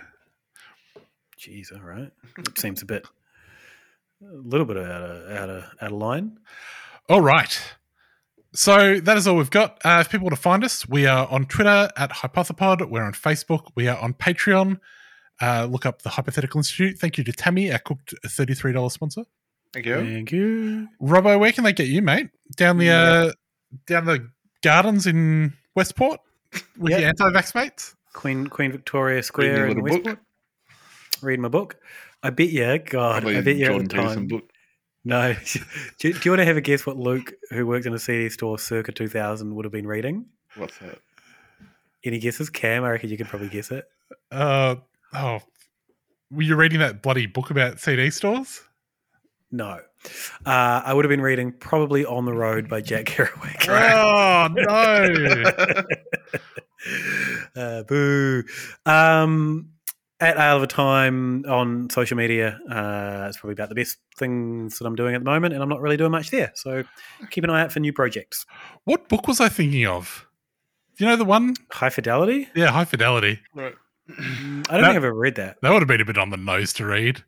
Jeez, 1.38 1.74
all 1.74 1.82
right. 1.82 2.12
It 2.38 2.57
seems 2.57 2.82
a 2.82 2.86
bit, 2.86 3.05
a 4.22 4.36
little 4.36 4.66
bit 4.66 4.78
out 4.78 5.01
of 5.01 5.32
out 5.32 5.49
of 5.49 5.64
out 5.82 5.91
of 5.91 5.97
line. 5.97 6.38
All 7.10 7.22
right. 7.22 7.60
So 8.53 8.99
that 8.99 9.16
is 9.16 9.28
all 9.28 9.36
we've 9.36 9.51
got. 9.51 9.80
Uh, 9.86 9.99
if 10.01 10.10
people 10.10 10.26
want 10.26 10.36
to 10.36 10.41
find 10.41 10.64
us, 10.64 10.88
we 10.89 11.05
are 11.05 11.28
on 11.28 11.45
Twitter 11.45 11.89
at 11.95 12.10
Hypothepod. 12.12 12.89
We're 12.89 13.03
on 13.03 13.14
Facebook. 13.14 13.70
We 13.76 13.88
are 13.88 13.97
on 13.97 14.14
Patreon. 14.14 14.80
Uh, 15.41 15.67
look 15.69 15.85
up 15.85 16.01
the 16.01 16.09
Hypothetical 16.09 16.59
Institute. 16.59 16.97
Thank 16.99 17.17
you 17.17 17.23
to 17.23 17.31
Tammy, 17.31 17.71
our 17.71 17.79
cooked 17.79 18.13
$33 18.25 18.91
sponsor. 18.91 19.23
Thank 19.73 19.85
you. 19.85 19.95
Thank 19.95 20.31
you. 20.31 20.87
Robbo, 21.01 21.39
where 21.39 21.51
can 21.51 21.63
they 21.63 21.73
get 21.73 21.87
you, 21.87 22.01
mate? 22.01 22.29
Down 22.55 22.77
the 22.77 22.89
uh, 22.89 23.31
down 23.85 24.05
the 24.05 24.27
gardens 24.63 25.05
in 25.07 25.53
Westport 25.75 26.19
with 26.77 26.91
Yep. 26.91 26.99
your 26.99 27.09
anti-vax 27.09 27.53
mates. 27.55 27.95
Queen 28.13 28.47
Queen 28.47 28.71
Victoria 28.71 29.21
Square 29.21 29.55
your 29.57 29.67
in 29.67 29.77
little 29.77 29.83
book. 29.83 30.05
Westport. 30.05 30.25
Read 31.21 31.39
my 31.39 31.47
book. 31.49 31.77
I 32.23 32.31
bet 32.31 32.49
you, 32.49 32.79
God, 32.79 33.21
Probably 33.21 33.37
I 33.37 33.41
bet 33.41 33.55
you 33.57 33.65
at 33.67 33.71
the 33.73 33.87
Peterson 33.87 34.15
time. 34.15 34.27
book. 34.27 34.49
No. 35.05 35.33
do, 35.99 36.13
do 36.13 36.19
you 36.23 36.31
want 36.31 36.39
to 36.39 36.45
have 36.45 36.57
a 36.57 36.61
guess 36.61 36.85
what 36.85 36.97
Luke, 36.97 37.31
who 37.51 37.65
worked 37.67 37.85
in 37.85 37.93
a 37.93 37.99
CD 37.99 38.29
store 38.29 38.57
circa 38.59 38.91
2000, 38.91 39.53
would 39.55 39.63
have 39.65 39.71
been 39.71 39.87
reading? 39.87 40.25
What's 40.55 40.77
that? 40.79 40.99
Any 42.03 42.19
guesses? 42.19 42.49
Cam, 42.49 42.83
I 42.83 42.89
reckon 42.91 43.09
you 43.09 43.17
could 43.17 43.27
probably 43.27 43.49
guess 43.49 43.71
it. 43.71 43.85
Uh, 44.31 44.75
oh, 45.14 45.39
were 46.32 46.41
you 46.43 46.55
reading 46.55 46.80
that 46.80 47.01
bloody 47.01 47.26
book 47.26 47.49
about 47.49 47.80
CD 47.80 48.10
stores? 48.10 48.62
No. 49.51 49.80
Uh, 50.45 50.82
I 50.86 50.93
would 50.93 51.05
have 51.05 51.10
been 51.10 51.22
reading 51.22 51.51
probably 51.51 52.05
On 52.05 52.26
the 52.26 52.34
Road 52.34 52.70
by 52.70 52.82
Jack 52.82 53.05
Kerouac. 53.07 53.68
Oh 53.68 54.47
no! 57.55 57.62
uh, 57.62 57.84
boo. 57.84 58.43
Um, 58.86 59.72
at 60.22 60.38
Ale 60.38 60.57
of 60.57 60.64
a 60.64 60.68
Time 60.68 61.45
on 61.45 61.89
social 61.89 62.18
media, 62.18 62.60
uh, 62.70 63.26
it's 63.28 63.38
probably 63.38 63.53
about 63.53 63.70
the 63.70 63.76
best 63.76 63.97
things 64.18 64.78
that 64.78 64.86
I'm 64.86 64.95
doing 64.95 65.16
at 65.16 65.22
the 65.22 65.30
moment, 65.30 65.53
and 65.53 65.64
I'm 65.64 65.70
not 65.70 65.82
really 65.82 65.97
doing 65.97 66.12
much 66.12 66.30
there. 66.30 66.51
So 66.55 66.84
keep 67.30 67.43
an 67.43 67.49
eye 67.49 67.62
out 67.62 67.72
for 67.72 67.80
new 67.80 67.93
projects. 67.93 68.45
what 68.84 69.10
book 69.10 69.28
was 69.28 69.41
I 69.41 69.49
thinking 69.49 69.86
of? 69.86 70.28
You 70.97 71.05
know 71.07 71.16
the 71.16 71.26
one? 71.26 71.55
High 71.72 71.89
Fidelity? 71.89 72.49
Yeah, 72.53 72.72
High 72.72 72.86
Fidelity. 72.86 73.39
Right. 73.55 73.74
I 74.10 74.22
don't 74.22 74.64
That- 74.64 74.70
think 74.70 74.84
I've 74.86 74.95
ever 74.97 75.14
read 75.14 75.36
that. 75.36 75.57
That 75.62 75.72
would 75.72 75.82
have 75.82 75.88
been 75.88 76.01
a 76.01 76.05
bit 76.05 76.18
on 76.18 76.30
the 76.30 76.38
nose 76.38 76.74
to 76.74 76.86
read. 76.86 77.24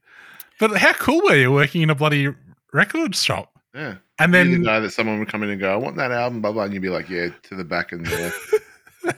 But 0.59 0.77
how 0.77 0.93
cool 0.93 1.21
were 1.23 1.35
you 1.35 1.51
working 1.51 1.81
in 1.81 1.89
a 1.89 1.95
bloody 1.95 2.29
record 2.73 3.15
shop? 3.15 3.51
Yeah. 3.73 3.95
And 4.19 4.33
then- 4.33 4.51
the 4.61 4.65
guy 4.65 4.79
that 4.79 4.91
someone 4.91 5.19
would 5.19 5.27
come 5.29 5.43
in 5.43 5.49
and 5.49 5.59
go, 5.59 5.71
I 5.71 5.75
want 5.75 5.95
that 5.97 6.11
album, 6.11 6.41
blah 6.41 6.51
blah, 6.51 6.63
and 6.63 6.73
you'd 6.73 6.81
be 6.81 6.89
like, 6.89 7.09
Yeah, 7.09 7.29
to 7.43 7.55
the 7.55 7.63
back 7.63 7.91
and 7.91 8.05
there. 8.05 8.33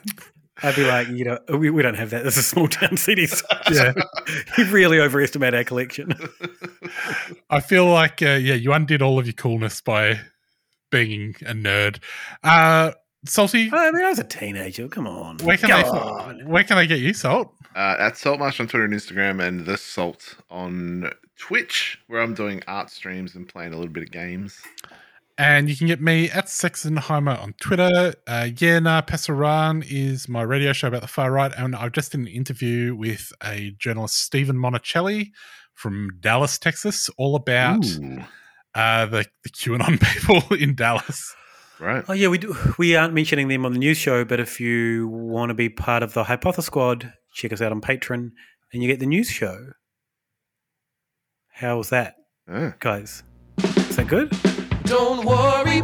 I'd 0.66 0.76
be 0.76 0.84
like, 0.86 1.08
you 1.10 1.26
know, 1.26 1.40
we, 1.58 1.70
we 1.70 1.82
don't 1.82 1.96
have 1.96 2.12
that. 2.12 2.24
This 2.24 2.38
is 2.38 2.46
a 2.46 2.48
small 2.48 2.68
town 2.70 2.96
city. 2.96 3.26
size. 3.28 3.44
Yeah. 3.72 3.94
you 4.58 4.66
really 4.72 5.00
overestimate 5.00 5.54
our 5.54 5.64
collection. 5.66 6.14
I 7.50 7.60
feel 7.60 7.86
like 7.88 8.22
uh, 8.22 8.32
yeah, 8.42 8.54
you 8.54 8.72
undid 8.72 9.02
all 9.02 9.20
of 9.20 9.26
your 9.26 9.34
coolness 9.34 9.82
by 9.82 10.20
being 10.92 11.36
a 11.42 11.54
nerd. 11.54 12.00
Uh, 12.44 12.92
Salty, 13.26 13.70
I 13.72 13.92
mean, 13.92 14.04
I 14.04 14.10
was 14.10 14.20
a 14.20 14.24
teenager. 14.24 14.88
Come 14.88 15.08
on. 15.08 15.38
where 15.38 15.58
can 15.58 15.70
Come 15.70 15.86
I 15.86 15.90
on. 15.90 16.46
where 16.48 16.64
can 16.64 16.78
I 16.78 16.86
get 16.86 17.00
you, 17.00 17.14
Salt? 17.14 17.54
Uh, 17.76 17.96
at 18.00 18.18
Saltmarsh 18.18 18.60
on 18.60 18.68
Twitter 18.68 18.86
and 18.86 18.94
Instagram, 18.94 19.42
and 19.42 19.66
the 19.66 19.78
Salt 19.78 20.36
on 20.52 21.10
Twitch, 21.38 22.00
where 22.08 22.22
I'm 22.22 22.34
doing 22.34 22.62
art 22.68 22.90
streams 22.90 23.34
and 23.36 23.48
playing 23.48 23.74
a 23.74 23.78
little 23.78 23.92
bit 23.94 24.04
of 24.04 24.12
games. 24.12 24.60
And 25.38 25.68
you 25.68 25.76
can 25.76 25.88
get 25.88 26.00
me 26.00 26.30
at 26.30 26.46
Sexenheimer 26.46 27.42
on 27.42 27.54
Twitter. 27.54 28.14
Uh, 28.28 28.50
yeah, 28.60 28.78
nah, 28.78 29.02
Passaran 29.02 29.84
is 29.90 30.30
my 30.30 30.44
radio 30.44 30.74
show 30.74 30.90
about 30.90 31.02
the 31.02 31.08
far 31.08 31.32
right. 31.32 31.52
And 31.58 31.76
I've 31.76 31.92
just 31.92 32.12
did 32.12 32.22
an 32.22 32.28
interview 32.28 32.94
with 32.96 33.34
a 33.44 33.72
journalist, 33.80 34.20
Steven 34.20 34.56
Monacelli 34.56 35.32
from 35.74 36.12
Dallas, 36.20 36.60
Texas, 36.60 37.10
all 37.18 37.36
about 37.36 37.84
uh, 38.76 39.08
the, 39.08 39.26
the 39.44 39.50
QAnon 39.50 40.00
people 40.22 40.56
in 40.56 40.76
Dallas. 40.76 41.36
Right. 41.80 42.04
Oh 42.08 42.14
yeah, 42.14 42.28
we 42.28 42.38
do. 42.38 42.56
We 42.78 42.96
aren't 42.96 43.14
mentioning 43.14 43.48
them 43.48 43.66
on 43.66 43.74
the 43.74 43.80
news 43.80 43.98
show, 43.98 44.24
but 44.24 44.40
if 44.40 44.60
you 44.60 45.08
want 45.08 45.50
to 45.50 45.54
be 45.54 45.70
part 45.70 46.04
of 46.04 46.14
the 46.14 46.26
Hypothesis 46.26 46.68
Squad, 46.68 47.14
check 47.34 47.52
us 47.52 47.62
out 47.62 47.72
on 47.72 47.82
Patreon, 47.82 48.32
and 48.72 48.84
you 48.84 48.88
get 48.88 49.00
the 49.00 49.06
news 49.06 49.30
show. 49.30 49.72
How's 51.54 51.90
that, 51.90 52.16
guys? 52.80 53.24
Is 53.58 53.96
that 53.96 54.08
good? 54.08 54.32
Don't 54.86 55.26
worry 55.26 55.82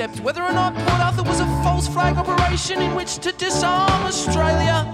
Except 0.00 0.24
whether 0.24 0.42
or 0.42 0.52
not 0.54 0.72
Port 0.72 0.98
Arthur 1.02 1.22
was 1.24 1.40
a 1.40 1.46
false 1.62 1.86
flag 1.86 2.16
operation 2.16 2.80
in 2.80 2.94
which 2.94 3.18
to 3.18 3.32
disarm 3.32 4.02
Australia. 4.04 4.86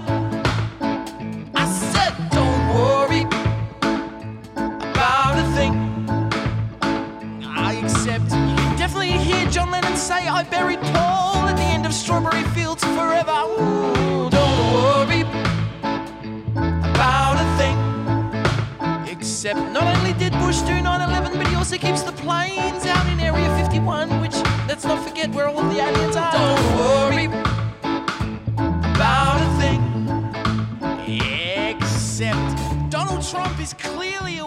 I 1.55 1.65
said, 1.65 2.13
don't 2.29 2.67
worry 2.75 3.21
about 4.91 5.39
a 5.39 5.45
thing. 5.55 5.73
I 7.41 7.79
accept. 7.81 8.25
You 8.25 8.55
can 8.57 8.77
definitely 8.77 9.11
hear 9.11 9.49
John 9.49 9.71
Lennon 9.71 9.95
say, 9.95 10.27
I 10.27 10.43
buried 10.43 10.81
Paul 10.81 11.47
at 11.47 11.55
the 11.55 11.63
end 11.63 11.85
of 11.85 11.93
Strawberry 11.93 12.43
Fields 12.53 12.83
forever. 12.83 13.31
Ooh, 13.31 14.29
don't 14.29 14.73
worry 14.73 15.21
about 16.51 17.37
a 17.39 17.47
thing. 17.57 17.77
Except 19.07 19.71
not 19.71 19.85
only 19.95 20.11
did 20.19 20.33
Bush 20.33 20.59
do 20.63 20.73
9-11, 20.73 21.37
but 21.37 21.47
he 21.47 21.55
also 21.55 21.77
keeps 21.77 22.01
the 22.01 22.11
planes 22.11 22.85
out 22.85 23.07
in 23.07 23.21
Area 23.21 23.47
51, 23.55 24.19
which 24.19 24.35
let's 24.67 24.83
not 24.83 25.07
forget 25.07 25.31
where 25.31 25.47
all 25.47 25.63
the 25.63 25.79
aliens 25.79 26.15
are. 26.15 26.31
Don't 26.31 26.77
worry 26.77 27.25
about 28.95 29.39
a 29.41 29.49
thing. 29.59 29.81
Except 31.69 32.89
Donald 32.89 33.25
Trump 33.25 33.59
is 33.59 33.73
clearly 33.73 34.39
a 34.39 34.45